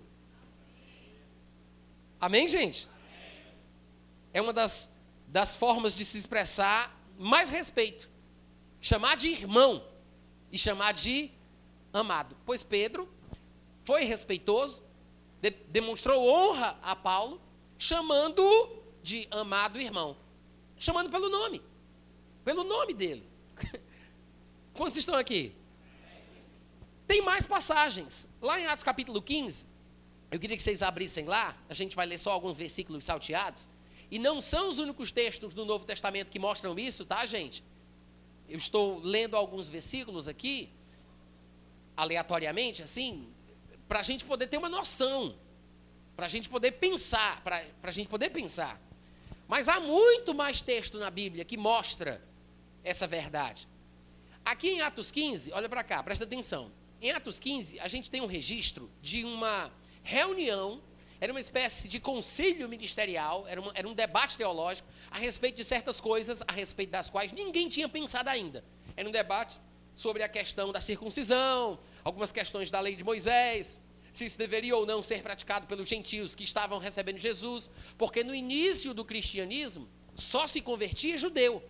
Amém, 2.21 2.47
gente? 2.47 2.87
É 4.33 4.41
uma 4.41 4.53
das, 4.53 4.91
das 5.29 5.57
formas 5.57 5.95
de 5.95 6.05
se 6.05 6.19
expressar 6.19 6.97
mais 7.19 7.51
respeito. 7.51 8.11
Chamar 8.81 9.17
de 9.17 9.29
irmão 9.29 9.85
e 10.51 10.59
chamar 10.59 10.93
de 10.93 11.31
amado. 11.93 12.37
Pois 12.45 12.63
Pedro 12.63 13.09
foi 13.85 14.05
respeitoso, 14.05 14.83
de, 15.41 15.51
demonstrou 15.51 16.27
honra 16.27 16.79
a 16.83 16.97
Paulo, 16.97 17.41
chamando-o 17.79 18.83
de 19.03 19.27
amado 19.31 19.81
irmão 19.81 20.17
chamando 20.83 21.11
pelo 21.11 21.29
nome. 21.29 21.63
Pelo 22.45 22.65
nome 22.65 22.93
dele. 22.93 23.25
Quantos 24.75 24.99
estão 24.99 25.15
aqui? 25.15 25.55
Tem 27.07 27.23
mais 27.23 27.47
passagens. 27.47 28.27
Lá 28.41 28.59
em 28.59 28.67
Atos 28.67 28.83
capítulo 28.83 29.23
15, 29.23 29.65
eu 30.31 30.41
queria 30.41 30.57
que 30.57 30.63
vocês 30.63 30.83
abrissem 30.83 31.25
lá, 31.25 31.57
a 31.69 31.75
gente 31.75 31.95
vai 31.95 32.05
ler 32.05 32.19
só 32.19 32.33
alguns 32.33 32.59
versículos 32.59 33.05
salteados. 33.05 33.69
E 34.15 34.19
não 34.27 34.37
são 34.41 34.65
os 34.71 34.79
únicos 34.85 35.11
textos 35.21 35.55
do 35.59 35.65
Novo 35.65 35.85
Testamento 35.93 36.31
que 36.35 36.39
mostram 36.49 36.79
isso, 36.79 37.03
tá, 37.13 37.21
gente? 37.37 37.59
Eu 38.55 38.59
estou 38.65 38.87
lendo 39.15 39.35
alguns 39.43 39.67
versículos 39.77 40.25
aqui, 40.33 40.57
aleatoriamente, 41.97 42.81
assim, 42.89 43.11
para 43.89 44.01
a 44.01 44.07
gente 44.11 44.25
poder 44.33 44.47
ter 44.49 44.59
uma 44.59 44.73
noção 44.79 45.19
para 46.17 46.27
a 46.27 46.29
gente 46.29 46.49
poder 46.49 46.73
pensar, 46.73 47.43
para 47.43 47.65
a 47.83 47.91
gente 47.91 48.09
poder 48.09 48.31
pensar. 48.31 48.81
Mas 49.49 49.69
há 49.69 49.81
muito 49.81 50.35
mais 50.35 50.61
texto 50.61 50.99
na 50.99 51.11
Bíblia 51.11 51.45
que 51.45 51.57
mostra 51.57 52.23
essa 52.85 53.07
verdade. 53.07 53.69
Aqui 54.45 54.71
em 54.71 54.81
Atos 54.81 55.11
15, 55.11 55.53
olha 55.53 55.69
para 55.69 55.85
cá, 55.85 56.03
presta 56.03 56.25
atenção. 56.25 56.71
Em 57.01 57.11
Atos 57.11 57.39
15, 57.41 57.81
a 57.81 57.89
gente 57.89 58.11
tem 58.11 58.21
um 58.21 58.27
registro 58.27 58.91
de 59.01 59.25
uma 59.25 59.71
reunião, 60.03 60.81
era 61.23 61.33
uma 61.33 61.39
espécie 61.39 61.87
de 61.87 62.01
concílio 62.01 62.69
ministerial, 62.69 63.47
era, 63.47 63.61
uma, 63.61 63.71
era 63.77 63.87
um 63.87 63.95
debate 63.95 64.37
teológico 64.37 64.89
a 65.09 65.19
respeito 65.19 65.55
de 65.55 65.65
certas 65.65 66.01
coisas 66.01 66.43
a 66.49 66.51
respeito 66.51 66.91
das 66.91 67.09
quais 67.09 67.31
ninguém 67.31 67.69
tinha 67.69 67.89
pensado 67.89 68.29
ainda. 68.29 68.65
Era 68.97 69.09
um 69.09 69.13
debate 69.13 69.57
sobre 69.95 70.25
a 70.25 70.29
questão 70.29 70.73
da 70.73 70.81
circuncisão, 70.81 71.79
algumas 72.03 72.33
questões 72.33 72.73
da 72.73 72.81
lei 72.81 72.97
de 72.97 73.05
Moisés, 73.05 73.81
se 74.13 74.25
isso 74.25 74.37
deveria 74.37 74.77
ou 74.77 74.85
não 74.85 75.01
ser 75.01 75.23
praticado 75.23 75.69
pelos 75.69 75.89
gentios 75.89 76.35
que 76.35 76.43
estavam 76.43 76.81
recebendo 76.81 77.19
Jesus, 77.19 77.71
porque 77.97 78.25
no 78.25 78.35
início 78.35 78.93
do 78.93 79.05
cristianismo 79.05 79.89
só 80.17 80.49
se 80.49 80.61
convertia 80.61 81.17
judeu. 81.17 81.63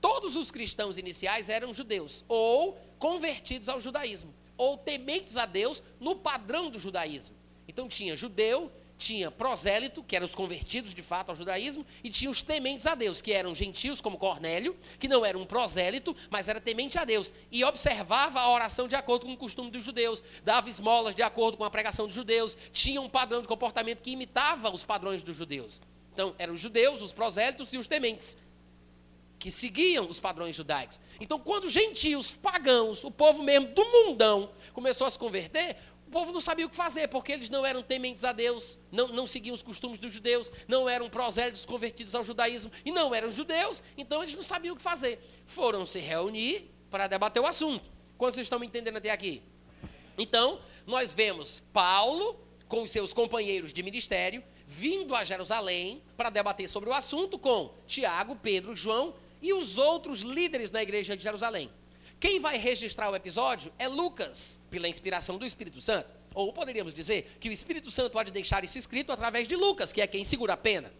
Todos 0.00 0.36
os 0.36 0.52
cristãos 0.52 0.96
iniciais 0.96 1.48
eram 1.48 1.74
judeus, 1.74 2.24
ou 2.28 2.78
convertidos 3.00 3.68
ao 3.68 3.80
judaísmo, 3.80 4.32
ou 4.56 4.78
tementes 4.78 5.36
a 5.36 5.44
Deus 5.44 5.82
no 5.98 6.14
padrão 6.14 6.70
do 6.70 6.78
judaísmo. 6.78 7.42
Então 7.66 7.88
tinha 7.88 8.16
judeu, 8.16 8.70
tinha 9.02 9.30
prosélito, 9.30 10.02
que 10.02 10.14
eram 10.14 10.26
os 10.26 10.34
convertidos 10.34 10.94
de 10.94 11.02
fato 11.02 11.30
ao 11.30 11.36
judaísmo, 11.36 11.84
e 12.04 12.08
tinha 12.08 12.30
os 12.30 12.40
tementes 12.40 12.86
a 12.86 12.94
Deus, 12.94 13.20
que 13.20 13.32
eram 13.32 13.54
gentios 13.54 14.00
como 14.00 14.16
Cornélio, 14.16 14.76
que 14.98 15.08
não 15.08 15.24
era 15.24 15.36
um 15.36 15.44
prosélito, 15.44 16.16
mas 16.30 16.46
era 16.46 16.60
temente 16.60 16.98
a 16.98 17.04
Deus, 17.04 17.32
e 17.50 17.64
observava 17.64 18.40
a 18.40 18.48
oração 18.48 18.86
de 18.86 18.94
acordo 18.94 19.26
com 19.26 19.32
o 19.32 19.36
costume 19.36 19.70
dos 19.70 19.84
judeus, 19.84 20.22
dava 20.44 20.70
esmolas 20.70 21.14
de 21.14 21.22
acordo 21.22 21.56
com 21.56 21.64
a 21.64 21.70
pregação 21.70 22.06
dos 22.06 22.14
judeus, 22.14 22.56
tinha 22.72 23.00
um 23.00 23.08
padrão 23.08 23.42
de 23.42 23.48
comportamento 23.48 24.00
que 24.00 24.12
imitava 24.12 24.72
os 24.72 24.84
padrões 24.84 25.22
dos 25.22 25.36
judeus. 25.36 25.82
Então, 26.12 26.34
eram 26.38 26.54
os 26.54 26.60
judeus, 26.60 27.02
os 27.02 27.12
prosélitos 27.12 27.72
e 27.72 27.78
os 27.78 27.88
tementes, 27.88 28.36
que 29.42 29.50
seguiam 29.50 30.08
os 30.08 30.20
padrões 30.20 30.54
judaicos. 30.54 31.00
Então, 31.20 31.36
quando 31.36 31.68
gentios, 31.68 32.30
pagãos, 32.30 33.02
o 33.02 33.10
povo 33.10 33.42
mesmo 33.42 33.66
do 33.68 33.84
mundão, 33.84 34.50
começou 34.72 35.04
a 35.04 35.10
se 35.10 35.18
converter, 35.18 35.76
povo 36.12 36.30
não 36.30 36.40
sabia 36.40 36.66
o 36.66 36.68
que 36.68 36.76
fazer, 36.76 37.08
porque 37.08 37.32
eles 37.32 37.50
não 37.50 37.66
eram 37.66 37.82
tementes 37.82 38.22
a 38.22 38.32
Deus, 38.32 38.78
não, 38.90 39.08
não 39.08 39.26
seguiam 39.26 39.54
os 39.54 39.62
costumes 39.62 39.98
dos 39.98 40.12
judeus, 40.12 40.52
não 40.68 40.88
eram 40.88 41.08
prosélitos 41.08 41.64
convertidos 41.64 42.14
ao 42.14 42.24
judaísmo 42.24 42.70
e 42.84 42.92
não 42.92 43.14
eram 43.14 43.30
judeus, 43.30 43.82
então 43.96 44.22
eles 44.22 44.34
não 44.34 44.42
sabiam 44.42 44.74
o 44.74 44.76
que 44.76 44.82
fazer. 44.82 45.18
Foram 45.46 45.84
se 45.84 45.98
reunir 45.98 46.70
para 46.90 47.08
debater 47.08 47.42
o 47.42 47.46
assunto. 47.46 47.90
Quantos 48.16 48.38
estão 48.38 48.58
me 48.58 48.66
entendendo 48.66 48.98
até 48.98 49.10
aqui? 49.10 49.42
Então, 50.16 50.60
nós 50.86 51.14
vemos 51.14 51.60
Paulo 51.72 52.38
com 52.68 52.86
seus 52.86 53.12
companheiros 53.12 53.72
de 53.72 53.82
ministério 53.82 54.44
vindo 54.66 55.14
a 55.14 55.24
Jerusalém 55.24 56.02
para 56.16 56.30
debater 56.30 56.68
sobre 56.68 56.88
o 56.88 56.92
assunto 56.92 57.38
com 57.38 57.74
Tiago, 57.86 58.36
Pedro, 58.36 58.76
João 58.76 59.14
e 59.40 59.52
os 59.52 59.76
outros 59.76 60.20
líderes 60.20 60.70
da 60.70 60.82
igreja 60.82 61.16
de 61.16 61.22
Jerusalém. 61.22 61.70
Quem 62.22 62.38
vai 62.38 62.56
registrar 62.56 63.10
o 63.10 63.16
episódio 63.16 63.72
é 63.76 63.88
Lucas, 63.88 64.60
pela 64.70 64.86
inspiração 64.86 65.36
do 65.38 65.44
Espírito 65.44 65.80
Santo. 65.80 66.08
Ou 66.32 66.52
poderíamos 66.52 66.94
dizer 66.94 67.36
que 67.40 67.48
o 67.48 67.52
Espírito 67.52 67.90
Santo 67.90 68.12
pode 68.12 68.30
deixar 68.30 68.62
isso 68.62 68.78
escrito 68.78 69.10
através 69.10 69.48
de 69.48 69.56
Lucas, 69.56 69.92
que 69.92 70.00
é 70.00 70.06
quem 70.06 70.24
segura 70.24 70.52
a 70.52 70.56
pena. 70.56 70.92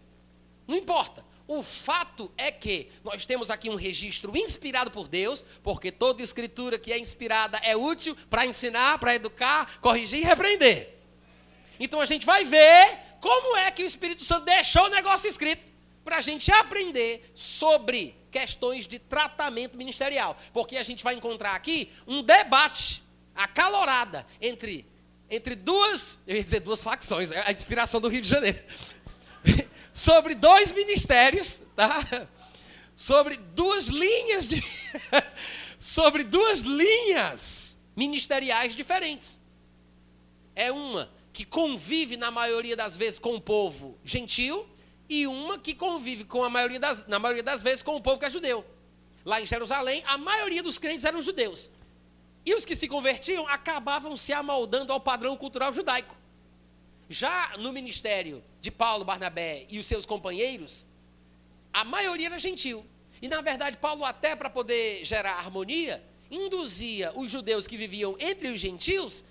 Não 0.66 0.76
importa. 0.76 1.24
O 1.46 1.62
fato 1.62 2.32
é 2.36 2.50
que 2.50 2.90
nós 3.04 3.24
temos 3.24 3.50
aqui 3.50 3.70
um 3.70 3.76
registro 3.76 4.36
inspirado 4.36 4.90
por 4.90 5.06
Deus, 5.06 5.44
porque 5.62 5.92
toda 5.92 6.24
escritura 6.24 6.76
que 6.76 6.92
é 6.92 6.98
inspirada 6.98 7.56
é 7.58 7.76
útil 7.76 8.16
para 8.28 8.44
ensinar, 8.44 8.98
para 8.98 9.14
educar, 9.14 9.78
corrigir 9.80 10.18
e 10.18 10.24
repreender. 10.24 10.98
Então 11.78 12.00
a 12.00 12.04
gente 12.04 12.26
vai 12.26 12.44
ver 12.44 12.98
como 13.20 13.56
é 13.58 13.70
que 13.70 13.84
o 13.84 13.86
Espírito 13.86 14.24
Santo 14.24 14.46
deixou 14.46 14.86
o 14.86 14.90
negócio 14.90 15.30
escrito 15.30 15.62
para 16.02 16.16
a 16.16 16.20
gente 16.20 16.50
aprender 16.50 17.30
sobre 17.32 18.20
questões 18.32 18.86
de 18.86 18.98
tratamento 18.98 19.76
ministerial. 19.76 20.36
Porque 20.52 20.76
a 20.76 20.82
gente 20.82 21.04
vai 21.04 21.14
encontrar 21.14 21.54
aqui 21.54 21.92
um 22.06 22.22
debate 22.22 23.04
acalorada 23.34 24.26
entre, 24.40 24.86
entre 25.30 25.54
duas, 25.54 26.18
eu 26.26 26.34
ia 26.34 26.42
dizer 26.42 26.60
duas 26.60 26.82
facções, 26.82 27.30
é 27.30 27.44
a 27.46 27.52
inspiração 27.52 28.00
do 28.00 28.08
Rio 28.08 28.22
de 28.22 28.28
Janeiro. 28.28 28.58
sobre 29.92 30.34
dois 30.34 30.72
ministérios, 30.72 31.60
tá? 31.76 32.26
Sobre 32.96 33.36
duas 33.36 33.88
linhas 33.88 34.48
de 34.48 34.62
sobre 35.78 36.24
duas 36.24 36.60
linhas 36.60 37.78
ministeriais 37.94 38.74
diferentes. 38.74 39.40
É 40.54 40.70
uma 40.70 41.10
que 41.32 41.44
convive 41.44 42.16
na 42.16 42.30
maioria 42.30 42.76
das 42.76 42.96
vezes 42.96 43.18
com 43.18 43.34
o 43.34 43.40
povo 43.40 43.98
gentil 44.04 44.66
e 45.08 45.26
uma 45.26 45.58
que 45.58 45.74
convive 45.74 46.24
com 46.24 46.42
a 46.42 46.50
maioria 46.50 46.80
das, 46.80 47.06
na 47.06 47.18
maioria 47.18 47.42
das 47.42 47.62
vezes 47.62 47.82
com 47.82 47.96
o 47.96 48.00
povo 48.00 48.18
que 48.18 48.26
é 48.26 48.30
judeu. 48.30 48.64
Lá 49.24 49.40
em 49.40 49.46
Jerusalém, 49.46 50.02
a 50.06 50.18
maioria 50.18 50.62
dos 50.62 50.78
crentes 50.78 51.04
eram 51.04 51.22
judeus. 51.22 51.70
E 52.44 52.54
os 52.54 52.64
que 52.64 52.74
se 52.74 52.88
convertiam 52.88 53.46
acabavam 53.46 54.16
se 54.16 54.32
amoldando 54.32 54.92
ao 54.92 55.00
padrão 55.00 55.36
cultural 55.36 55.72
judaico. 55.72 56.16
Já 57.08 57.56
no 57.58 57.72
ministério 57.72 58.42
de 58.60 58.70
Paulo, 58.70 59.04
Barnabé 59.04 59.66
e 59.68 59.78
os 59.78 59.86
seus 59.86 60.06
companheiros, 60.06 60.86
a 61.72 61.84
maioria 61.84 62.26
era 62.26 62.38
gentil. 62.38 62.84
E 63.20 63.28
na 63.28 63.40
verdade, 63.40 63.76
Paulo, 63.76 64.04
até 64.04 64.34
para 64.34 64.50
poder 64.50 65.04
gerar 65.04 65.34
harmonia, 65.34 66.02
induzia 66.30 67.12
os 67.14 67.30
judeus 67.30 67.66
que 67.66 67.76
viviam 67.76 68.16
entre 68.18 68.48
os 68.48 68.58
gentios 68.58 69.22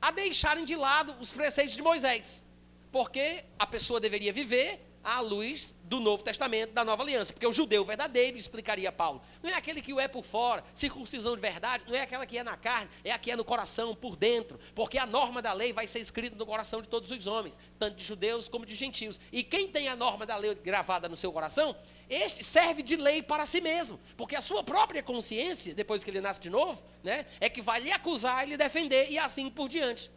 a 0.00 0.10
deixarem 0.10 0.64
de 0.64 0.76
lado 0.76 1.14
os 1.20 1.32
preceitos 1.32 1.74
de 1.74 1.82
Moisés. 1.82 2.44
Porque 2.92 3.44
a 3.58 3.66
pessoa 3.66 3.98
deveria 3.98 4.32
viver 4.32 4.80
à 5.02 5.20
luz 5.20 5.74
do 5.82 5.98
Novo 5.98 6.22
Testamento, 6.22 6.72
da 6.72 6.84
Nova 6.84 7.02
Aliança. 7.02 7.32
Porque 7.32 7.46
o 7.46 7.52
judeu 7.52 7.84
verdadeiro, 7.84 8.36
explicaria 8.36 8.92
Paulo, 8.92 9.22
não 9.42 9.50
é 9.50 9.54
aquele 9.54 9.80
que 9.80 9.92
o 9.92 10.00
é 10.00 10.06
por 10.06 10.24
fora, 10.24 10.62
circuncisão 10.74 11.34
de 11.34 11.40
verdade, 11.40 11.84
não 11.88 11.94
é 11.94 12.02
aquela 12.02 12.26
que 12.26 12.38
é 12.38 12.44
na 12.44 12.56
carne, 12.56 12.90
é 13.02 13.10
a 13.10 13.18
que 13.18 13.30
é 13.30 13.36
no 13.36 13.44
coração, 13.44 13.94
por 13.94 14.16
dentro. 14.16 14.58
Porque 14.74 14.98
a 14.98 15.06
norma 15.06 15.40
da 15.40 15.52
lei 15.52 15.72
vai 15.72 15.86
ser 15.86 16.00
escrita 16.00 16.36
no 16.36 16.46
coração 16.46 16.82
de 16.82 16.88
todos 16.88 17.10
os 17.10 17.26
homens, 17.26 17.58
tanto 17.78 17.96
de 17.96 18.04
judeus 18.04 18.48
como 18.48 18.66
de 18.66 18.74
gentios. 18.74 19.20
E 19.32 19.42
quem 19.42 19.68
tem 19.68 19.88
a 19.88 19.96
norma 19.96 20.26
da 20.26 20.36
lei 20.36 20.54
gravada 20.54 21.08
no 21.08 21.16
seu 21.16 21.32
coração, 21.32 21.76
este 22.08 22.44
serve 22.44 22.82
de 22.82 22.96
lei 22.96 23.22
para 23.22 23.46
si 23.46 23.60
mesmo. 23.60 23.98
Porque 24.16 24.36
a 24.36 24.40
sua 24.40 24.62
própria 24.62 25.02
consciência, 25.02 25.74
depois 25.74 26.04
que 26.04 26.10
ele 26.10 26.20
nasce 26.20 26.40
de 26.40 26.50
novo, 26.50 26.82
né, 27.02 27.26
é 27.40 27.48
que 27.48 27.62
vai 27.62 27.80
lhe 27.80 27.90
acusar 27.90 28.46
e 28.46 28.50
lhe 28.50 28.56
defender, 28.56 29.10
e 29.10 29.18
assim 29.18 29.48
por 29.48 29.68
diante. 29.68 30.10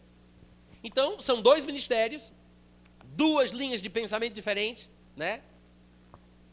Então, 0.84 1.22
são 1.22 1.42
dois 1.42 1.64
ministérios 1.64 2.34
duas 3.16 3.52
linhas 3.52 3.82
de 3.82 3.90
pensamento 3.90 4.34
diferentes, 4.34 4.90
né? 5.16 5.42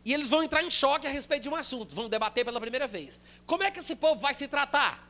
E 0.04 0.14
eles 0.14 0.28
vão 0.28 0.42
entrar 0.42 0.62
em 0.62 0.70
choque 0.70 1.06
a 1.06 1.10
respeito 1.10 1.42
de 1.44 1.48
um 1.48 1.54
assunto, 1.54 1.94
vão 1.94 2.08
debater 2.08 2.44
pela 2.44 2.60
primeira 2.60 2.86
vez. 2.86 3.20
Como 3.46 3.62
é 3.62 3.70
que 3.70 3.80
esse 3.80 3.94
povo 3.94 4.20
vai 4.20 4.32
se 4.34 4.48
tratar? 4.48 5.08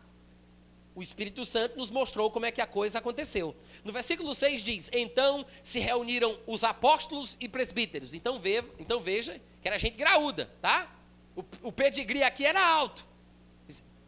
O 0.95 1.03
Espírito 1.03 1.45
Santo 1.45 1.77
nos 1.77 1.91
mostrou 1.91 2.31
como 2.31 2.47
é 2.47 2.51
que 2.51 2.61
a 2.61 2.67
coisa 2.67 2.99
aconteceu. 2.99 3.55
No 3.85 3.93
versículo 3.93 4.35
6 4.35 4.63
diz: 4.63 4.91
Então 4.93 5.47
se 5.63 5.79
reuniram 5.79 6.39
os 6.47 6.65
apóstolos 6.65 7.37
e 7.41 7.49
presbíteros. 7.49 8.13
Então, 8.13 8.41
ve, 8.41 8.65
então 8.79 9.01
veja 9.01 9.41
que 9.63 9.69
era 9.69 9.79
gente 9.79 9.97
graúda, 9.97 10.51
tá? 10.61 10.93
O, 11.37 11.45
o 11.63 11.73
pedigree 11.73 12.25
aqui 12.25 12.45
era 12.45 12.65
alto. 12.65 13.07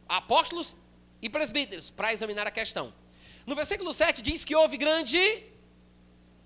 Apóstolos 0.08 0.74
e 1.22 1.28
presbíteros, 1.30 1.90
para 1.90 2.12
examinar 2.12 2.46
a 2.46 2.50
questão. 2.50 2.92
No 3.46 3.54
versículo 3.54 3.92
7 3.92 4.20
diz 4.20 4.44
que 4.44 4.54
houve 4.54 4.76
grande 4.76 5.44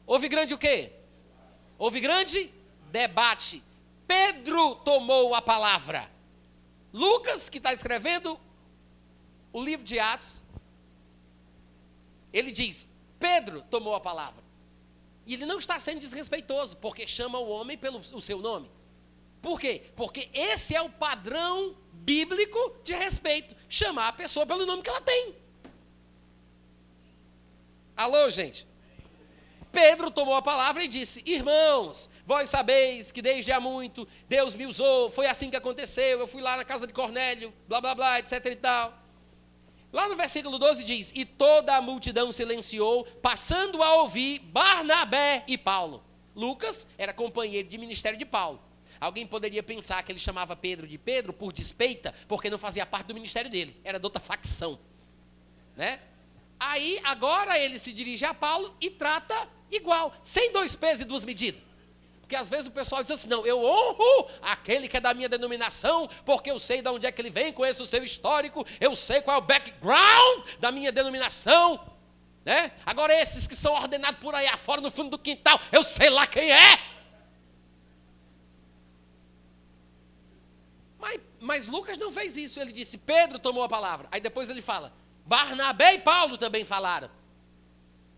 Houve 0.07 0.29
grande 0.29 0.55
o 0.55 0.59
quê? 0.59 0.93
Houve 1.79 2.01
grande 2.01 2.53
debate. 2.91 3.63
Pedro 4.07 4.77
tomou 4.77 5.35
a 5.35 5.43
palavra. 5.43 6.11
Lucas, 6.93 7.49
que 7.49 7.59
está 7.59 7.73
escrevendo 7.73 8.39
o 9.53 9.63
livro 9.63 9.85
de 9.85 9.99
Atos, 9.99 10.41
ele 12.33 12.51
diz: 12.53 12.87
Pedro 13.19 13.63
tomou 13.63 13.95
a 13.95 14.01
palavra. 14.01 14.43
E 15.27 15.35
ele 15.35 15.45
não 15.45 15.59
está 15.59 15.81
sendo 15.81 15.99
desrespeitoso, 15.99 16.77
porque 16.77 17.07
chama 17.07 17.39
o 17.39 17.49
homem 17.49 17.77
pelo 17.77 17.99
o 17.99 18.21
seu 18.21 18.39
nome. 18.39 18.71
Por 19.43 19.61
quê? 19.61 19.91
Porque 19.97 20.31
esse 20.33 20.75
é 20.75 20.81
o 20.81 20.89
padrão 20.89 21.77
bíblico 21.93 22.77
de 22.85 22.95
respeito 22.95 23.57
chamar 23.69 24.09
a 24.09 24.13
pessoa 24.13 24.47
pelo 24.47 24.65
nome 24.65 24.83
que 24.83 24.89
ela 24.89 25.01
tem. 25.01 25.35
Alô, 27.97 28.31
gente? 28.31 28.67
Pedro 29.73 30.11
tomou 30.11 30.35
a 30.35 30.43
palavra 30.43 30.83
e 30.83 30.89
disse: 30.89 31.23
Irmãos, 31.27 32.09
vós 32.25 32.49
sabeis 32.49 33.13
que 33.13 33.21
desde 33.21 33.53
há 33.53 33.61
muito 33.61 34.07
Deus 34.29 34.55
me 34.55 34.67
usou, 34.67 35.11
foi 35.11 35.27
assim 35.27 35.51
que 35.51 35.57
aconteceu. 35.57 36.21
Eu 36.21 36.27
fui 36.27 36.43
lá 36.43 36.57
na 36.57 36.65
casa 36.65 36.87
de 36.87 36.93
Cornélio, 36.93 37.53
blá 37.69 37.81
blá 37.81 37.95
blá, 37.95 38.19
etc 38.19 38.45
e 38.47 38.57
tal. 38.57 39.07
Lá 39.93 40.09
no 40.09 40.17
versículo 40.17 40.59
12 40.59 40.85
diz: 40.85 41.13
E 41.15 41.25
toda 41.25 41.77
a 41.77 41.81
multidão 41.81 42.33
silenciou, 42.33 43.05
passando 43.23 43.83
a 43.83 43.95
ouvir 43.95 44.41
Barnabé 44.41 45.45
e 45.47 45.57
Paulo. 45.57 46.05
Lucas 46.35 46.87
era 46.99 47.15
companheiro 47.15 47.69
de 47.69 47.79
ministério 47.79 48.19
de 48.19 48.27
Paulo. 48.27 48.61
Alguém 49.01 49.27
poderia 49.27 49.63
pensar 49.63 50.03
que 50.03 50.13
ele 50.13 50.19
chamava 50.19 50.57
Pedro 50.57 50.87
de 50.87 50.99
Pedro 50.99 51.33
por 51.33 51.53
despeita, 51.53 52.15
porque 52.29 52.51
não 52.51 52.59
fazia 52.59 52.85
parte 52.87 53.07
do 53.07 53.15
ministério 53.15 53.51
dele, 53.51 53.79
era 53.85 53.99
de 53.99 54.07
outra 54.07 54.21
facção. 54.21 54.79
Né? 55.77 56.01
Aí, 56.59 56.99
agora 57.05 57.59
ele 57.59 57.79
se 57.79 57.93
dirige 57.93 58.25
a 58.25 58.33
Paulo 58.33 58.75
e 58.81 58.91
trata 58.91 59.49
igual, 59.71 60.15
sem 60.23 60.53
dois 60.53 60.75
pesos 60.77 61.03
e 61.03 61.05
duas 61.05 61.25
medidas. 61.25 61.63
Porque 62.21 62.35
às 62.35 62.49
vezes 62.49 62.67
o 62.67 62.73
pessoal 62.73 63.03
diz 63.03 63.13
assim: 63.13 63.29
não, 63.29 63.47
eu 63.47 63.65
honro 63.65 64.29
aquele 64.43 64.89
que 64.89 64.97
é 64.97 65.01
da 65.01 65.15
minha 65.15 65.29
denominação, 65.29 66.11
porque 66.25 66.51
eu 66.51 66.59
sei 66.59 66.83
de 66.83 66.89
onde 66.89 67.07
é 67.07 67.13
que 67.13 67.21
ele 67.23 67.31
vem, 67.31 67.53
conheço 67.53 67.85
o 67.85 67.87
seu 67.87 68.03
histórico, 68.03 68.67
eu 68.81 68.97
sei 68.97 69.23
qual 69.23 69.37
é 69.37 69.39
o 69.39 69.43
background 69.43 70.45
da 70.59 70.73
minha 70.73 70.91
denominação. 70.91 71.81
Né? 72.45 72.73
Agora, 72.85 73.15
esses 73.15 73.47
que 73.47 73.55
são 73.55 73.73
ordenados 73.75 74.21
por 74.21 74.35
aí 74.35 74.47
afora, 74.49 74.81
no 74.81 74.91
fundo 74.91 75.11
do 75.11 75.19
quintal, 75.19 75.61
eu 75.71 75.85
sei 75.85 76.11
lá 76.11 76.27
quem 76.27 76.51
é. 76.51 76.79
Mas, 80.99 81.21
mas 81.41 81.67
Lucas 81.69 81.97
não 81.97 82.11
fez 82.11 82.37
isso. 82.37 82.59
Ele 82.59 82.73
disse: 82.73 82.99
Pedro 82.99 83.39
tomou 83.39 83.63
a 83.63 83.69
palavra. 83.69 84.09
Aí 84.11 84.21
depois 84.21 84.51
ele 84.51 84.63
fala: 84.63 84.93
Barnabé 85.25 85.95
e 85.95 85.99
Paulo 86.01 86.37
também 86.37 86.65
falaram. 86.65 87.09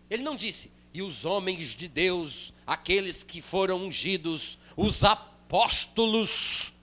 Ele 0.09 0.23
não 0.23 0.35
disse, 0.35 0.71
e 0.93 1.01
os 1.01 1.25
homens 1.25 1.69
de 1.69 1.87
Deus, 1.87 2.53
aqueles 2.65 3.23
que 3.23 3.41
foram 3.41 3.77
ungidos, 3.85 4.57
os 4.75 5.03
apóstolos. 5.03 6.73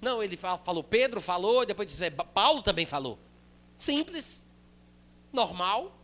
Não, 0.00 0.22
ele 0.22 0.36
falou, 0.36 0.84
Pedro 0.84 1.20
falou, 1.20 1.66
depois 1.66 1.88
disse, 1.88 2.10
Paulo 2.10 2.62
também 2.62 2.86
falou. 2.86 3.18
Simples, 3.76 4.44
normal. 5.32 5.96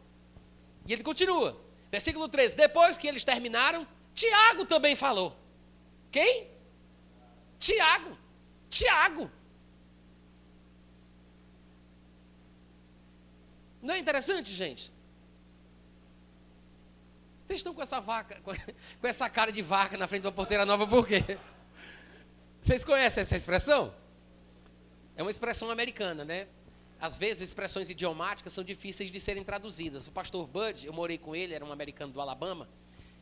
E 0.87 0.93
ele 0.93 1.03
continua. 1.03 1.61
Versículo 1.91 2.29
13: 2.29 2.57
Depois 2.57 2.99
que 2.99 3.07
eles 3.07 3.23
terminaram, 3.23 3.87
Tiago 4.15 4.65
também 4.65 4.97
falou. 4.97 5.37
Quem? 6.11 6.49
Tiago. 7.59 8.17
Tiago. 8.69 9.31
Não 13.81 13.95
é 13.95 13.99
interessante, 13.99 14.53
gente? 14.53 14.93
Vocês 17.53 17.61
estão 17.61 17.75
com 17.75 17.83
essa 17.83 18.01
vaca, 18.01 18.41
com 18.99 19.07
essa 19.07 19.29
cara 19.29 19.53
de 19.53 19.61
vaca 19.61 19.99
na 19.99 20.09
frente 20.09 20.23
de 20.23 20.27
uma 20.27 20.33
porteira 20.33 20.65
nova, 20.65 20.87
por 20.87 21.07
quê? 21.07 21.39
Vocês 22.63 22.83
conhecem 22.83 23.21
essa 23.21 23.37
expressão? 23.37 23.95
É 25.15 25.23
uma 25.23 25.31
expressão 25.31 25.71
americana, 25.71 26.25
né? 26.25 26.47
Às 26.99 27.19
vezes, 27.19 27.43
expressões 27.43 27.91
idiomáticas 27.91 28.55
são 28.55 28.65
difíceis 28.65 29.11
de 29.11 29.21
serem 29.21 29.45
traduzidas. 29.45 30.09
O 30.09 30.13
pastor 30.13 30.47
Bud, 30.47 30.87
eu 30.87 30.95
morei 30.95 31.19
com 31.19 31.37
ele, 31.37 31.53
era 31.53 31.63
um 31.63 31.71
americano 31.71 32.11
do 32.11 32.23
Alabama, 32.23 32.67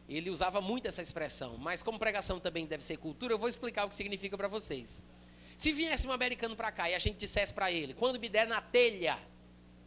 ele 0.08 0.30
usava 0.30 0.60
muito 0.60 0.86
essa 0.86 1.02
expressão. 1.02 1.56
Mas 1.58 1.82
como 1.82 1.98
pregação 1.98 2.38
também 2.38 2.66
deve 2.66 2.84
ser 2.84 2.98
cultura, 2.98 3.34
eu 3.34 3.38
vou 3.38 3.48
explicar 3.48 3.84
o 3.84 3.88
que 3.88 3.96
significa 3.96 4.36
para 4.36 4.46
vocês. 4.46 5.02
Se 5.58 5.72
viesse 5.72 6.06
um 6.06 6.12
americano 6.12 6.54
para 6.54 6.70
cá 6.70 6.88
e 6.88 6.94
a 6.94 7.00
gente 7.00 7.16
dissesse 7.16 7.52
para 7.52 7.72
ele, 7.72 7.94
quando 7.94 8.20
me 8.20 8.28
der 8.28 8.46
na 8.46 8.60
telha, 8.60 9.18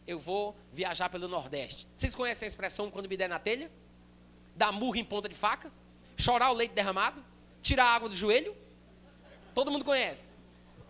eu 0.06 0.18
vou 0.18 0.54
viajar 0.70 1.08
pelo 1.08 1.28
Nordeste. 1.28 1.86
Vocês 1.96 2.14
conhecem 2.14 2.44
a 2.44 2.48
expressão 2.48 2.90
quando 2.90 3.08
me 3.08 3.16
der 3.16 3.30
na 3.30 3.38
telha? 3.38 3.70
Dar 4.56 4.72
murro 4.72 4.96
em 4.96 5.04
ponta 5.04 5.28
de 5.28 5.34
faca, 5.34 5.72
chorar 6.16 6.50
o 6.50 6.54
leite 6.54 6.72
derramado, 6.72 7.24
tirar 7.62 7.86
a 7.86 7.94
água 7.94 8.08
do 8.08 8.14
joelho. 8.14 8.56
Todo 9.54 9.70
mundo 9.70 9.84
conhece. 9.84 10.28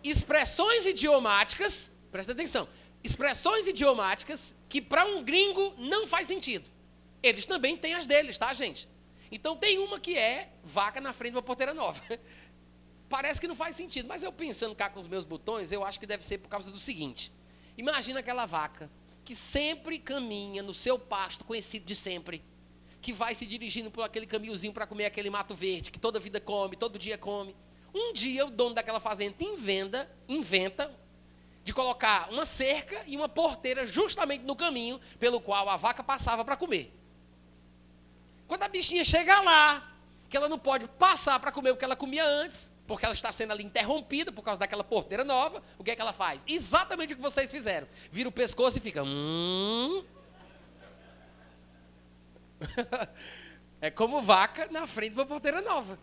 Expressões 0.03 0.85
idiomáticas, 0.85 1.89
presta 2.11 2.31
atenção, 2.31 2.67
expressões 3.03 3.65
idiomáticas 3.67 4.55
que 4.69 4.81
para 4.81 5.05
um 5.05 5.23
gringo 5.23 5.73
não 5.77 6.07
faz 6.07 6.27
sentido. 6.27 6.69
Eles 7.23 7.45
também 7.45 7.75
têm 7.75 7.93
as 7.95 8.05
deles, 8.05 8.37
tá, 8.37 8.53
gente? 8.53 8.87
Então 9.31 9.55
tem 9.55 9.79
uma 9.79 9.99
que 9.99 10.17
é 10.17 10.51
vaca 10.63 11.01
na 11.01 11.11
frente 11.11 11.31
de 11.31 11.37
uma 11.37 11.43
porteira 11.43 11.73
nova. 11.73 12.01
Parece 13.09 13.39
que 13.39 13.47
não 13.47 13.55
faz 13.55 13.75
sentido, 13.75 14.07
mas 14.07 14.23
eu 14.23 14.31
pensando 14.31 14.75
cá 14.75 14.89
com 14.89 14.99
os 14.99 15.07
meus 15.07 15.25
botões, 15.25 15.71
eu 15.71 15.83
acho 15.83 15.99
que 15.99 16.05
deve 16.05 16.25
ser 16.25 16.37
por 16.39 16.49
causa 16.49 16.71
do 16.71 16.79
seguinte: 16.79 17.31
imagina 17.77 18.19
aquela 18.19 18.45
vaca 18.45 18.89
que 19.23 19.35
sempre 19.35 19.97
caminha 19.97 20.61
no 20.61 20.73
seu 20.73 20.99
pasto 20.99 21.43
conhecido 21.45 21.85
de 21.85 21.95
sempre 21.95 22.43
que 23.05 23.13
vai 23.13 23.35
se 23.35 23.45
dirigindo 23.45 23.91
por 23.91 24.01
aquele 24.01 24.25
caminhozinho 24.25 24.73
para 24.73 24.87
comer 24.87 25.05
aquele 25.05 25.29
mato 25.29 25.53
verde, 25.53 25.91
que 25.91 25.99
toda 25.99 26.19
vida 26.19 26.41
come, 26.41 26.75
todo 26.75 26.97
dia 26.97 27.19
come. 27.19 27.55
Um 27.93 28.11
dia 28.11 28.43
o 28.43 28.49
dono 28.49 28.73
daquela 28.73 28.99
fazenda 28.99 29.35
inventa, 29.39 30.09
inventa 30.27 30.91
de 31.63 31.71
colocar 31.71 32.27
uma 32.31 32.47
cerca 32.47 33.03
e 33.05 33.15
uma 33.15 33.29
porteira 33.29 33.85
justamente 33.85 34.43
no 34.43 34.55
caminho 34.55 34.99
pelo 35.19 35.39
qual 35.39 35.69
a 35.69 35.77
vaca 35.77 36.03
passava 36.03 36.43
para 36.43 36.57
comer. 36.57 36.91
Quando 38.47 38.63
a 38.63 38.67
bichinha 38.67 39.05
chega 39.05 39.39
lá, 39.39 39.87
que 40.27 40.35
ela 40.35 40.49
não 40.49 40.57
pode 40.57 40.87
passar 40.87 41.39
para 41.39 41.51
comer 41.51 41.69
o 41.69 41.77
que 41.77 41.85
ela 41.85 41.95
comia 41.95 42.25
antes, 42.25 42.71
porque 42.87 43.05
ela 43.05 43.13
está 43.13 43.31
sendo 43.31 43.53
ali 43.53 43.63
interrompida 43.63 44.31
por 44.31 44.41
causa 44.41 44.59
daquela 44.59 44.83
porteira 44.83 45.23
nova, 45.23 45.61
o 45.77 45.83
que 45.83 45.91
é 45.91 45.95
que 45.95 46.01
ela 46.01 46.11
faz? 46.11 46.43
Exatamente 46.47 47.13
o 47.13 47.15
que 47.15 47.21
vocês 47.21 47.51
fizeram. 47.51 47.87
Vira 48.11 48.29
o 48.29 48.31
pescoço 48.31 48.79
e 48.79 48.81
fica. 48.81 49.03
Hum, 49.03 50.03
é 53.81 53.89
como 53.91 54.21
vaca 54.21 54.67
na 54.71 54.87
frente 54.87 55.13
de 55.13 55.19
uma 55.19 55.25
porteira 55.25 55.61
nova. 55.61 55.97